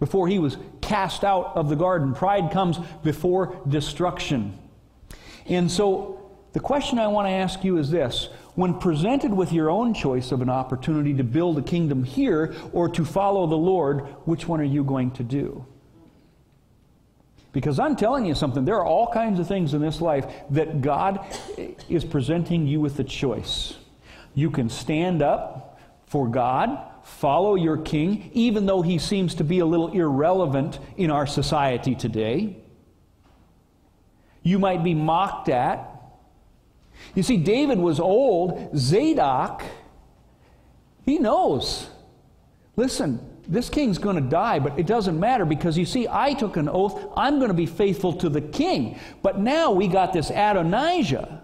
Before 0.00 0.26
he 0.26 0.40
was 0.40 0.58
cast 0.82 1.22
out 1.22 1.52
of 1.54 1.68
the 1.68 1.76
garden, 1.76 2.12
pride 2.12 2.50
comes 2.50 2.78
before 3.04 3.56
destruction. 3.68 4.58
And 5.46 5.70
so, 5.70 6.32
the 6.52 6.60
question 6.60 6.98
I 6.98 7.06
want 7.06 7.28
to 7.28 7.32
ask 7.32 7.62
you 7.62 7.78
is 7.78 7.88
this 7.88 8.28
when 8.56 8.80
presented 8.80 9.32
with 9.32 9.52
your 9.52 9.70
own 9.70 9.94
choice 9.94 10.32
of 10.32 10.42
an 10.42 10.50
opportunity 10.50 11.14
to 11.14 11.24
build 11.24 11.56
a 11.58 11.62
kingdom 11.62 12.02
here 12.02 12.54
or 12.72 12.88
to 12.88 13.04
follow 13.04 13.46
the 13.46 13.56
Lord, 13.56 14.00
which 14.26 14.48
one 14.48 14.60
are 14.60 14.64
you 14.64 14.82
going 14.82 15.12
to 15.12 15.22
do? 15.22 15.64
Because 17.56 17.78
I'm 17.78 17.96
telling 17.96 18.26
you 18.26 18.34
something, 18.34 18.66
there 18.66 18.76
are 18.76 18.84
all 18.84 19.10
kinds 19.10 19.40
of 19.40 19.48
things 19.48 19.72
in 19.72 19.80
this 19.80 20.02
life 20.02 20.26
that 20.50 20.82
God 20.82 21.24
is 21.88 22.04
presenting 22.04 22.66
you 22.66 22.82
with 22.82 22.98
a 22.98 23.04
choice. 23.04 23.78
You 24.34 24.50
can 24.50 24.68
stand 24.68 25.22
up 25.22 25.80
for 26.04 26.28
God, 26.28 26.78
follow 27.02 27.54
your 27.54 27.78
king, 27.78 28.30
even 28.34 28.66
though 28.66 28.82
he 28.82 28.98
seems 28.98 29.36
to 29.36 29.42
be 29.42 29.60
a 29.60 29.64
little 29.64 29.90
irrelevant 29.92 30.78
in 30.98 31.10
our 31.10 31.26
society 31.26 31.94
today. 31.94 32.58
You 34.42 34.58
might 34.58 34.84
be 34.84 34.92
mocked 34.92 35.48
at. 35.48 35.90
You 37.14 37.22
see, 37.22 37.38
David 37.38 37.78
was 37.78 37.98
old. 37.98 38.76
Zadok, 38.76 39.62
he 41.06 41.18
knows. 41.18 41.88
Listen, 42.76 43.35
this 43.48 43.68
king's 43.68 43.98
going 43.98 44.16
to 44.16 44.22
die, 44.22 44.58
but 44.58 44.78
it 44.78 44.86
doesn't 44.86 45.18
matter 45.18 45.44
because 45.44 45.78
you 45.78 45.86
see, 45.86 46.06
I 46.08 46.34
took 46.34 46.56
an 46.56 46.68
oath. 46.68 47.12
I'm 47.16 47.36
going 47.38 47.48
to 47.48 47.54
be 47.54 47.66
faithful 47.66 48.12
to 48.14 48.28
the 48.28 48.40
king. 48.40 48.98
But 49.22 49.38
now 49.38 49.72
we 49.72 49.88
got 49.88 50.12
this 50.12 50.30
Adonijah. 50.30 51.42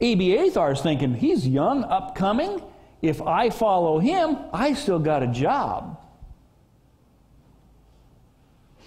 Abiathar's 0.00 0.80
thinking, 0.82 1.14
he's 1.14 1.46
young, 1.46 1.84
upcoming. 1.84 2.62
If 3.02 3.22
I 3.22 3.50
follow 3.50 3.98
him, 3.98 4.36
I 4.52 4.74
still 4.74 4.98
got 4.98 5.22
a 5.22 5.26
job. 5.26 6.00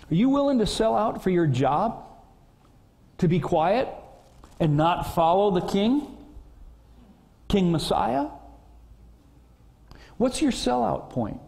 Are 0.10 0.16
you 0.16 0.30
willing 0.30 0.60
to 0.60 0.66
sell 0.66 0.96
out 0.96 1.24
for 1.24 1.30
your 1.30 1.48
job? 1.48 2.06
To 3.20 3.28
be 3.28 3.40
quiet? 3.40 3.88
and 4.60 4.76
not 4.76 5.16
follow 5.16 5.52
the 5.52 5.66
king? 5.66 6.18
King 7.48 7.72
Messiah? 7.72 8.28
What's 10.18 10.42
your 10.42 10.52
sellout 10.52 11.10
point? 11.10 11.40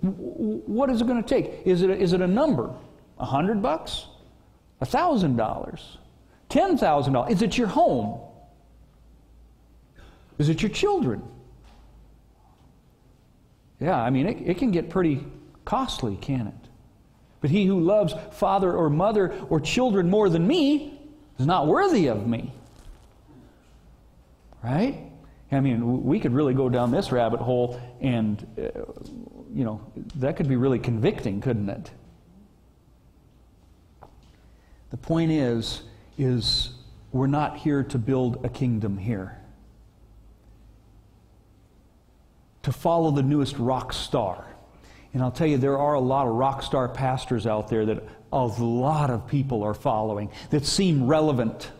What 0.00 0.90
is 0.90 1.00
it 1.00 1.06
going 1.06 1.22
to 1.22 1.28
take? 1.28 1.66
Is 1.66 1.82
it 1.82 1.90
a, 1.90 1.96
is 1.96 2.12
it 2.12 2.20
a 2.20 2.26
number? 2.26 2.74
A 3.18 3.24
hundred 3.24 3.60
bucks? 3.62 4.06
A 4.80 4.86
thousand 4.86 5.36
dollars? 5.36 5.98
Ten 6.48 6.78
thousand 6.78 7.12
dollars? 7.14 7.32
Is 7.32 7.42
it 7.42 7.58
your 7.58 7.66
home? 7.66 8.20
Is 10.38 10.48
it 10.48 10.62
your 10.62 10.70
children? 10.70 11.22
Yeah, 13.80 14.00
I 14.00 14.10
mean, 14.10 14.26
it, 14.26 14.38
it 14.44 14.58
can 14.58 14.70
get 14.70 14.90
pretty 14.90 15.24
costly, 15.64 16.16
can 16.16 16.48
it? 16.48 16.68
But 17.40 17.50
he 17.50 17.66
who 17.66 17.80
loves 17.80 18.14
father 18.32 18.72
or 18.72 18.90
mother 18.90 19.32
or 19.48 19.60
children 19.60 20.10
more 20.10 20.28
than 20.28 20.46
me 20.46 20.98
is 21.38 21.46
not 21.46 21.66
worthy 21.66 22.08
of 22.08 22.26
me. 22.26 22.52
Right? 24.62 25.08
I 25.50 25.60
mean, 25.60 26.04
we 26.04 26.18
could 26.20 26.32
really 26.32 26.54
go 26.54 26.68
down 26.68 26.90
this 26.90 27.12
rabbit 27.12 27.40
hole, 27.40 27.80
and, 28.00 28.46
uh, 28.58 28.80
you 29.52 29.64
know, 29.64 29.80
that 30.16 30.36
could 30.36 30.48
be 30.48 30.56
really 30.56 30.78
convicting, 30.78 31.40
couldn't 31.40 31.68
it? 31.68 31.90
The 34.90 34.96
point 34.96 35.30
is, 35.30 35.82
is 36.16 36.70
we're 37.12 37.26
not 37.26 37.56
here 37.56 37.82
to 37.84 37.98
build 37.98 38.44
a 38.44 38.48
kingdom 38.48 38.98
here. 38.98 39.38
to 42.68 42.72
follow 42.72 43.10
the 43.10 43.22
newest 43.22 43.58
rock 43.58 43.94
star. 43.94 44.44
And 45.14 45.22
I'll 45.22 45.30
tell 45.30 45.46
you, 45.46 45.56
there 45.56 45.78
are 45.78 45.94
a 45.94 46.00
lot 46.00 46.26
of 46.26 46.34
rock 46.34 46.62
star 46.62 46.86
pastors 46.86 47.46
out 47.46 47.68
there 47.68 47.86
that 47.86 48.04
a 48.30 48.44
lot 48.44 49.08
of 49.08 49.26
people 49.26 49.62
are 49.62 49.72
following 49.72 50.30
that 50.50 50.66
seem 50.66 51.06
relevant, 51.06 51.70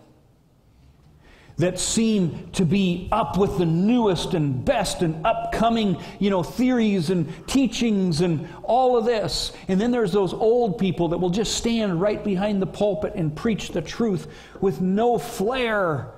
that 1.59 1.79
seem 1.79 2.49
to 2.53 2.65
be 2.65 3.09
up 3.13 3.37
with 3.37 3.59
the 3.59 3.67
newest 3.67 4.35
and 4.35 4.65
best 4.65 5.03
and 5.03 5.27
upcoming, 5.27 6.03
you 6.19 6.31
know, 6.31 6.43
theories 6.43 7.11
and 7.11 7.33
teachings 7.47 8.21
and 8.21 8.49
all 8.63 8.97
of 8.97 9.05
this. 9.05 9.53
And 9.69 9.81
then 9.81 9.91
there's 9.91 10.13
those 10.13 10.33
old 10.33 10.79
people 10.79 11.09
that 11.09 11.19
will 11.19 11.31
just 11.31 11.55
stand 11.55 12.01
right 12.01 12.23
behind 12.23 12.63
the 12.63 12.67
pulpit 12.67 13.13
and 13.15 13.35
preach 13.35 13.71
the 13.71 13.83
truth 13.83 14.29
with 14.61 14.81
no 14.81 15.19
flair. 15.19 16.13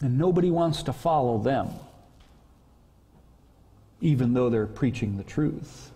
And 0.00 0.18
nobody 0.18 0.50
wants 0.50 0.84
to 0.84 0.92
follow 0.92 1.38
them, 1.38 1.70
even 4.00 4.34
though 4.34 4.48
they're 4.48 4.66
preaching 4.66 5.16
the 5.16 5.24
truth 5.24 5.90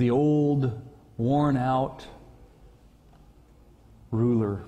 the 0.00 0.10
old, 0.10 0.80
worn 1.18 1.56
out 1.58 2.06
ruler. 4.10 4.62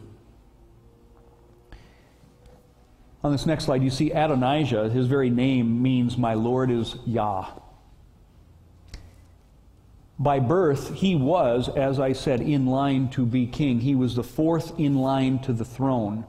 On 3.24 3.30
this 3.30 3.46
next 3.46 3.64
slide, 3.64 3.82
you 3.82 3.90
see 3.90 4.10
Adonijah. 4.10 4.90
His 4.90 5.06
very 5.06 5.30
name 5.30 5.80
means, 5.80 6.16
My 6.16 6.34
Lord 6.34 6.70
is 6.70 6.96
Yah. 7.06 7.50
By 10.18 10.40
birth, 10.40 10.94
he 10.94 11.14
was, 11.14 11.68
as 11.68 11.98
I 12.00 12.12
said, 12.12 12.40
in 12.40 12.66
line 12.66 13.08
to 13.10 13.24
be 13.24 13.46
king. 13.46 13.80
He 13.80 13.94
was 13.94 14.14
the 14.14 14.22
fourth 14.22 14.78
in 14.78 14.96
line 14.96 15.38
to 15.40 15.52
the 15.52 15.64
throne. 15.64 16.24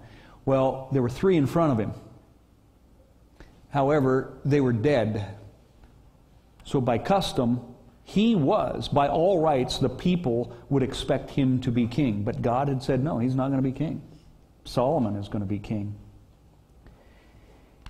Well, 0.46 0.88
there 0.92 1.02
were 1.02 1.10
three 1.10 1.38
in 1.38 1.48
front 1.48 1.72
of 1.72 1.80
him. 1.80 1.94
However, 3.70 4.38
they 4.46 4.62
were 4.62 4.74
dead. 4.74 5.36
So, 6.64 6.80
by 6.80 6.98
custom, 7.00 7.62
he 8.04 8.36
was, 8.36 8.88
by 8.88 9.08
all 9.08 9.42
rights, 9.42 9.80
the 9.80 9.90
people 9.90 10.56
would 10.70 10.84
expect 10.84 11.32
him 11.32 11.60
to 11.62 11.72
be 11.72 11.88
king. 11.88 12.24
But 12.24 12.42
God 12.42 12.68
had 12.68 12.84
said, 12.84 13.04
no, 13.04 13.18
he's 13.18 13.36
not 13.36 13.50
going 13.50 13.62
to 13.62 13.68
be 13.68 13.72
king. 13.72 14.02
Solomon 14.64 15.16
is 15.16 15.28
going 15.28 15.42
to 15.42 15.48
be 15.48 15.60
king. 15.60 15.96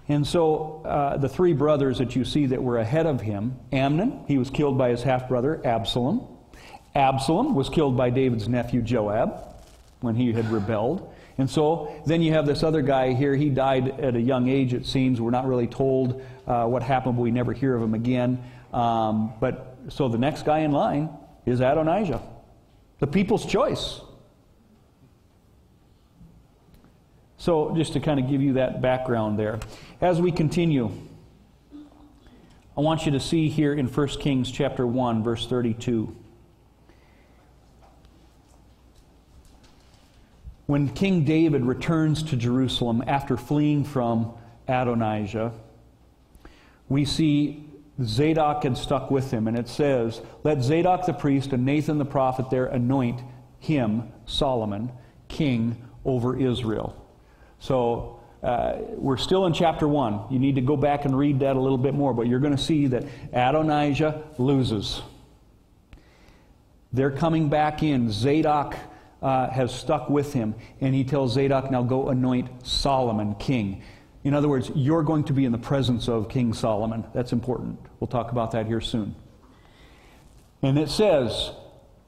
And 0.10 0.28
so 0.28 0.82
uh, 0.86 1.18
the 1.18 1.30
three 1.30 1.54
brothers 1.54 1.98
that 2.00 2.16
you 2.16 2.26
see 2.26 2.48
that 2.48 2.62
were 2.62 2.78
ahead 2.78 3.06
of 3.06 3.22
him 3.22 3.58
Amnon, 3.72 4.26
he 4.28 4.38
was 4.38 4.50
killed 4.50 4.78
by 4.78 4.90
his 4.90 5.04
half 5.04 5.30
brother 5.30 5.62
Absalom. 5.66 6.28
Absalom 6.96 7.56
was 7.56 7.70
killed 7.70 7.98
by 7.98 8.10
David's 8.10 8.48
nephew 8.48 8.82
Joab 8.82 9.56
when 10.02 10.16
he 10.16 10.34
had 10.34 10.50
rebelled. 10.52 11.14
And 11.38 11.50
so 11.50 12.02
then 12.06 12.22
you 12.22 12.34
have 12.34 12.46
this 12.46 12.62
other 12.62 12.82
guy 12.82 13.14
here. 13.14 13.36
He 13.36 13.50
died 13.50 14.00
at 14.00 14.16
a 14.16 14.22
young 14.22 14.48
age, 14.50 14.74
it 14.74 14.86
seems. 14.86 15.20
We're 15.20 15.32
not 15.32 15.48
really 15.48 15.68
told 15.68 16.22
uh, 16.46 16.66
what 16.66 16.84
happened, 16.84 17.16
but 17.16 17.22
we 17.22 17.32
never 17.32 17.54
hear 17.54 17.76
of 17.76 17.82
him 17.82 17.96
again. 17.96 18.44
Um, 18.72 19.34
but 19.40 19.78
so 19.90 20.10
the 20.10 20.18
next 20.18 20.46
guy 20.46 20.60
in 20.60 20.72
line 20.72 21.10
is 21.46 21.60
Adonijah, 21.60 22.22
the 23.00 23.08
people's 23.08 23.46
choice. 23.46 24.02
So, 27.44 27.76
just 27.76 27.92
to 27.92 28.00
kind 28.00 28.22
of 28.22 28.30
give 28.30 28.42
you 28.42 28.54
that 28.54 28.82
background 28.82 29.38
there. 29.38 29.60
As 30.00 30.22
we 30.22 30.32
continue, 30.32 30.90
I 32.78 32.80
want 32.80 33.06
you 33.06 33.12
to 33.12 33.20
see 33.20 33.50
here 33.50 33.74
in 33.74 33.88
1 33.88 34.08
Kings 34.22 34.50
chapter 34.50 34.88
1, 34.88 35.26
verse 35.26 35.46
32. 35.46 36.16
When 40.68 40.88
King 40.88 41.26
David 41.26 41.66
returns 41.66 42.24
to 42.24 42.38
Jerusalem 42.38 43.04
after 43.08 43.36
fleeing 43.36 43.84
from 43.84 44.32
Adonijah, 44.70 45.52
we 46.88 47.04
see 47.04 47.66
Zadok 48.02 48.64
had 48.64 48.78
stuck 48.78 49.12
with 49.12 49.32
him. 49.32 49.50
And 49.50 49.60
it 49.60 49.68
says, 49.68 50.22
Let 50.46 50.64
Zadok 50.64 51.06
the 51.06 51.12
priest 51.12 51.52
and 51.52 51.66
Nathan 51.66 51.98
the 51.98 52.06
prophet 52.06 52.50
there 52.50 52.68
anoint 52.68 53.20
him, 53.60 54.14
Solomon, 54.26 54.94
king 55.28 55.76
over 56.06 56.40
Israel. 56.40 57.03
So 57.64 58.20
uh, 58.44 58.74
we're 58.90 59.16
still 59.16 59.46
in 59.46 59.54
chapter 59.54 59.88
1. 59.88 60.26
You 60.32 60.38
need 60.38 60.56
to 60.56 60.62
go 60.62 60.76
back 60.76 61.06
and 61.06 61.18
read 61.18 61.40
that 61.40 61.56
a 61.56 61.60
little 61.62 61.78
bit 61.78 61.94
more, 61.94 62.14
but 62.14 62.28
you're 62.28 62.42
going 62.42 62.56
to 62.56 62.62
see 62.62 62.88
that 62.88 63.06
Adonijah 63.32 64.22
loses. 64.38 65.02
They're 66.92 67.10
coming 67.10 67.48
back 67.48 67.82
in. 67.82 68.12
Zadok 68.12 68.76
uh, 69.22 69.50
has 69.50 69.74
stuck 69.74 70.10
with 70.10 70.34
him, 70.34 70.56
and 70.82 70.94
he 70.94 71.06
tells 71.06 71.36
Zadok, 71.36 71.72
Now 71.72 71.84
go 71.84 72.10
anoint 72.10 72.68
Solomon 72.68 73.36
king. 73.36 73.82
In 74.26 74.34
other 74.34 74.50
words, 74.50 74.70
you're 74.76 75.04
going 75.04 75.24
to 75.24 75.34
be 75.34 75.46
in 75.46 75.54
the 75.54 75.58
presence 75.58 76.10
of 76.10 76.28
King 76.28 76.52
Solomon. 76.54 77.06
That's 77.14 77.32
important. 77.32 77.80
We'll 78.02 78.10
talk 78.10 78.34
about 78.34 78.52
that 78.52 78.66
here 78.66 78.82
soon. 78.82 79.16
And 80.62 80.78
it 80.78 80.90
says 80.90 81.52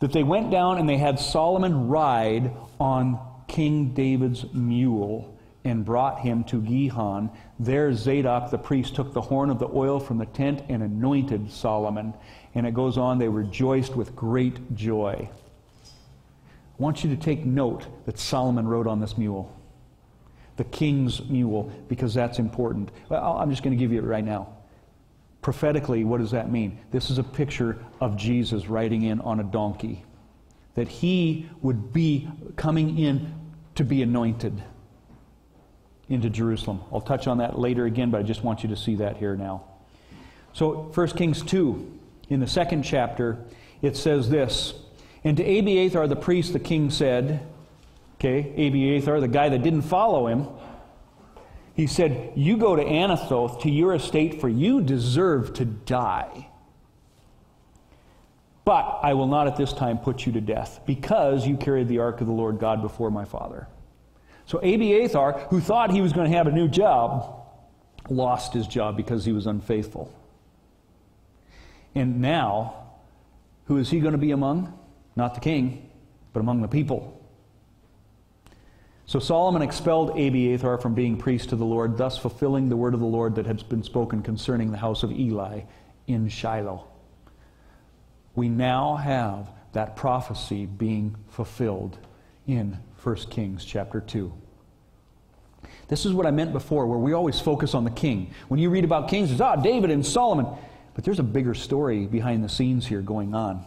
that 0.01 0.11
they 0.11 0.23
went 0.23 0.51
down 0.51 0.79
and 0.79 0.89
they 0.89 0.97
had 0.97 1.17
Solomon 1.17 1.87
ride 1.87 2.51
on 2.77 3.17
King 3.47 3.93
David's 3.93 4.53
mule 4.53 5.31
and 5.65 5.83
brought 5.83 6.19
him 6.19 6.43
to 6.45 6.61
Gihon. 6.61 7.29
There, 7.59 7.91
Zadok 7.93 8.51
the 8.51 8.57
priest 8.57 8.95
took 8.95 9.13
the 9.13 9.21
horn 9.21 9.49
of 9.49 9.59
the 9.59 9.67
oil 9.67 9.99
from 9.99 10.17
the 10.17 10.27
tent 10.27 10.63
and 10.69 10.81
anointed 10.81 11.51
Solomon. 11.51 12.13
And 12.53 12.65
it 12.65 12.73
goes 12.73 12.97
on, 12.97 13.17
they 13.17 13.27
rejoiced 13.27 13.95
with 13.95 14.15
great 14.15 14.73
joy. 14.75 15.27
I 15.27 16.81
want 16.81 17.03
you 17.03 17.09
to 17.13 17.21
take 17.21 17.45
note 17.45 17.87
that 18.05 18.17
Solomon 18.17 18.67
rode 18.67 18.87
on 18.87 19.01
this 19.01 19.17
mule 19.17 19.51
the 20.57 20.63
king's 20.63 21.23
mule, 21.25 21.71
because 21.89 22.13
that's 22.13 22.39
important. 22.39 22.89
Well, 23.09 23.37
I'm 23.37 23.49
just 23.49 23.63
going 23.63 23.75
to 23.75 23.79
give 23.79 23.91
you 23.91 23.99
it 23.99 24.05
right 24.05 24.23
now. 24.23 24.53
Prophetically, 25.41 26.03
what 26.03 26.19
does 26.19 26.31
that 26.31 26.51
mean? 26.51 26.79
This 26.91 27.09
is 27.09 27.17
a 27.17 27.23
picture 27.23 27.77
of 27.99 28.15
Jesus 28.15 28.67
riding 28.67 29.03
in 29.03 29.19
on 29.21 29.39
a 29.39 29.43
donkey. 29.43 30.03
That 30.75 30.87
he 30.87 31.49
would 31.61 31.93
be 31.93 32.27
coming 32.55 32.97
in 32.97 33.33
to 33.75 33.83
be 33.83 34.01
anointed 34.01 34.63
into 36.09 36.29
Jerusalem. 36.29 36.81
I'll 36.91 37.01
touch 37.01 37.27
on 37.27 37.39
that 37.39 37.57
later 37.57 37.85
again, 37.85 38.11
but 38.11 38.19
I 38.19 38.23
just 38.23 38.43
want 38.43 38.63
you 38.63 38.69
to 38.69 38.75
see 38.75 38.95
that 38.95 39.17
here 39.17 39.35
now. 39.35 39.63
So, 40.53 40.91
1 40.93 41.07
Kings 41.09 41.41
2, 41.41 41.99
in 42.29 42.39
the 42.39 42.47
second 42.47 42.83
chapter, 42.83 43.39
it 43.81 43.97
says 43.97 44.29
this 44.29 44.73
And 45.23 45.37
to 45.37 45.43
Abiathar 45.43 46.07
the 46.07 46.15
priest, 46.15 46.53
the 46.53 46.59
king 46.59 46.89
said, 46.89 47.45
okay, 48.15 48.51
Abiathar, 48.67 49.19
the 49.19 49.27
guy 49.27 49.49
that 49.49 49.63
didn't 49.63 49.83
follow 49.83 50.27
him, 50.27 50.47
he 51.75 51.87
said, 51.87 52.31
You 52.35 52.57
go 52.57 52.75
to 52.75 52.83
Anathoth 52.83 53.61
to 53.61 53.69
your 53.69 53.93
estate, 53.93 54.39
for 54.39 54.47
you 54.47 54.81
deserve 54.81 55.53
to 55.55 55.65
die. 55.65 56.47
But 58.63 58.99
I 59.03 59.13
will 59.13 59.27
not 59.27 59.47
at 59.47 59.57
this 59.57 59.73
time 59.73 59.99
put 59.99 60.25
you 60.25 60.31
to 60.33 60.41
death, 60.41 60.79
because 60.85 61.45
you 61.45 61.57
carried 61.57 61.87
the 61.87 61.99
ark 61.99 62.21
of 62.21 62.27
the 62.27 62.33
Lord 62.33 62.59
God 62.59 62.81
before 62.81 63.11
my 63.11 63.25
father. 63.25 63.67
So 64.45 64.59
Abiathar, 64.59 65.47
who 65.49 65.59
thought 65.59 65.91
he 65.91 66.01
was 66.01 66.13
going 66.13 66.29
to 66.29 66.37
have 66.37 66.47
a 66.47 66.51
new 66.51 66.67
job, 66.67 67.47
lost 68.09 68.53
his 68.53 68.67
job 68.67 68.95
because 68.95 69.25
he 69.25 69.31
was 69.31 69.47
unfaithful. 69.47 70.13
And 71.95 72.21
now, 72.21 72.75
who 73.65 73.77
is 73.77 73.89
he 73.89 73.99
going 73.99 74.11
to 74.11 74.17
be 74.17 74.31
among? 74.31 74.77
Not 75.15 75.33
the 75.33 75.39
king, 75.39 75.89
but 76.33 76.41
among 76.41 76.61
the 76.61 76.67
people. 76.67 77.11
So 79.07 79.19
Solomon 79.19 79.61
expelled 79.61 80.11
Abiathar 80.11 80.79
from 80.79 80.93
being 80.95 81.17
priest 81.17 81.49
to 81.49 81.55
the 81.55 81.65
Lord, 81.65 81.97
thus 81.97 82.17
fulfilling 82.17 82.69
the 82.69 82.77
word 82.77 82.93
of 82.93 82.99
the 82.99 83.05
Lord 83.05 83.35
that 83.35 83.45
had 83.45 83.67
been 83.69 83.83
spoken 83.83 84.21
concerning 84.21 84.71
the 84.71 84.77
house 84.77 85.03
of 85.03 85.11
Eli 85.11 85.61
in 86.07 86.27
Shiloh. 86.27 86.87
We 88.35 88.49
now 88.49 88.95
have 88.95 89.49
that 89.73 89.95
prophecy 89.95 90.65
being 90.65 91.15
fulfilled 91.29 91.97
in 92.47 92.79
1 93.05 93.15
Kings 93.29 93.63
chapter 93.63 94.01
2. 94.01 94.33
This 95.87 96.07
is 96.07 96.13
what 96.13 96.25
I 96.25 96.31
meant 96.31 96.53
before, 96.53 96.87
where 96.87 96.97
we 96.97 97.13
always 97.13 97.39
focus 97.39 97.75
on 97.75 97.83
the 97.83 97.91
king. 97.91 98.33
When 98.47 98.59
you 98.59 98.71
read 98.71 98.83
about 98.83 99.09
kings, 99.09 99.31
it's, 99.31 99.41
ah, 99.41 99.55
David 99.55 99.91
and 99.91 100.03
Solomon. 100.03 100.47
But 100.95 101.03
there's 101.03 101.19
a 101.19 101.23
bigger 101.23 101.53
story 101.53 102.07
behind 102.07 102.43
the 102.43 102.49
scenes 102.49 102.87
here 102.87 103.01
going 103.01 103.35
on 103.35 103.63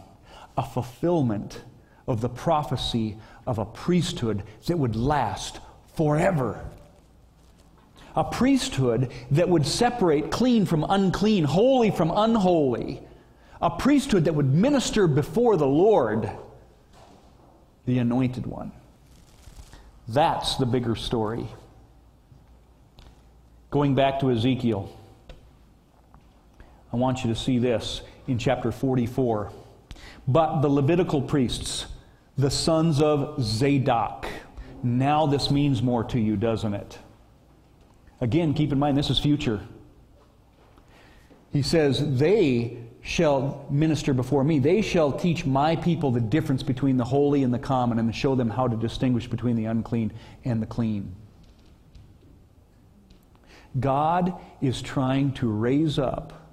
a 0.57 0.63
fulfillment 0.63 1.63
of 2.05 2.19
the 2.19 2.27
prophecy 2.27 3.17
of 3.47 3.59
a 3.59 3.65
priesthood 3.65 4.43
that 4.65 4.77
would 4.77 4.93
last 4.93 5.61
forever. 5.95 6.65
A 8.17 8.25
priesthood 8.25 9.09
that 9.31 9.47
would 9.47 9.65
separate 9.65 10.31
clean 10.31 10.65
from 10.65 10.85
unclean, 10.89 11.45
holy 11.45 11.91
from 11.91 12.11
unholy. 12.13 13.01
A 13.61 13.69
priesthood 13.69 14.25
that 14.25 14.35
would 14.35 14.53
minister 14.53 15.07
before 15.07 15.55
the 15.55 15.67
Lord, 15.67 16.29
the 17.85 17.99
anointed 17.99 18.45
one. 18.45 18.73
That's 20.09 20.55
the 20.55 20.65
bigger 20.65 20.95
story. 20.95 21.47
Going 23.69 23.93
back 23.93 24.19
to 24.21 24.31
Ezekiel, 24.31 24.91
I 26.91 26.95
want 26.95 27.23
you 27.23 27.31
to 27.31 27.39
see 27.39 27.59
this 27.59 28.01
in 28.27 28.39
chapter 28.39 28.71
44. 28.71 29.51
But 30.27 30.61
the 30.61 30.67
Levitical 30.67 31.21
priests, 31.21 31.85
the 32.39 32.49
sons 32.49 33.01
of 33.01 33.39
Zadok. 33.43 34.25
Now 34.81 35.27
this 35.27 35.51
means 35.51 35.83
more 35.83 36.03
to 36.05 36.19
you, 36.19 36.35
doesn't 36.35 36.73
it? 36.73 36.97
Again, 38.19 38.55
keep 38.55 38.71
in 38.71 38.79
mind 38.79 38.97
this 38.97 39.11
is 39.11 39.19
future. 39.19 39.61
He 41.53 41.61
says, 41.61 42.17
They 42.17 42.79
shall 43.09 43.65
minister 43.71 44.13
before 44.13 44.43
me. 44.43 44.59
They 44.59 44.83
shall 44.83 45.11
teach 45.11 45.43
my 45.43 45.75
people 45.75 46.11
the 46.11 46.21
difference 46.21 46.61
between 46.61 46.95
the 46.97 47.03
holy 47.03 47.41
and 47.41 47.51
the 47.51 47.57
common 47.57 47.97
and 47.97 48.15
show 48.15 48.35
them 48.35 48.51
how 48.51 48.67
to 48.67 48.77
distinguish 48.77 49.27
between 49.27 49.55
the 49.55 49.65
unclean 49.65 50.13
and 50.45 50.61
the 50.61 50.67
clean. 50.67 51.15
God 53.79 54.39
is 54.61 54.83
trying 54.83 55.33
to 55.33 55.51
raise 55.51 55.97
up 55.97 56.51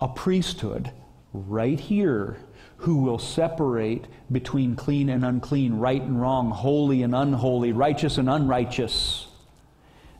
a 0.00 0.08
priesthood 0.08 0.90
right 1.32 1.78
here 1.78 2.38
who 2.78 2.96
will 2.96 3.20
separate 3.20 4.08
between 4.32 4.74
clean 4.74 5.08
and 5.08 5.24
unclean, 5.24 5.78
right 5.78 6.02
and 6.02 6.20
wrong, 6.20 6.50
holy 6.50 7.04
and 7.04 7.14
unholy, 7.14 7.70
righteous 7.70 8.18
and 8.18 8.28
unrighteous. 8.28 9.28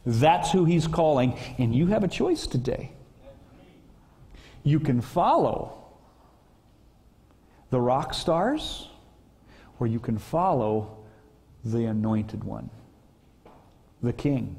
That's 0.07 0.53
who 0.53 0.67
he's 0.67 0.87
calling, 0.87 1.37
and 1.59 1.75
you 1.75 1.89
have 1.89 2.05
a 2.05 2.09
choice 2.09 2.47
today. 2.47 2.93
You 4.63 4.81
can 4.81 5.01
follow 5.01 5.85
the 7.71 7.81
rock 7.81 8.15
stars, 8.15 8.89
or 9.79 9.87
you 9.87 10.01
can 10.01 10.19
follow 10.19 10.99
the 11.65 11.85
anointed 11.85 12.45
one, 12.45 12.71
the 14.03 14.13
king. 14.13 14.57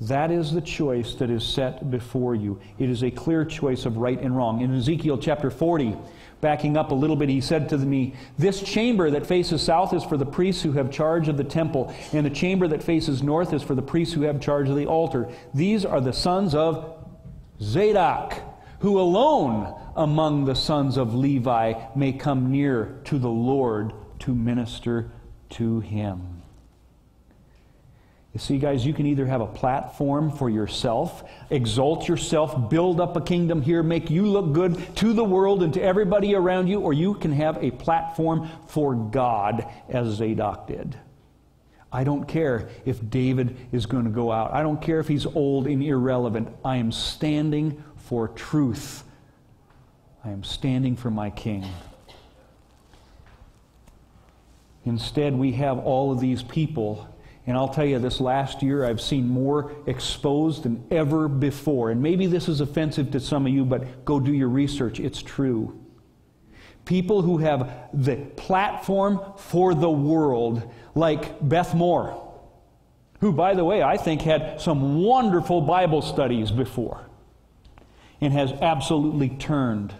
That 0.00 0.30
is 0.30 0.52
the 0.52 0.60
choice 0.60 1.14
that 1.14 1.30
is 1.30 1.42
set 1.42 1.90
before 1.90 2.34
you. 2.34 2.60
It 2.78 2.90
is 2.90 3.02
a 3.02 3.10
clear 3.10 3.46
choice 3.46 3.86
of 3.86 3.96
right 3.96 4.20
and 4.20 4.36
wrong. 4.36 4.60
In 4.60 4.74
Ezekiel 4.74 5.16
chapter 5.16 5.50
40, 5.50 5.96
backing 6.42 6.76
up 6.76 6.90
a 6.90 6.94
little 6.94 7.16
bit, 7.16 7.30
he 7.30 7.40
said 7.40 7.70
to 7.70 7.78
me, 7.78 8.14
This 8.36 8.60
chamber 8.60 9.10
that 9.10 9.26
faces 9.26 9.62
south 9.62 9.94
is 9.94 10.04
for 10.04 10.18
the 10.18 10.26
priests 10.26 10.62
who 10.62 10.72
have 10.72 10.90
charge 10.90 11.28
of 11.28 11.38
the 11.38 11.44
temple, 11.44 11.94
and 12.12 12.26
the 12.26 12.30
chamber 12.30 12.68
that 12.68 12.82
faces 12.82 13.22
north 13.22 13.54
is 13.54 13.62
for 13.62 13.74
the 13.74 13.80
priests 13.80 14.12
who 14.12 14.22
have 14.22 14.38
charge 14.38 14.68
of 14.68 14.76
the 14.76 14.84
altar. 14.84 15.30
These 15.54 15.86
are 15.86 16.02
the 16.02 16.12
sons 16.12 16.54
of 16.54 16.95
Zadok, 17.60 18.34
who 18.80 19.00
alone 19.00 19.74
among 19.96 20.44
the 20.44 20.54
sons 20.54 20.96
of 20.96 21.14
Levi 21.14 21.74
may 21.94 22.12
come 22.12 22.50
near 22.50 23.00
to 23.04 23.18
the 23.18 23.30
Lord 23.30 23.92
to 24.20 24.34
minister 24.34 25.10
to 25.50 25.80
him. 25.80 26.42
You 28.36 28.40
see, 28.40 28.58
guys, 28.58 28.84
you 28.84 28.92
can 28.92 29.06
either 29.06 29.24
have 29.24 29.40
a 29.40 29.46
platform 29.46 30.30
for 30.30 30.50
yourself, 30.50 31.24
exalt 31.48 32.06
yourself, 32.06 32.68
build 32.68 33.00
up 33.00 33.16
a 33.16 33.22
kingdom 33.22 33.62
here, 33.62 33.82
make 33.82 34.10
you 34.10 34.26
look 34.26 34.52
good 34.52 34.94
to 34.96 35.14
the 35.14 35.24
world 35.24 35.62
and 35.62 35.72
to 35.72 35.80
everybody 35.80 36.34
around 36.34 36.66
you, 36.66 36.80
or 36.80 36.92
you 36.92 37.14
can 37.14 37.32
have 37.32 37.56
a 37.64 37.70
platform 37.70 38.50
for 38.66 38.94
God, 38.94 39.66
as 39.88 40.16
Zadok 40.16 40.66
did. 40.66 40.98
I 41.92 42.04
don't 42.04 42.26
care 42.26 42.68
if 42.84 43.08
David 43.10 43.56
is 43.72 43.86
going 43.86 44.04
to 44.04 44.10
go 44.10 44.32
out. 44.32 44.52
I 44.52 44.62
don't 44.62 44.80
care 44.80 45.00
if 45.00 45.08
he's 45.08 45.26
old 45.26 45.66
and 45.66 45.82
irrelevant. 45.82 46.48
I 46.64 46.76
am 46.76 46.92
standing 46.92 47.82
for 47.96 48.28
truth. 48.28 49.04
I 50.24 50.30
am 50.30 50.42
standing 50.42 50.96
for 50.96 51.10
my 51.10 51.30
king. 51.30 51.64
Instead, 54.84 55.34
we 55.34 55.52
have 55.52 55.78
all 55.78 56.12
of 56.12 56.20
these 56.20 56.42
people 56.42 57.08
and 57.46 57.56
I'll 57.56 57.68
tell 57.68 57.84
you, 57.86 58.00
this 58.00 58.20
last 58.20 58.62
year 58.62 58.84
I've 58.84 59.00
seen 59.00 59.28
more 59.28 59.72
exposed 59.86 60.64
than 60.64 60.84
ever 60.90 61.28
before. 61.28 61.92
And 61.92 62.02
maybe 62.02 62.26
this 62.26 62.48
is 62.48 62.60
offensive 62.60 63.12
to 63.12 63.20
some 63.20 63.46
of 63.46 63.52
you, 63.52 63.64
but 63.64 64.04
go 64.04 64.18
do 64.18 64.32
your 64.32 64.48
research. 64.48 64.98
It's 64.98 65.22
true. 65.22 65.80
People 66.86 67.20
who 67.20 67.38
have 67.38 67.70
the 67.92 68.16
platform 68.16 69.20
for 69.36 69.74
the 69.74 69.90
world, 69.90 70.62
like 70.94 71.46
Beth 71.46 71.74
Moore, 71.74 72.22
who, 73.20 73.32
by 73.32 73.54
the 73.54 73.64
way, 73.64 73.82
I 73.82 73.98
think 73.98 74.22
had 74.22 74.58
some 74.60 75.02
wonderful 75.02 75.60
Bible 75.60 76.00
studies 76.00 76.50
before 76.50 77.04
and 78.22 78.32
has 78.32 78.52
absolutely 78.52 79.28
turned 79.28 79.92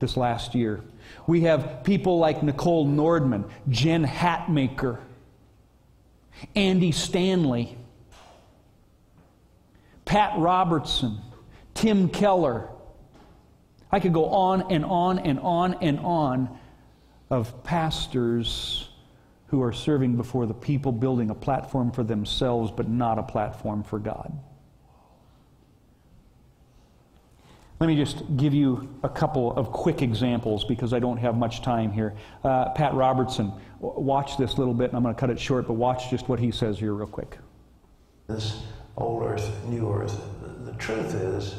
this 0.00 0.16
last 0.16 0.54
year. 0.54 0.82
We 1.26 1.42
have 1.42 1.82
people 1.84 2.18
like 2.18 2.42
Nichole 2.42 2.86
Nordeman, 2.86 3.46
Jen 3.70 4.04
Hatmaker 4.04 4.98
Andy 6.54 6.92
Stanley, 6.92 7.76
Pat 10.04 10.38
Robertson, 10.38 11.20
Tim 11.74 12.08
Keller. 12.08 12.68
I 13.94 14.00
could 14.00 14.12
go 14.12 14.26
on 14.26 14.72
and 14.72 14.84
on 14.84 15.20
and 15.20 15.38
on 15.38 15.74
and 15.74 16.00
on 16.00 16.58
of 17.30 17.62
pastors 17.62 18.88
who 19.46 19.62
are 19.62 19.72
serving 19.72 20.16
before 20.16 20.46
the 20.46 20.54
people, 20.54 20.90
building 20.90 21.30
a 21.30 21.34
platform 21.34 21.92
for 21.92 22.02
themselves, 22.02 22.72
but 22.72 22.88
not 22.88 23.20
a 23.20 23.22
platform 23.22 23.84
for 23.84 24.00
God. 24.00 24.36
Let 27.78 27.86
me 27.86 27.94
just 27.94 28.24
give 28.36 28.52
you 28.52 28.92
a 29.04 29.08
couple 29.08 29.52
of 29.52 29.70
quick 29.70 30.02
examples 30.02 30.64
because 30.64 30.92
I 30.92 30.98
don't 30.98 31.18
have 31.18 31.36
much 31.36 31.62
time 31.62 31.92
here. 31.92 32.14
Uh, 32.42 32.70
Pat 32.70 32.94
Robertson, 32.94 33.52
watch 33.78 34.36
this 34.36 34.58
little 34.58 34.74
bit, 34.74 34.88
and 34.90 34.96
I'm 34.96 35.04
going 35.04 35.14
to 35.14 35.20
cut 35.20 35.30
it 35.30 35.38
short, 35.38 35.68
but 35.68 35.74
watch 35.74 36.10
just 36.10 36.28
what 36.28 36.40
he 36.40 36.50
says 36.50 36.80
here, 36.80 36.94
real 36.94 37.06
quick. 37.06 37.38
This 38.26 38.60
old 38.96 39.22
earth, 39.22 39.48
new 39.66 39.88
earth, 39.88 40.20
the 40.64 40.72
truth 40.72 41.14
is, 41.14 41.54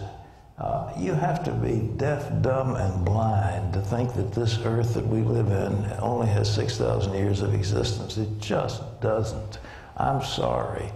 uh, 0.57 0.93
you 0.97 1.13
have 1.13 1.43
to 1.43 1.51
be 1.51 1.79
deaf, 1.97 2.31
dumb, 2.41 2.75
and 2.75 3.03
blind 3.03 3.73
to 3.73 3.81
think 3.81 4.13
that 4.13 4.33
this 4.33 4.57
earth 4.63 4.93
that 4.93 5.05
we 5.05 5.19
live 5.19 5.47
in 5.47 5.91
only 5.99 6.27
has 6.27 6.53
6,000 6.53 7.13
years 7.13 7.41
of 7.41 7.53
existence. 7.53 8.17
It 8.17 8.29
just 8.39 9.01
doesn't. 9.01 9.59
I'm 9.97 10.23
sorry. 10.23 10.89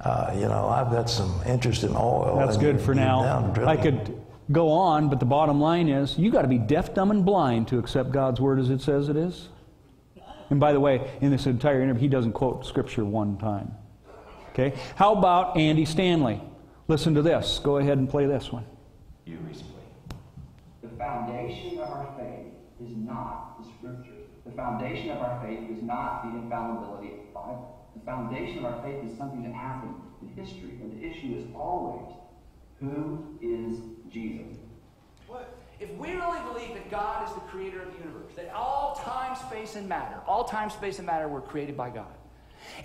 Uh, 0.00 0.32
you 0.34 0.42
know, 0.48 0.68
I've 0.68 0.90
got 0.90 1.08
some 1.08 1.40
interest 1.46 1.84
in 1.84 1.94
oil. 1.94 2.36
That's 2.38 2.56
good 2.56 2.80
for 2.80 2.92
now. 2.92 3.54
I 3.64 3.76
could 3.76 4.20
go 4.50 4.70
on, 4.70 5.08
but 5.08 5.20
the 5.20 5.26
bottom 5.26 5.60
line 5.60 5.88
is 5.88 6.18
you 6.18 6.32
got 6.32 6.42
to 6.42 6.48
be 6.48 6.58
deaf, 6.58 6.92
dumb, 6.92 7.12
and 7.12 7.24
blind 7.24 7.68
to 7.68 7.78
accept 7.78 8.10
God's 8.10 8.40
word 8.40 8.58
as 8.58 8.68
it 8.68 8.80
says 8.80 9.08
it 9.08 9.16
is. 9.16 9.48
And 10.50 10.58
by 10.58 10.72
the 10.72 10.80
way, 10.80 11.10
in 11.20 11.30
this 11.30 11.46
entire 11.46 11.80
interview, 11.80 12.02
he 12.02 12.08
doesn't 12.08 12.32
quote 12.32 12.66
scripture 12.66 13.04
one 13.04 13.38
time. 13.38 13.74
Okay? 14.50 14.76
How 14.96 15.14
about 15.14 15.56
Andy 15.56 15.84
Stanley? 15.84 16.42
Listen 16.88 17.14
to 17.14 17.22
this. 17.22 17.60
Go 17.62 17.78
ahead 17.78 17.96
and 17.96 18.10
play 18.10 18.26
this 18.26 18.52
one. 18.52 18.64
You 19.26 19.38
recently. 19.38 19.82
The 20.82 20.88
foundation 20.98 21.78
of 21.78 21.88
our 21.88 22.14
faith 22.18 22.52
is 22.82 22.94
not 22.96 23.62
the 23.62 23.68
scriptures. 23.78 24.28
The 24.44 24.52
foundation 24.52 25.10
of 25.10 25.18
our 25.18 25.40
faith 25.42 25.70
is 25.70 25.82
not 25.82 26.24
the 26.24 26.38
infallibility 26.38 27.12
of 27.12 27.18
the 27.18 27.32
Bible. 27.32 27.88
The 27.94 28.04
foundation 28.04 28.58
of 28.58 28.64
our 28.66 28.82
faith 28.82 29.02
is 29.04 29.16
something 29.16 29.42
that 29.44 29.52
happened 29.52 29.94
in 30.20 30.28
history, 30.28 30.78
and 30.82 30.92
the 30.92 31.06
issue 31.06 31.36
is 31.38 31.44
always 31.54 32.12
who 32.80 33.38
is 33.40 33.78
Jesus. 34.12 34.58
What? 35.26 35.56
If 35.80 35.90
we 35.94 36.12
really 36.12 36.40
believe 36.52 36.74
that 36.74 36.90
God 36.90 37.26
is 37.26 37.34
the 37.34 37.40
creator 37.40 37.82
of 37.82 37.92
the 37.92 37.98
universe, 37.98 38.32
that 38.36 38.52
all 38.52 39.00
time, 39.04 39.34
space, 39.36 39.76
and 39.76 39.88
matter, 39.88 40.20
all 40.26 40.44
time, 40.44 40.68
space, 40.68 40.98
and 40.98 41.06
matter 41.06 41.28
were 41.28 41.40
created 41.40 41.76
by 41.76 41.90
God, 41.90 42.12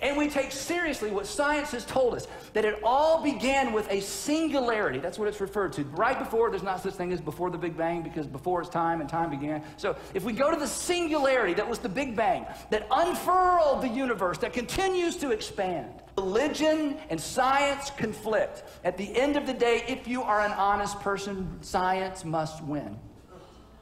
and 0.02 0.16
we 0.16 0.28
take 0.28 0.52
seriously 0.52 1.10
what 1.10 1.26
science 1.26 1.70
has 1.72 1.84
told 1.84 2.14
us 2.14 2.26
that 2.52 2.64
it 2.64 2.80
all 2.82 3.22
began 3.22 3.72
with 3.72 3.90
a 3.90 4.00
singularity. 4.00 4.98
That's 4.98 5.18
what 5.18 5.28
it's 5.28 5.40
referred 5.40 5.72
to. 5.74 5.84
Right 5.84 6.18
before, 6.18 6.50
there's 6.50 6.62
not 6.62 6.82
such 6.82 6.94
thing 6.94 7.12
as 7.12 7.20
before 7.20 7.50
the 7.50 7.58
Big 7.58 7.76
Bang 7.76 8.02
because 8.02 8.26
before 8.26 8.60
it's 8.60 8.70
time 8.70 9.00
and 9.00 9.08
time 9.08 9.30
began. 9.30 9.62
So 9.76 9.96
if 10.14 10.24
we 10.24 10.32
go 10.32 10.50
to 10.50 10.56
the 10.56 10.66
singularity 10.66 11.54
that 11.54 11.68
was 11.68 11.78
the 11.78 11.88
Big 11.88 12.16
Bang, 12.16 12.46
that 12.70 12.86
unfurled 12.90 13.82
the 13.82 13.88
universe, 13.88 14.38
that 14.38 14.52
continues 14.52 15.16
to 15.16 15.30
expand, 15.30 16.02
religion 16.16 16.96
and 17.10 17.20
science 17.20 17.90
conflict. 17.90 18.64
At 18.84 18.96
the 18.96 19.14
end 19.16 19.36
of 19.36 19.46
the 19.46 19.54
day, 19.54 19.84
if 19.88 20.08
you 20.08 20.22
are 20.22 20.40
an 20.40 20.52
honest 20.52 21.00
person, 21.00 21.58
science 21.60 22.24
must 22.24 22.62
win. 22.64 22.98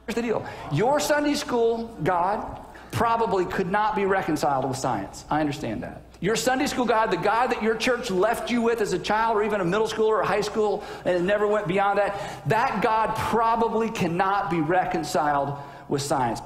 Here's 0.05 0.15
the 0.15 0.21
deal 0.23 0.45
your 0.71 0.99
Sunday 0.99 1.35
school 1.35 1.95
God 2.03 2.65
probably 2.99 3.45
could 3.45 3.71
not 3.71 3.95
be 3.95 4.03
reconciled 4.03 4.67
with 4.67 4.75
science. 4.75 5.23
I 5.29 5.39
understand 5.39 5.83
that. 5.83 6.01
Your 6.19 6.35
Sunday 6.35 6.67
school 6.67 6.83
God, 6.83 7.11
the 7.11 7.15
God 7.15 7.47
that 7.47 7.63
your 7.63 7.75
church 7.75 8.11
left 8.11 8.51
you 8.51 8.61
with 8.61 8.81
as 8.81 8.91
a 8.91 8.99
child 8.99 9.37
or 9.37 9.43
even 9.43 9.61
a 9.61 9.63
middle 9.63 9.87
school 9.87 10.07
or 10.07 10.19
a 10.19 10.25
high 10.25 10.41
school 10.41 10.83
and 11.05 11.15
it 11.15 11.21
never 11.21 11.47
went 11.47 11.65
beyond 11.65 11.97
that, 11.97 12.45
that 12.49 12.83
God 12.83 13.15
probably 13.15 13.89
cannot 13.89 14.51
be 14.51 14.59
reconciled 14.59 15.57
with 15.87 16.01
science. 16.01 16.41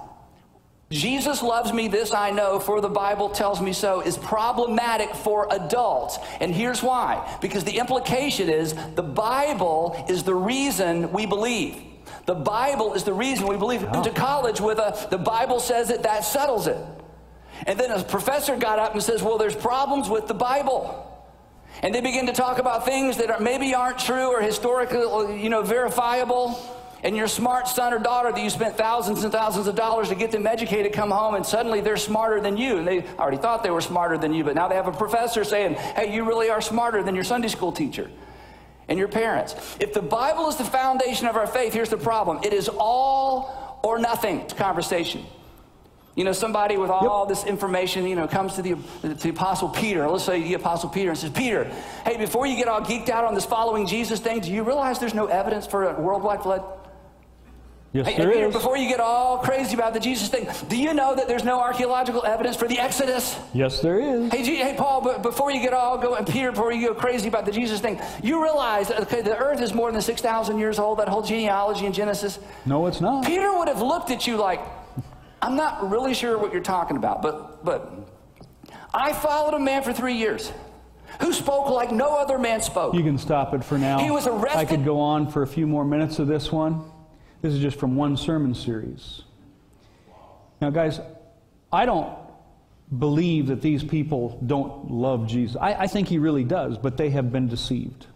Jesus 0.92 1.42
loves 1.42 1.74
me, 1.74 1.88
this 1.88 2.14
I 2.14 2.30
know, 2.30 2.60
for 2.60 2.82
the 2.82 2.88
Bible 2.88 3.30
tells 3.30 3.60
me 3.60 3.74
so, 3.74 4.02
is 4.02 4.16
problematic 4.16 5.16
for 5.16 5.48
adults. 5.50 6.20
And 6.40 6.54
here's 6.54 6.84
why 6.84 7.36
because 7.42 7.64
the 7.64 7.80
implication 7.80 8.48
is 8.48 8.76
the 8.94 9.02
Bible 9.02 10.06
is 10.08 10.22
the 10.22 10.36
reason 10.36 11.12
we 11.12 11.26
believe. 11.26 11.93
The 12.26 12.36
Bible 12.36 12.94
is 12.94 13.04
the 13.04 13.14
reason 13.14 13.48
we 13.48 13.58
believe. 13.58 13.86
Oh. 13.92 14.04
to 14.04 14.12
college 14.12 14.62
with 14.62 14.80
a, 14.80 15.08
the 15.10 15.18
Bible 15.18 15.60
says 15.60 15.90
it, 15.90 16.04
that 16.04 16.24
settles 16.24 16.68
it. 16.68 16.78
And 17.68 17.80
then 17.80 17.92
a 17.92 18.04
professor 18.04 18.56
got 18.56 18.80
up 18.80 18.94
and 18.94 19.04
says, 19.04 19.22
Well, 19.22 19.38
there's 19.38 19.56
problems 19.56 20.10
with 20.10 20.28
the 20.28 20.34
Bible. 20.34 21.10
And 21.82 21.94
they 21.94 22.02
begin 22.02 22.28
to 22.28 22.34
talk 22.34 22.60
about 22.60 22.86
things 22.86 23.18
that 23.18 23.30
are, 23.30 23.40
maybe 23.40 23.74
aren't 23.74 24.00
true 24.00 24.28
or 24.28 24.42
historically, 24.42 25.42
you 25.42 25.50
know, 25.50 25.64
verifiable. 25.64 26.58
And 27.04 27.18
your 27.18 27.28
smart 27.28 27.68
son 27.68 27.94
or 27.94 28.00
daughter 28.00 28.32
that 28.32 28.42
you 28.42 28.50
spent 28.50 28.78
thousands 28.78 29.24
and 29.26 29.34
thousands 29.34 29.68
of 29.68 29.76
dollars 29.76 30.08
to 30.08 30.16
get 30.16 30.32
them 30.32 30.48
educated 30.48 30.94
come 30.94 31.12
home 31.12 31.36
and 31.36 31.46
suddenly 31.46 31.82
they're 31.82 31.98
smarter 31.98 32.40
than 32.40 32.56
you. 32.56 32.78
And 32.78 32.88
they 32.88 33.06
already 33.20 33.36
thought 33.36 33.62
they 33.62 33.72
were 33.72 33.82
smarter 33.82 34.18
than 34.18 34.34
you, 34.34 34.46
but 34.46 34.56
now 34.56 34.70
they 34.70 34.76
have 34.76 34.88
a 34.88 34.94
professor 34.94 35.44
saying, 35.44 35.74
Hey, 35.74 36.16
you 36.16 36.24
really 36.24 36.50
are 36.50 36.62
smarter 36.62 37.04
than 37.04 37.16
your 37.16 37.26
Sunday 37.26 37.50
school 37.50 37.74
teacher. 37.74 38.10
And 38.88 39.00
your 39.00 39.08
parents. 39.08 39.56
If 39.80 39.94
the 39.94 40.02
Bible 40.02 40.50
is 40.50 40.58
the 40.58 40.64
foundation 40.64 41.28
of 41.28 41.36
our 41.36 41.48
faith, 41.48 41.74
here's 41.74 41.90
the 41.90 41.98
problem 41.98 42.40
it 42.44 42.54
is 42.54 42.70
all 42.70 43.80
or 43.84 44.00
nothing 44.00 44.48
conversation. 44.50 45.26
You 46.16 46.24
know, 46.24 46.32
somebody 46.32 46.78
with 46.78 46.92
all 46.92 47.26
this 47.26 47.44
information, 47.44 48.06
you 48.06 48.16
know, 48.16 48.28
comes 48.28 48.54
to 48.56 48.62
the, 48.62 48.76
to 49.02 49.16
the 49.16 49.30
Apostle 49.30 49.70
Peter, 49.70 50.08
let's 50.08 50.24
say 50.24 50.44
the 50.44 50.54
Apostle 50.54 50.90
Peter, 50.90 51.10
and 51.10 51.18
says, 51.18 51.32
Peter, 51.32 51.64
hey, 52.06 52.18
before 52.18 52.46
you 52.46 52.56
get 52.56 52.68
all 52.68 52.82
geeked 52.82 53.10
out 53.10 53.24
on 53.24 53.34
this 53.34 53.46
following 53.46 53.88
Jesus 53.88 54.20
thing, 54.20 54.40
do 54.40 54.52
you 54.52 54.62
realize 54.62 55.00
there's 55.00 55.16
no 55.16 55.26
evidence 55.26 55.66
for 55.66 55.90
a 55.90 56.00
worldwide 56.00 56.44
flood? 56.44 56.64
Yes, 57.94 58.08
Hey, 58.08 58.18
there 58.18 58.28
hey, 58.30 58.34
Peter, 58.38 58.48
is. 58.48 58.54
before 58.56 58.76
you 58.76 58.90
get 58.90 59.00
all 59.00 59.38
crazy 59.38 59.76
about 59.76 59.94
the 59.94 60.00
Jesus 60.00 60.28
thing, 60.28 60.48
do 60.68 60.76
you 60.76 60.96
know 60.96 61.14
that 61.16 61.28
there's 61.28 61.44
no 61.44 61.60
archaeological 61.60 62.26
evidence 62.26 62.56
for 62.56 62.68
the 62.68 62.80
Exodus? 62.80 63.38
Yes, 63.54 63.82
there 63.82 64.00
is. 64.00 64.32
Hey, 64.32 64.42
G- 64.44 64.56
hey, 64.56 64.74
Paul, 64.76 65.02
but 65.02 65.22
before 65.22 65.52
you 65.52 65.62
get 65.62 65.74
all 65.74 66.00
going, 66.00 66.26
Peter, 66.26 66.50
before 66.50 66.72
you 66.72 66.88
go 66.88 66.96
crazy 66.96 67.28
about 67.28 67.46
the 67.46 67.52
Jesus 67.52 67.80
thing, 67.82 68.02
you 68.24 68.42
realize, 68.42 68.90
okay, 68.90 69.22
the 69.22 69.38
earth 69.38 69.62
is 69.62 69.76
more 69.76 69.92
than 69.92 70.02
6,000 70.02 70.58
years 70.58 70.80
old, 70.80 70.98
that 70.98 71.08
whole 71.08 71.22
genealogy 71.22 71.86
in 71.86 71.94
Genesis. 71.94 72.40
No, 72.66 72.88
it's 72.88 73.00
not. 73.00 73.28
Peter 73.28 73.56
would 73.56 73.68
have 73.68 73.82
looked 73.82 74.10
at 74.10 74.26
you 74.26 74.38
like, 74.38 74.62
I'm 75.44 75.56
not 75.56 75.92
really 75.92 76.16
sure 76.16 76.40
what 76.40 76.52
you're 76.52 76.64
talking 76.64 76.98
about, 76.98 77.22
but, 77.22 77.64
but 77.64 77.94
I 78.92 79.14
followed 79.14 79.54
a 79.54 79.60
man 79.60 79.84
for 79.84 79.94
three 79.94 80.16
years 80.16 80.52
who 81.22 81.32
spoke 81.32 81.70
like 81.70 81.92
no 81.92 82.18
other 82.18 82.40
man 82.40 82.60
spoke. 82.64 82.96
You 82.96 83.04
can 83.04 83.20
stop 83.20 83.54
it 83.54 83.64
for 83.64 83.78
now. 83.78 84.00
He 84.00 84.10
was 84.10 84.26
arrested- 84.26 84.58
I 84.58 84.66
could 84.66 84.84
go 84.84 85.00
on 85.00 85.28
for 85.30 85.44
a 85.44 85.48
few 85.48 85.68
more 85.68 85.86
minutes 85.86 86.18
of 86.18 86.26
this 86.26 86.52
one. 86.52 86.82
This 87.44 87.54
is 87.54 87.60
just 87.60 87.78
from 87.78 87.98
one 87.98 88.16
sermon 88.16 88.56
series. 88.56 89.22
Now, 90.62 90.70
guys, 90.70 91.02
I 91.74 91.86
don't 91.86 92.18
believe 92.98 93.48
that 93.48 93.62
these 93.62 93.84
people 93.84 94.42
don't 94.46 94.90
love 94.90 95.28
Jesus. 95.28 95.58
I, 95.60 95.74
I 95.74 95.88
think 95.88 96.08
he 96.08 96.20
really 96.20 96.46
does, 96.46 96.78
but 96.78 96.96
they 96.96 97.10
have 97.10 97.34
been 97.34 97.50
deceived. 97.50 98.08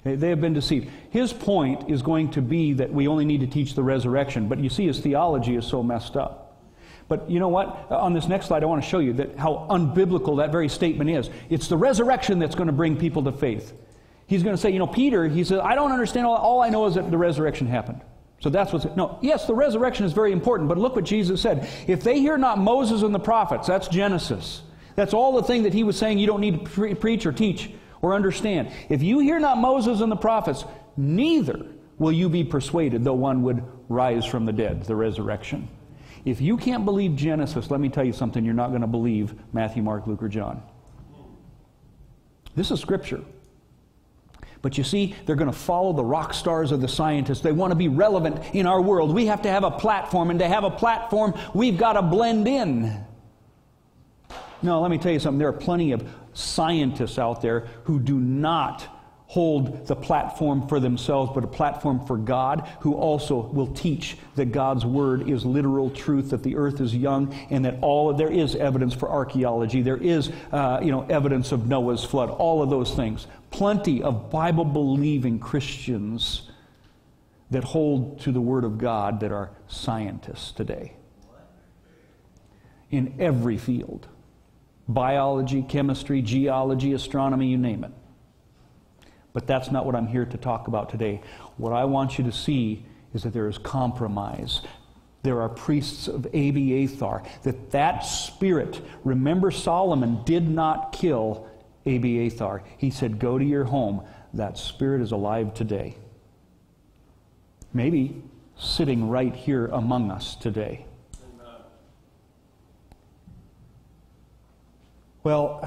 Okay, 0.00 0.16
they 0.16 0.30
have 0.30 0.40
been 0.40 0.54
deceived. 0.54 0.88
His 1.10 1.32
point 1.32 1.88
is 1.88 2.02
going 2.02 2.32
to 2.32 2.42
be 2.42 2.72
that 2.72 2.92
we 2.92 3.06
only 3.06 3.24
need 3.24 3.42
to 3.42 3.46
teach 3.46 3.74
the 3.74 3.82
resurrection, 3.84 4.48
but 4.48 4.58
you 4.58 4.70
see, 4.70 4.86
his 4.88 4.98
theology 4.98 5.54
is 5.54 5.64
so 5.64 5.80
messed 5.80 6.16
up. 6.16 6.60
But 7.06 7.30
you 7.30 7.38
know 7.38 7.48
what? 7.48 7.86
Uh, 7.88 7.98
on 7.98 8.12
this 8.12 8.26
next 8.26 8.46
slide, 8.46 8.64
I 8.64 8.66
want 8.66 8.82
to 8.82 8.88
show 8.90 8.98
you 8.98 9.12
that 9.14 9.38
how 9.38 9.68
unbiblical 9.70 10.38
that 10.38 10.50
very 10.50 10.68
statement 10.68 11.10
is. 11.10 11.30
It's 11.48 11.68
the 11.68 11.76
resurrection 11.76 12.40
that's 12.40 12.56
going 12.56 12.66
to 12.66 12.72
bring 12.72 12.96
people 12.96 13.22
to 13.22 13.30
faith. 13.30 13.72
He's 14.28 14.42
going 14.42 14.54
to 14.54 14.60
say, 14.60 14.70
you 14.70 14.78
know, 14.78 14.86
Peter, 14.86 15.26
he 15.26 15.42
says, 15.42 15.60
I 15.64 15.74
don't 15.74 15.90
understand. 15.90 16.26
All, 16.26 16.36
all 16.36 16.60
I 16.60 16.68
know 16.68 16.86
is 16.86 16.94
that 16.94 17.10
the 17.10 17.18
resurrection 17.18 17.66
happened. 17.66 18.02
So 18.40 18.50
that's 18.50 18.72
what's. 18.72 18.84
No, 18.94 19.18
yes, 19.22 19.46
the 19.46 19.54
resurrection 19.54 20.04
is 20.04 20.12
very 20.12 20.32
important, 20.32 20.68
but 20.68 20.78
look 20.78 20.94
what 20.94 21.04
Jesus 21.04 21.40
said. 21.40 21.68
If 21.86 22.04
they 22.04 22.20
hear 22.20 22.36
not 22.36 22.58
Moses 22.58 23.02
and 23.02 23.12
the 23.14 23.18
prophets, 23.18 23.66
that's 23.66 23.88
Genesis. 23.88 24.62
That's 24.94 25.14
all 25.14 25.32
the 25.32 25.42
thing 25.42 25.62
that 25.62 25.72
he 25.72 25.82
was 25.82 25.96
saying 25.96 26.18
you 26.18 26.26
don't 26.26 26.40
need 26.40 26.64
to 26.64 26.70
pre- 26.70 26.94
preach 26.94 27.24
or 27.24 27.32
teach 27.32 27.70
or 28.02 28.14
understand. 28.14 28.70
If 28.90 29.02
you 29.02 29.18
hear 29.20 29.40
not 29.40 29.58
Moses 29.58 30.00
and 30.02 30.12
the 30.12 30.16
prophets, 30.16 30.64
neither 30.96 31.66
will 31.98 32.12
you 32.12 32.28
be 32.28 32.44
persuaded, 32.44 33.02
though 33.04 33.14
one 33.14 33.42
would 33.42 33.62
rise 33.88 34.26
from 34.26 34.44
the 34.44 34.52
dead, 34.52 34.84
the 34.84 34.94
resurrection. 34.94 35.68
If 36.24 36.40
you 36.40 36.58
can't 36.58 36.84
believe 36.84 37.16
Genesis, 37.16 37.70
let 37.70 37.80
me 37.80 37.88
tell 37.88 38.04
you 38.04 38.12
something, 38.12 38.44
you're 38.44 38.54
not 38.54 38.68
going 38.68 38.82
to 38.82 38.86
believe 38.86 39.34
Matthew, 39.52 39.82
Mark, 39.82 40.06
Luke, 40.06 40.22
or 40.22 40.28
John. 40.28 40.62
This 42.54 42.70
is 42.70 42.80
Scripture. 42.80 43.22
But 44.60 44.76
you 44.76 44.84
see, 44.84 45.14
they're 45.24 45.36
going 45.36 45.50
to 45.50 45.56
follow 45.56 45.92
the 45.92 46.04
rock 46.04 46.34
stars 46.34 46.72
of 46.72 46.80
the 46.80 46.88
scientists. 46.88 47.40
They 47.40 47.52
want 47.52 47.70
to 47.70 47.76
be 47.76 47.88
relevant 47.88 48.54
in 48.54 48.66
our 48.66 48.80
world. 48.80 49.14
We 49.14 49.26
have 49.26 49.42
to 49.42 49.50
have 49.50 49.64
a 49.64 49.70
platform, 49.70 50.30
and 50.30 50.38
to 50.40 50.48
have 50.48 50.64
a 50.64 50.70
platform, 50.70 51.34
we've 51.54 51.78
got 51.78 51.92
to 51.92 52.02
blend 52.02 52.48
in. 52.48 53.04
No, 54.60 54.80
let 54.80 54.90
me 54.90 54.98
tell 54.98 55.12
you 55.12 55.20
something. 55.20 55.38
There 55.38 55.48
are 55.48 55.52
plenty 55.52 55.92
of 55.92 56.08
scientists 56.32 57.18
out 57.18 57.40
there 57.40 57.68
who 57.84 58.00
do 58.00 58.18
not 58.18 58.86
hold 59.28 59.86
the 59.86 59.94
platform 59.94 60.66
for 60.68 60.80
themselves, 60.80 61.30
but 61.34 61.44
a 61.44 61.46
platform 61.46 62.04
for 62.06 62.16
God, 62.16 62.66
who 62.80 62.94
also 62.94 63.36
will 63.36 63.66
teach 63.66 64.16
that 64.36 64.52
God's 64.52 64.86
word 64.86 65.28
is 65.28 65.44
literal 65.44 65.90
truth, 65.90 66.30
that 66.30 66.42
the 66.42 66.56
earth 66.56 66.80
is 66.80 66.94
young, 66.94 67.34
and 67.50 67.62
that 67.66 67.78
all 67.82 68.08
of, 68.08 68.16
there 68.16 68.32
is 68.32 68.56
evidence 68.56 68.94
for 68.94 69.10
archaeology. 69.10 69.82
There 69.82 69.98
is, 69.98 70.32
uh, 70.50 70.80
you 70.82 70.90
know, 70.90 71.02
evidence 71.02 71.52
of 71.52 71.66
Noah's 71.66 72.02
flood. 72.02 72.30
All 72.30 72.62
of 72.62 72.70
those 72.70 72.94
things. 72.94 73.26
Plenty 73.50 74.02
of 74.02 74.30
Bible 74.30 74.64
believing 74.64 75.38
Christians 75.38 76.50
that 77.50 77.64
hold 77.64 78.20
to 78.20 78.32
the 78.32 78.40
word 78.40 78.64
of 78.64 78.78
God 78.78 79.20
that 79.20 79.30
are 79.30 79.50
scientists 79.68 80.52
today 80.52 80.94
in 82.90 83.14
every 83.18 83.58
field 83.58 84.08
biology, 84.88 85.60
chemistry, 85.60 86.22
geology, 86.22 86.94
astronomy, 86.94 87.48
you 87.48 87.58
name 87.58 87.84
it. 87.84 87.92
But 89.38 89.46
that's 89.46 89.70
not 89.70 89.86
what 89.86 89.94
I'm 89.94 90.08
here 90.08 90.24
to 90.24 90.36
talk 90.36 90.66
about 90.66 90.90
today. 90.90 91.20
What 91.58 91.72
I 91.72 91.84
want 91.84 92.18
you 92.18 92.24
to 92.24 92.32
see 92.32 92.84
is 93.14 93.22
that 93.22 93.32
there 93.32 93.46
is 93.46 93.56
compromise. 93.56 94.62
There 95.22 95.40
are 95.40 95.48
priests 95.48 96.08
of 96.08 96.26
Abiathar. 96.34 97.22
That 97.44 97.70
that 97.70 98.00
spirit, 98.00 98.80
remember 99.04 99.52
Solomon 99.52 100.24
did 100.24 100.48
not 100.48 100.90
kill 100.90 101.48
Abiathar. 101.86 102.64
He 102.78 102.90
said, 102.90 103.20
Go 103.20 103.38
to 103.38 103.44
your 103.44 103.62
home. 103.62 104.02
That 104.34 104.58
spirit 104.58 105.02
is 105.02 105.12
alive 105.12 105.54
today. 105.54 105.96
Maybe 107.72 108.20
sitting 108.56 109.08
right 109.08 109.36
here 109.36 109.66
among 109.66 110.10
us 110.10 110.34
today. 110.34 110.84
Well, 115.22 115.60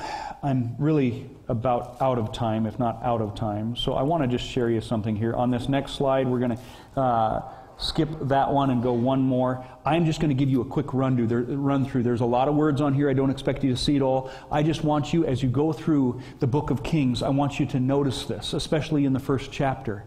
I'm 0.44 0.76
really 0.78 1.30
about 1.52 1.98
out 2.02 2.18
of 2.18 2.32
time, 2.32 2.66
if 2.66 2.80
not 2.80 2.98
out 3.04 3.22
of 3.22 3.36
time. 3.36 3.76
So 3.76 3.94
I 3.94 4.04
want 4.04 4.24
to 4.24 4.28
just 4.28 4.50
share 4.50 4.70
you 4.70 4.80
something 4.80 5.18
here. 5.18 5.34
On 5.34 5.52
this 5.52 5.68
next 5.68 5.94
slide, 5.94 6.26
we're 6.26 6.40
going 6.40 6.58
to 6.96 7.00
uh, 7.00 7.42
skip 7.78 8.08
that 8.22 8.50
one 8.50 8.70
and 8.70 8.82
go 8.82 8.94
one 8.94 9.20
more. 9.20 9.66
I'm 9.86 10.06
just 10.06 10.22
going 10.22 10.30
to 10.30 10.36
give 10.36 10.50
you 10.50 10.62
a 10.62 10.66
quick 10.66 10.94
run 10.94 11.28
there, 11.28 11.42
run 11.42 11.86
through. 11.86 12.04
There's 12.04 12.22
a 12.22 12.26
lot 12.26 12.48
of 12.48 12.56
words 12.56 12.80
on 12.80 12.94
here. 12.94 13.10
I 13.10 13.14
don't 13.14 13.30
expect 13.30 13.66
you 13.66 13.70
to 13.72 13.78
see 13.78 13.98
it 13.98 14.02
all. 14.02 14.32
I 14.50 14.64
just 14.64 14.86
want 14.86 15.12
you, 15.12 15.26
as 15.26 15.44
you 15.44 15.50
go 15.50 15.74
through 15.74 16.22
the 16.40 16.48
book 16.48 16.70
of 16.70 16.84
Kings, 16.84 17.22
I 17.22 17.30
want 17.30 17.60
you 17.60 17.66
to 17.68 17.80
notice 17.80 18.26
this, 18.26 18.54
especially 18.54 19.04
in 19.04 19.12
the 19.12 19.20
first 19.20 19.52
chapter, 19.52 20.06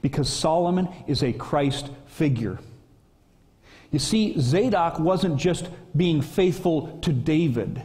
because 0.00 0.28
Solomon 0.28 0.88
is 1.08 1.24
a 1.24 1.32
Christ 1.32 1.90
figure. 2.06 2.60
You 3.90 3.98
see, 3.98 4.38
Zadok 4.38 5.00
wasn't 5.00 5.38
just 5.38 5.68
being 5.96 6.20
faithful 6.20 6.98
to 7.02 7.12
David. 7.12 7.82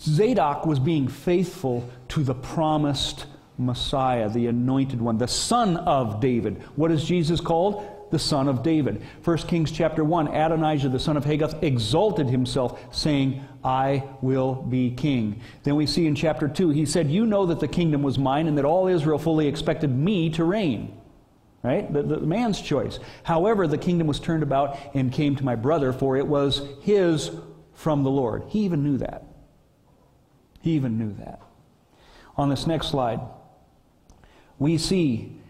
Zadok 0.00 0.66
was 0.66 0.78
being 0.78 1.08
faithful 1.08 1.88
to 2.08 2.22
the 2.22 2.34
promised 2.34 3.26
Messiah, 3.58 4.28
the 4.28 4.46
anointed 4.46 5.00
one, 5.00 5.18
the 5.18 5.28
son 5.28 5.76
of 5.76 6.20
David. 6.20 6.62
What 6.76 6.92
is 6.92 7.04
Jesus 7.04 7.40
called? 7.40 7.84
The 8.10 8.18
son 8.18 8.48
of 8.48 8.62
David. 8.62 9.02
1 9.24 9.38
Kings 9.38 9.70
chapter 9.70 10.02
1, 10.02 10.28
Adonijah, 10.28 10.88
the 10.88 11.00
son 11.00 11.16
of 11.16 11.24
Haggith, 11.24 11.62
exalted 11.62 12.28
himself, 12.28 12.80
saying, 12.94 13.44
I 13.62 14.04
will 14.22 14.54
be 14.54 14.92
king. 14.92 15.42
Then 15.64 15.76
we 15.76 15.86
see 15.86 16.06
in 16.06 16.14
chapter 16.14 16.48
2, 16.48 16.70
he 16.70 16.86
said, 16.86 17.10
You 17.10 17.26
know 17.26 17.46
that 17.46 17.60
the 17.60 17.68
kingdom 17.68 18.02
was 18.02 18.18
mine 18.18 18.46
and 18.46 18.56
that 18.56 18.64
all 18.64 18.86
Israel 18.86 19.18
fully 19.18 19.46
expected 19.46 19.90
me 19.90 20.30
to 20.30 20.44
reign. 20.44 20.94
Right? 21.62 21.92
The, 21.92 22.02
the 22.02 22.20
man's 22.20 22.62
choice. 22.62 23.00
However, 23.24 23.66
the 23.66 23.76
kingdom 23.76 24.06
was 24.06 24.20
turned 24.20 24.44
about 24.44 24.78
and 24.94 25.12
came 25.12 25.34
to 25.36 25.44
my 25.44 25.56
brother, 25.56 25.92
for 25.92 26.16
it 26.16 26.26
was 26.26 26.62
his 26.82 27.32
from 27.74 28.04
the 28.04 28.10
Lord. 28.10 28.44
He 28.48 28.60
even 28.60 28.84
knew 28.84 28.98
that. 28.98 29.27
He 30.68 30.74
even 30.74 30.98
knew 30.98 31.14
that. 31.14 31.40
On 32.36 32.50
this 32.50 32.66
next 32.66 32.88
slide, 32.88 33.20
we 34.58 34.76
see, 34.76 35.40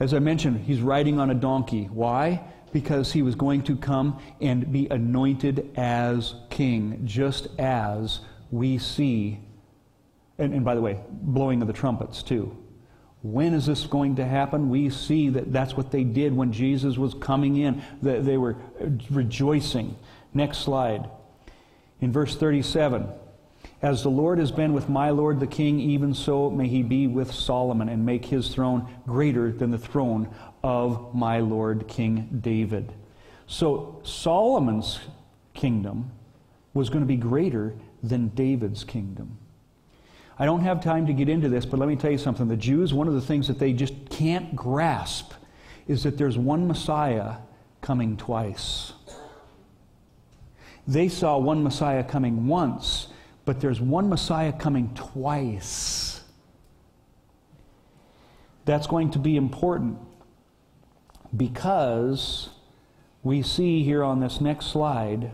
as 0.00 0.14
I 0.14 0.20
mentioned, 0.20 0.64
he's 0.64 0.80
riding 0.80 1.20
on 1.20 1.28
a 1.28 1.34
donkey. 1.34 1.84
Why? 1.92 2.42
Because 2.72 3.12
he 3.12 3.20
was 3.20 3.34
going 3.34 3.64
to 3.64 3.76
come 3.76 4.18
and 4.40 4.72
be 4.72 4.88
anointed 4.88 5.70
as 5.76 6.34
king, 6.48 7.02
just 7.04 7.48
as 7.58 8.20
we 8.50 8.78
see, 8.78 9.38
and, 10.38 10.54
and 10.54 10.64
by 10.64 10.74
the 10.74 10.80
way, 10.80 10.98
blowing 11.10 11.60
of 11.60 11.66
the 11.66 11.74
trumpets 11.74 12.22
too. 12.22 12.56
When 13.20 13.52
is 13.52 13.66
this 13.66 13.84
going 13.84 14.16
to 14.16 14.24
happen? 14.24 14.70
We 14.70 14.88
see 14.88 15.28
that 15.28 15.52
that's 15.52 15.76
what 15.76 15.90
they 15.90 16.04
did 16.04 16.34
when 16.34 16.54
Jesus 16.54 16.96
was 16.96 17.12
coming 17.12 17.58
in. 17.58 17.82
They 18.00 18.38
were 18.38 18.56
rejoicing. 19.10 19.94
Next 20.32 20.60
slide. 20.60 21.10
In 22.00 22.12
verse 22.12 22.34
37, 22.34 23.10
as 23.84 24.02
the 24.02 24.08
Lord 24.08 24.38
has 24.38 24.50
been 24.50 24.72
with 24.72 24.88
my 24.88 25.10
Lord 25.10 25.38
the 25.38 25.46
king, 25.46 25.78
even 25.78 26.14
so 26.14 26.48
may 26.48 26.68
he 26.68 26.82
be 26.82 27.06
with 27.06 27.30
Solomon 27.30 27.90
and 27.90 28.06
make 28.06 28.24
his 28.24 28.48
throne 28.48 28.88
greater 29.06 29.52
than 29.52 29.70
the 29.70 29.78
throne 29.78 30.34
of 30.62 31.14
my 31.14 31.40
Lord 31.40 31.86
King 31.86 32.40
David. 32.42 32.94
So 33.46 34.00
Solomon's 34.02 35.00
kingdom 35.52 36.10
was 36.72 36.88
going 36.88 37.02
to 37.02 37.06
be 37.06 37.18
greater 37.18 37.74
than 38.02 38.28
David's 38.28 38.84
kingdom. 38.84 39.36
I 40.38 40.46
don't 40.46 40.62
have 40.62 40.82
time 40.82 41.06
to 41.06 41.12
get 41.12 41.28
into 41.28 41.50
this, 41.50 41.66
but 41.66 41.78
let 41.78 41.86
me 41.86 41.94
tell 41.94 42.10
you 42.10 42.16
something. 42.16 42.48
The 42.48 42.56
Jews, 42.56 42.94
one 42.94 43.06
of 43.06 43.12
the 43.12 43.20
things 43.20 43.48
that 43.48 43.58
they 43.58 43.74
just 43.74 44.08
can't 44.08 44.56
grasp 44.56 45.34
is 45.86 46.04
that 46.04 46.16
there's 46.16 46.38
one 46.38 46.66
Messiah 46.66 47.34
coming 47.82 48.16
twice. 48.16 48.94
They 50.88 51.08
saw 51.08 51.36
one 51.36 51.62
Messiah 51.62 52.02
coming 52.02 52.46
once, 52.46 53.08
but 53.44 53.60
there's 53.60 53.80
one 53.80 54.08
Messiah 54.08 54.52
coming 54.52 54.94
twice. 54.94 56.22
That's 58.64 58.86
going 58.86 59.10
to 59.10 59.18
be 59.18 59.36
important 59.36 59.98
because 61.36 62.50
we 63.22 63.42
see 63.42 63.82
here 63.82 64.02
on 64.02 64.20
this 64.20 64.40
next 64.40 64.66
slide, 64.66 65.32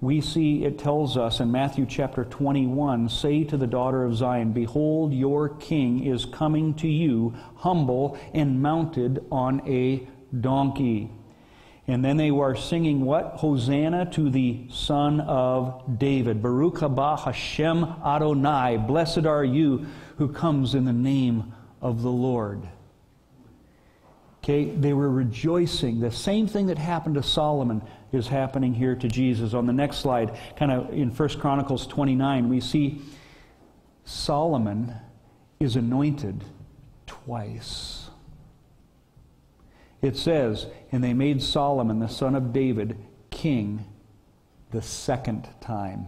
we 0.00 0.20
see 0.20 0.64
it 0.64 0.78
tells 0.78 1.16
us 1.16 1.40
in 1.40 1.50
Matthew 1.50 1.84
chapter 1.84 2.24
21 2.24 3.08
say 3.08 3.42
to 3.44 3.56
the 3.56 3.66
daughter 3.66 4.04
of 4.04 4.14
Zion, 4.14 4.52
Behold, 4.52 5.12
your 5.12 5.48
king 5.48 6.04
is 6.04 6.24
coming 6.24 6.74
to 6.74 6.88
you, 6.88 7.34
humble 7.56 8.18
and 8.32 8.62
mounted 8.62 9.24
on 9.32 9.60
a 9.66 10.06
donkey. 10.40 11.10
And 11.88 12.04
then 12.04 12.18
they 12.18 12.30
were 12.30 12.54
singing 12.54 13.00
what? 13.00 13.36
Hosanna 13.36 14.10
to 14.12 14.28
the 14.28 14.66
Son 14.70 15.22
of 15.22 15.98
David. 15.98 16.42
Baruch 16.42 16.80
haba 16.80 17.18
Hashem 17.18 17.82
Adonai. 17.82 18.76
Blessed 18.76 19.24
are 19.24 19.44
you 19.44 19.86
who 20.18 20.28
comes 20.28 20.74
in 20.74 20.84
the 20.84 20.92
name 20.92 21.54
of 21.80 22.02
the 22.02 22.10
Lord. 22.10 22.68
Okay, 24.44 24.66
they 24.66 24.92
were 24.92 25.10
rejoicing. 25.10 26.00
The 26.00 26.10
same 26.10 26.46
thing 26.46 26.66
that 26.66 26.78
happened 26.78 27.14
to 27.14 27.22
Solomon 27.22 27.82
is 28.12 28.28
happening 28.28 28.74
here 28.74 28.94
to 28.94 29.08
Jesus. 29.08 29.54
On 29.54 29.66
the 29.66 29.72
next 29.72 29.98
slide, 29.98 30.38
kind 30.56 30.70
of 30.70 30.92
in 30.92 31.10
1 31.10 31.28
Chronicles 31.40 31.86
29, 31.86 32.48
we 32.50 32.60
see 32.60 33.00
Solomon 34.04 34.94
is 35.58 35.76
anointed 35.76 36.44
twice. 37.06 37.97
It 40.00 40.16
says, 40.16 40.66
And 40.92 41.02
they 41.02 41.14
made 41.14 41.42
Solomon, 41.42 41.98
the 41.98 42.08
son 42.08 42.34
of 42.34 42.52
David, 42.52 42.96
king 43.30 43.84
the 44.70 44.82
second 44.82 45.48
time. 45.60 46.06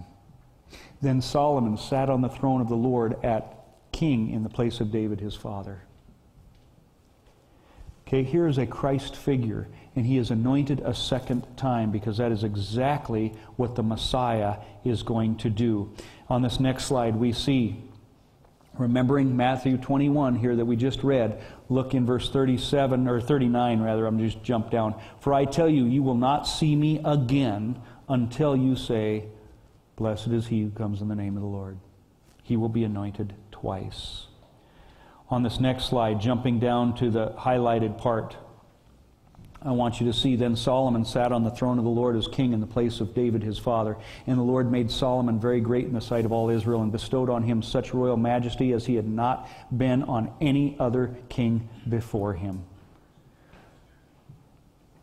Then 1.02 1.22
Solomon 1.22 1.76
sat 1.76 2.10
on 2.10 2.20
the 2.20 2.28
throne 2.28 2.60
of 2.60 2.68
the 2.68 2.76
Lord 2.76 3.22
at 3.24 3.56
king 3.92 4.30
in 4.30 4.42
the 4.42 4.48
place 4.48 4.80
of 4.80 4.92
David 4.92 5.20
his 5.20 5.34
father. 5.34 5.82
Okay, 8.06 8.24
here 8.24 8.48
is 8.48 8.58
a 8.58 8.66
Christ 8.66 9.14
figure, 9.14 9.68
and 9.94 10.04
he 10.04 10.18
is 10.18 10.30
anointed 10.30 10.80
a 10.80 10.94
second 10.94 11.46
time 11.56 11.90
because 11.92 12.16
that 12.18 12.32
is 12.32 12.42
exactly 12.42 13.32
what 13.56 13.76
the 13.76 13.82
Messiah 13.82 14.56
is 14.84 15.02
going 15.02 15.36
to 15.36 15.48
do. 15.48 15.92
On 16.28 16.42
this 16.42 16.58
next 16.58 16.86
slide, 16.86 17.14
we 17.14 17.32
see, 17.32 17.84
remembering 18.80 19.36
Matthew 19.36 19.76
21 19.76 20.36
here 20.36 20.56
that 20.56 20.64
we 20.64 20.76
just 20.76 21.04
read, 21.04 21.40
look 21.68 21.94
in 21.94 22.06
verse 22.06 22.30
37, 22.30 23.06
or 23.06 23.20
39 23.20 23.80
rather, 23.80 24.06
I'm 24.06 24.18
just 24.18 24.42
jump 24.42 24.70
down. 24.70 25.00
For 25.20 25.34
I 25.34 25.44
tell 25.44 25.68
you, 25.68 25.84
you 25.84 26.02
will 26.02 26.14
not 26.14 26.46
see 26.46 26.74
me 26.74 27.00
again 27.04 27.80
until 28.08 28.56
you 28.56 28.76
say, 28.76 29.26
Blessed 29.96 30.28
is 30.28 30.46
he 30.46 30.62
who 30.62 30.70
comes 30.70 31.02
in 31.02 31.08
the 31.08 31.14
name 31.14 31.36
of 31.36 31.42
the 31.42 31.48
Lord. 31.48 31.78
He 32.42 32.56
will 32.56 32.70
be 32.70 32.84
anointed 32.84 33.34
twice 33.50 34.26
on 35.28 35.42
this 35.42 35.60
next 35.60 35.84
slide, 35.84 36.20
jumping 36.20 36.58
down 36.58 36.94
to 36.96 37.10
the 37.10 37.28
highlighted 37.38 37.98
part. 37.98 38.36
I 39.62 39.72
want 39.72 40.00
you 40.00 40.06
to 40.06 40.12
see 40.12 40.36
then 40.36 40.56
Solomon 40.56 41.04
sat 41.04 41.32
on 41.32 41.44
the 41.44 41.50
throne 41.50 41.78
of 41.78 41.84
the 41.84 41.90
Lord 41.90 42.16
as 42.16 42.26
king 42.26 42.54
in 42.54 42.60
the 42.60 42.66
place 42.66 43.00
of 43.00 43.14
David 43.14 43.42
his 43.42 43.58
father. 43.58 43.98
And 44.26 44.38
the 44.38 44.42
Lord 44.42 44.72
made 44.72 44.90
Solomon 44.90 45.38
very 45.38 45.60
great 45.60 45.84
in 45.84 45.92
the 45.92 46.00
sight 46.00 46.24
of 46.24 46.32
all 46.32 46.48
Israel 46.48 46.80
and 46.80 46.90
bestowed 46.90 47.28
on 47.28 47.42
him 47.42 47.62
such 47.62 47.92
royal 47.92 48.16
majesty 48.16 48.72
as 48.72 48.86
he 48.86 48.94
had 48.94 49.06
not 49.06 49.48
been 49.76 50.02
on 50.04 50.32
any 50.40 50.76
other 50.78 51.14
king 51.28 51.68
before 51.86 52.32
him. 52.32 52.64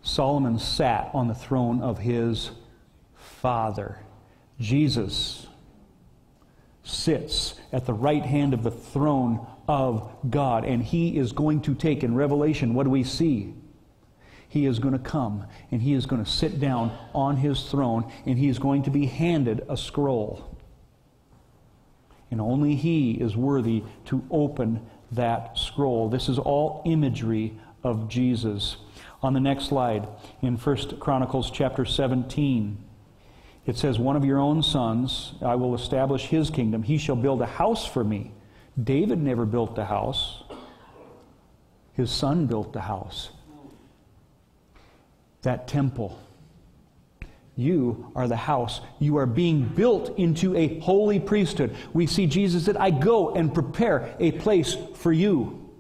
Solomon 0.02 0.58
sat 0.58 1.12
on 1.14 1.28
the 1.28 1.36
throne 1.36 1.82
of 1.82 2.00
his 2.00 2.50
father. 3.16 4.00
Jesus 4.60 5.46
sits 6.84 7.54
at 7.72 7.86
the 7.86 7.94
right 7.94 8.26
hand 8.26 8.54
of 8.56 8.64
the 8.64 8.72
throne 8.72 9.46
of 9.68 10.10
God. 10.30 10.66
And 10.66 10.82
he 10.82 11.18
is 11.18 11.32
going 11.32 11.62
to 11.64 11.76
take, 11.76 12.04
in 12.04 12.16
Revelation, 12.16 12.74
what 12.74 12.86
do 12.86 12.90
we 12.90 13.04
see? 13.04 13.54
He 14.50 14.66
is 14.66 14.80
going 14.80 14.94
to 14.94 15.00
come 15.00 15.46
and 15.72 15.82
he 15.82 15.94
is 15.94 16.06
going 16.06 16.24
to 16.24 16.30
sit 16.30 16.60
down 16.60 16.98
on 17.14 17.38
his 17.38 17.64
throne 17.70 18.12
and 18.26 18.38
he 18.38 18.48
is 18.48 18.60
going 18.60 18.84
to 18.84 18.90
be 18.90 19.06
handed 19.06 19.66
a 19.70 19.78
scroll. 19.78 20.56
And 22.32 22.42
only 22.42 22.76
he 22.76 23.12
is 23.12 23.36
worthy 23.36 23.84
to 24.06 24.24
open 24.30 24.86
that 25.12 25.58
scroll. 25.58 26.10
This 26.10 26.28
is 26.30 26.38
all 26.38 26.82
imagery 26.86 27.58
of 27.84 28.10
Jesus. 28.10 28.78
On 29.24 29.34
the 29.34 29.40
next 29.40 29.66
slide, 29.66 30.08
in 30.42 30.58
1 30.58 31.00
Chronicles 31.00 31.50
chapter 31.50 31.86
17, 31.86 32.84
it 33.66 33.78
says, 33.78 33.98
One 33.98 34.16
of 34.16 34.26
your 34.26 34.40
own 34.40 34.62
sons, 34.62 35.34
I 35.42 35.56
will 35.56 35.74
establish 35.74 36.26
his 36.26 36.50
kingdom. 36.50 36.84
He 36.84 36.98
shall 36.98 37.16
build 37.16 37.42
a 37.42 37.46
house 37.46 37.86
for 37.86 38.04
me 38.04 38.32
David 38.82 39.20
never 39.20 39.46
built 39.46 39.76
the 39.76 39.86
house, 39.86 40.44
his 41.94 42.12
son 42.12 42.46
built 42.46 42.74
the 42.74 42.82
house. 42.82 43.32
That 45.48 45.66
temple. 45.66 46.20
You 47.56 48.12
are 48.18 48.28
the 48.28 48.36
house. 48.36 48.82
You 49.00 49.16
are 49.16 49.26
being 49.26 49.64
built 49.64 50.20
into 50.20 50.54
a 50.58 50.78
holy 50.82 51.22
priesthood. 51.22 51.74
We 51.94 52.06
see 52.06 52.28
Jesus 52.28 52.66
said, 52.66 52.76
I 52.76 52.90
go 52.90 53.34
and 53.34 53.54
prepare 53.54 54.14
a 54.20 54.34
place 54.34 54.76
for 54.96 55.14
you. 55.14 55.72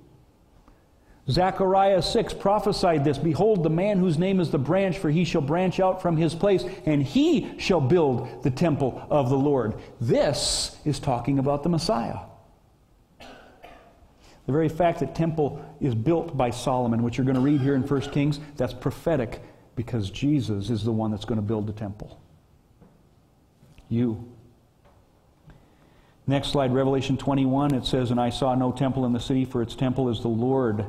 Zechariah 1.30 2.01
6 2.01 2.34
prophesied 2.36 3.03
this 3.03 3.18
Behold, 3.18 3.61
the 3.61 3.70
man 3.70 3.99
whose 3.99 4.18
name 4.18 4.39
is 4.39 4.51
the 4.51 4.57
branch, 4.57 4.99
for 4.99 5.09
he 5.09 5.26
shall 5.26 5.41
branch 5.41 5.82
out 5.82 6.01
from 6.01 6.15
his 6.15 6.34
place, 6.34 6.63
and 6.86 7.03
he 7.03 7.59
shall 7.59 7.82
build 7.82 8.43
the 8.43 8.51
temple 8.51 9.05
of 9.09 9.30
the 9.30 9.38
Lord. 9.38 9.74
This 9.99 10.78
is 10.86 10.97
talking 10.97 11.39
about 11.39 11.63
the 11.63 11.70
Messiah. 11.70 12.20
The 13.20 14.53
very 14.53 14.70
fact 14.70 15.01
that 15.01 15.13
temple 15.13 15.61
is 15.82 15.93
built 15.93 16.38
by 16.38 16.51
Solomon, 16.51 17.03
which 17.03 17.18
you're 17.18 17.26
going 17.26 17.36
to 17.36 17.41
read 17.41 17.59
here 17.59 17.76
in 17.76 17.82
1 17.82 18.01
Kings, 18.11 18.39
that's 18.55 18.74
prophetic 18.74 19.41
because 19.78 20.10
Jesus 20.10 20.72
is 20.72 20.84
the 20.84 20.92
one 20.92 21.12
that's 21.12 21.24
going 21.24 21.40
to 21.40 21.46
build 21.46 21.68
the 21.68 21.72
temple. 21.72 22.20
You. 23.88 24.28
Next 26.26 26.50
slide, 26.50 26.74
Revelation 26.74 27.16
21, 27.16 27.76
it 27.76 27.86
says, 27.86 28.12
And 28.12 28.20
I 28.20 28.32
saw 28.32 28.56
no 28.56 28.74
temple 28.74 29.06
in 29.06 29.14
the 29.14 29.20
city, 29.20 29.46
for 29.46 29.62
its 29.62 29.76
temple 29.76 30.10
is 30.10 30.20
the 30.20 30.28
Lord 30.28 30.86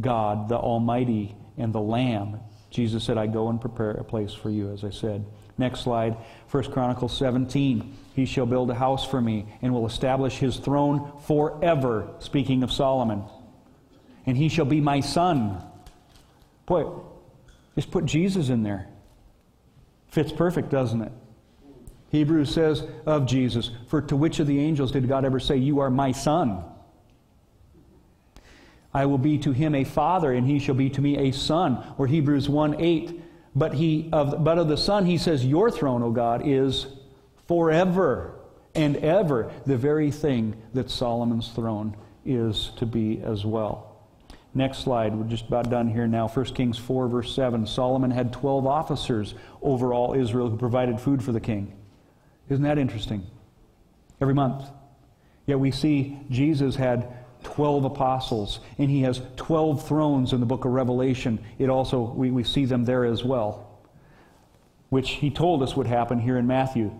God, 0.00 0.48
the 0.48 0.56
Almighty, 0.56 1.36
and 1.58 1.72
the 1.72 1.80
Lamb. 1.80 2.40
Jesus 2.70 3.04
said, 3.04 3.18
I 3.18 3.26
go 3.26 3.50
and 3.50 3.60
prepare 3.60 3.90
a 3.90 4.02
place 4.02 4.32
for 4.32 4.48
you, 4.48 4.72
as 4.72 4.82
I 4.82 4.90
said. 4.90 5.24
Next 5.58 5.80
slide, 5.80 6.16
1 6.50 6.72
Chronicles 6.72 7.16
17. 7.16 7.96
He 8.14 8.24
shall 8.24 8.46
build 8.46 8.70
a 8.70 8.74
house 8.74 9.06
for 9.06 9.20
me 9.20 9.46
and 9.60 9.74
will 9.74 9.86
establish 9.86 10.38
his 10.38 10.56
throne 10.56 11.12
forever. 11.26 12.08
Speaking 12.18 12.62
of 12.62 12.72
Solomon. 12.72 13.24
And 14.24 14.38
he 14.38 14.48
shall 14.48 14.64
be 14.64 14.80
my 14.80 15.00
son. 15.00 15.62
Boy, 16.64 16.90
just 17.74 17.90
put 17.90 18.04
Jesus 18.04 18.48
in 18.48 18.62
there. 18.62 18.88
Fits 20.08 20.32
perfect, 20.32 20.68
doesn't 20.70 21.00
it? 21.00 21.12
Hebrews 22.10 22.52
says 22.52 22.84
of 23.06 23.26
Jesus, 23.26 23.70
For 23.88 24.02
to 24.02 24.16
which 24.16 24.38
of 24.38 24.46
the 24.46 24.60
angels 24.60 24.92
did 24.92 25.08
God 25.08 25.24
ever 25.24 25.40
say, 25.40 25.56
You 25.56 25.80
are 25.80 25.90
my 25.90 26.12
son? 26.12 26.64
I 28.94 29.06
will 29.06 29.18
be 29.18 29.38
to 29.38 29.52
him 29.52 29.74
a 29.74 29.84
father, 29.84 30.32
and 30.32 30.46
he 30.46 30.58
shall 30.58 30.74
be 30.74 30.90
to 30.90 31.00
me 31.00 31.16
a 31.16 31.32
son. 31.32 31.82
Or 31.96 32.06
Hebrews 32.06 32.48
1 32.48 32.80
8. 32.80 33.22
But, 33.54 33.74
he, 33.74 34.08
of, 34.12 34.42
but 34.42 34.58
of 34.58 34.68
the 34.68 34.76
Son, 34.76 35.04
he 35.04 35.18
says, 35.18 35.44
Your 35.44 35.70
throne, 35.70 36.02
O 36.02 36.10
God, 36.10 36.42
is 36.46 36.86
forever 37.46 38.34
and 38.74 38.96
ever 38.96 39.52
the 39.66 39.76
very 39.76 40.10
thing 40.10 40.56
that 40.72 40.90
Solomon's 40.90 41.48
throne 41.48 41.94
is 42.24 42.70
to 42.76 42.86
be 42.86 43.20
as 43.22 43.44
well. 43.44 43.91
Next 44.54 44.78
slide. 44.78 45.14
We're 45.14 45.28
just 45.28 45.48
about 45.48 45.70
done 45.70 45.88
here 45.88 46.06
now. 46.06 46.28
1 46.28 46.44
Kings 46.46 46.76
4, 46.76 47.08
verse 47.08 47.34
7. 47.34 47.66
Solomon 47.66 48.10
had 48.10 48.32
12 48.32 48.66
officers 48.66 49.34
over 49.62 49.94
all 49.94 50.14
Israel 50.14 50.50
who 50.50 50.56
provided 50.58 51.00
food 51.00 51.22
for 51.22 51.32
the 51.32 51.40
king. 51.40 51.74
Isn't 52.48 52.64
that 52.64 52.78
interesting? 52.78 53.26
Every 54.20 54.34
month. 54.34 54.68
Yet 55.46 55.58
we 55.58 55.70
see 55.70 56.18
Jesus 56.28 56.76
had 56.76 57.16
12 57.44 57.86
apostles, 57.86 58.60
and 58.78 58.90
he 58.90 59.02
has 59.02 59.22
12 59.36 59.86
thrones 59.86 60.32
in 60.32 60.40
the 60.40 60.46
book 60.46 60.64
of 60.64 60.72
Revelation. 60.72 61.40
It 61.58 61.68
also, 61.68 62.00
we, 62.00 62.30
we 62.30 62.44
see 62.44 62.66
them 62.66 62.84
there 62.84 63.04
as 63.04 63.24
well, 63.24 63.80
which 64.90 65.12
he 65.12 65.30
told 65.30 65.62
us 65.62 65.74
would 65.74 65.86
happen 65.86 66.20
here 66.20 66.36
in 66.36 66.46
Matthew. 66.46 66.92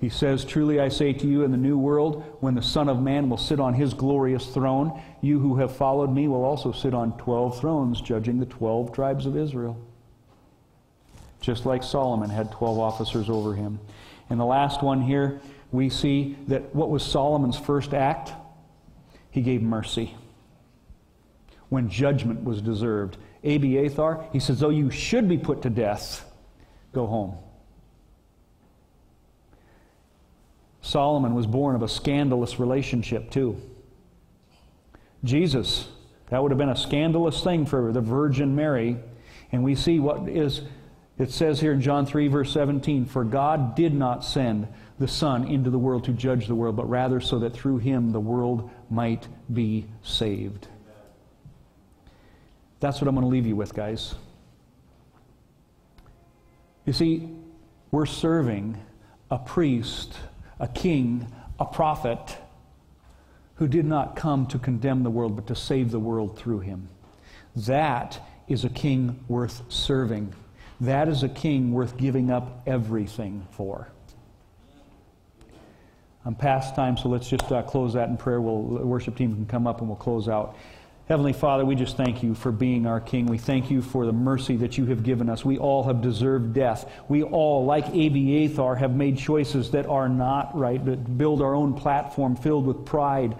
He 0.00 0.08
says, 0.08 0.44
Truly 0.44 0.80
I 0.80 0.88
say 0.88 1.12
to 1.12 1.26
you, 1.26 1.44
in 1.44 1.50
the 1.50 1.56
new 1.56 1.76
world, 1.76 2.24
when 2.40 2.54
the 2.54 2.62
Son 2.62 2.88
of 2.88 3.02
Man 3.02 3.28
will 3.28 3.36
sit 3.36 3.60
on 3.60 3.74
his 3.74 3.92
glorious 3.92 4.46
throne, 4.46 5.00
you 5.20 5.38
who 5.38 5.56
have 5.56 5.76
followed 5.76 6.10
me 6.10 6.26
will 6.26 6.44
also 6.44 6.72
sit 6.72 6.94
on 6.94 7.16
12 7.18 7.60
thrones, 7.60 8.00
judging 8.00 8.40
the 8.40 8.46
12 8.46 8.92
tribes 8.92 9.26
of 9.26 9.36
Israel. 9.36 9.78
Just 11.40 11.66
like 11.66 11.82
Solomon 11.82 12.30
had 12.30 12.50
12 12.52 12.78
officers 12.78 13.28
over 13.28 13.54
him. 13.54 13.78
And 14.30 14.40
the 14.40 14.44
last 14.44 14.82
one 14.82 15.02
here, 15.02 15.40
we 15.70 15.90
see 15.90 16.36
that 16.48 16.74
what 16.74 16.90
was 16.90 17.02
Solomon's 17.02 17.58
first 17.58 17.92
act? 17.92 18.32
he 19.30 19.42
gave 19.42 19.62
mercy 19.62 20.14
when 21.68 21.88
judgment 21.88 22.42
was 22.42 22.60
deserved. 22.60 23.16
Abiathar, 23.44 24.28
he 24.32 24.40
says, 24.40 24.58
though 24.58 24.70
you 24.70 24.90
should 24.90 25.28
be 25.28 25.38
put 25.38 25.62
to 25.62 25.70
death, 25.70 26.28
go 26.92 27.06
home. 27.06 27.36
Solomon 30.82 31.34
was 31.34 31.46
born 31.46 31.76
of 31.76 31.82
a 31.82 31.88
scandalous 31.88 32.58
relationship, 32.58 33.30
too. 33.30 33.60
Jesus 35.24 35.88
That 36.30 36.42
would 36.42 36.52
have 36.52 36.58
been 36.58 36.68
a 36.68 36.76
scandalous 36.76 37.42
thing 37.42 37.66
for 37.66 37.92
the 37.92 38.00
Virgin 38.00 38.54
Mary. 38.54 38.96
And 39.52 39.64
we 39.64 39.74
see 39.74 39.98
what 39.98 40.28
is, 40.28 40.62
it 41.18 41.32
says 41.32 41.60
here 41.60 41.72
in 41.72 41.80
John 41.80 42.06
3, 42.06 42.28
verse 42.28 42.52
17 42.52 43.04
For 43.04 43.24
God 43.24 43.74
did 43.74 43.92
not 43.92 44.24
send 44.24 44.68
the 45.00 45.08
Son 45.08 45.48
into 45.48 45.70
the 45.70 45.78
world 45.78 46.04
to 46.04 46.12
judge 46.12 46.46
the 46.46 46.54
world, 46.54 46.76
but 46.76 46.88
rather 46.88 47.20
so 47.20 47.38
that 47.40 47.52
through 47.52 47.78
him 47.78 48.12
the 48.12 48.20
world 48.20 48.70
might 48.90 49.26
be 49.52 49.86
saved. 50.02 50.68
That's 52.78 53.00
what 53.00 53.08
I'm 53.08 53.14
going 53.14 53.26
to 53.26 53.30
leave 53.30 53.46
you 53.46 53.56
with, 53.56 53.74
guys. 53.74 54.14
You 56.86 56.92
see, 56.92 57.28
we're 57.90 58.06
serving 58.06 58.78
a 59.30 59.38
priest, 59.38 60.16
a 60.60 60.68
king, 60.68 61.26
a 61.58 61.64
prophet 61.64 62.36
who 63.56 63.66
did 63.66 63.84
not 63.84 64.14
come 64.14 64.46
to 64.46 64.58
condemn 64.58 65.02
the 65.02 65.10
world, 65.10 65.34
but 65.34 65.46
to 65.48 65.56
save 65.56 65.90
the 65.90 65.98
world 65.98 66.38
through 66.38 66.60
him. 66.60 66.88
That 67.56 68.20
is 68.46 68.64
a 68.64 68.68
king 68.68 69.24
worth 69.28 69.62
serving. 69.68 70.32
That 70.80 71.08
is 71.08 71.22
a 71.22 71.28
king 71.28 71.72
worth 71.72 71.96
giving 71.96 72.30
up 72.30 72.62
everything 72.66 73.46
for. 73.50 73.88
I'm 76.24 76.34
past 76.34 76.74
time, 76.74 76.96
so 76.96 77.08
let's 77.08 77.28
just 77.28 77.50
uh, 77.50 77.62
close 77.62 77.94
that 77.94 78.08
in 78.08 78.16
prayer. 78.16 78.40
We'll, 78.40 78.78
the 78.78 78.86
worship 78.86 79.16
team 79.16 79.34
can 79.34 79.46
come 79.46 79.66
up 79.66 79.80
and 79.80 79.88
we'll 79.88 79.96
close 79.96 80.28
out. 80.28 80.56
Heavenly 81.10 81.32
Father, 81.32 81.64
we 81.64 81.74
just 81.74 81.96
thank 81.96 82.22
you 82.22 82.36
for 82.36 82.52
being 82.52 82.86
our 82.86 83.00
King. 83.00 83.26
We 83.26 83.36
thank 83.36 83.68
you 83.68 83.82
for 83.82 84.06
the 84.06 84.12
mercy 84.12 84.56
that 84.58 84.78
you 84.78 84.86
have 84.86 85.02
given 85.02 85.28
us. 85.28 85.44
We 85.44 85.58
all 85.58 85.82
have 85.82 86.02
deserved 86.02 86.52
death. 86.52 86.88
We 87.08 87.24
all, 87.24 87.64
like 87.64 87.88
Abiathar, 87.88 88.76
have 88.76 88.94
made 88.94 89.18
choices 89.18 89.72
that 89.72 89.86
are 89.86 90.08
not 90.08 90.56
right, 90.56 90.84
that 90.84 91.18
build 91.18 91.42
our 91.42 91.52
own 91.52 91.74
platform 91.74 92.36
filled 92.36 92.64
with 92.64 92.86
pride. 92.86 93.36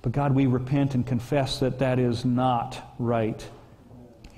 But 0.00 0.12
God, 0.12 0.34
we 0.34 0.46
repent 0.46 0.94
and 0.94 1.06
confess 1.06 1.60
that 1.60 1.78
that 1.80 1.98
is 1.98 2.24
not 2.24 2.94
right. 2.98 3.46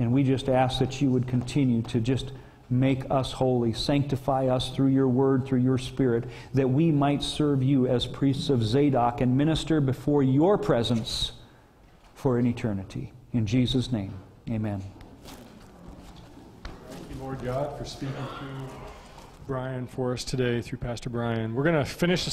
And 0.00 0.12
we 0.12 0.24
just 0.24 0.48
ask 0.48 0.80
that 0.80 1.00
you 1.00 1.08
would 1.12 1.28
continue 1.28 1.82
to 1.82 2.00
just 2.00 2.32
make 2.68 3.08
us 3.12 3.30
holy, 3.30 3.74
sanctify 3.74 4.48
us 4.48 4.70
through 4.74 4.88
your 4.88 5.06
word, 5.06 5.46
through 5.46 5.60
your 5.60 5.78
spirit, 5.78 6.24
that 6.52 6.68
we 6.68 6.90
might 6.90 7.22
serve 7.22 7.62
you 7.62 7.86
as 7.86 8.08
priests 8.08 8.50
of 8.50 8.64
Zadok 8.64 9.20
and 9.20 9.38
minister 9.38 9.80
before 9.80 10.24
your 10.24 10.58
presence 10.58 11.30
for 12.22 12.38
an 12.38 12.46
eternity. 12.46 13.12
In 13.32 13.46
Jesus' 13.46 13.90
name, 13.90 14.14
amen. 14.48 14.80
Thank 16.88 17.10
you, 17.10 17.16
Lord 17.20 17.42
God, 17.42 17.76
for 17.76 17.84
speaking 17.84 18.14
through 18.38 18.68
Brian 19.48 19.88
for 19.88 20.12
us 20.12 20.22
today, 20.22 20.62
through 20.62 20.78
Pastor 20.78 21.10
Brian. 21.10 21.52
We're 21.52 21.64
going 21.64 21.74
to 21.74 21.84
finish 21.84 22.20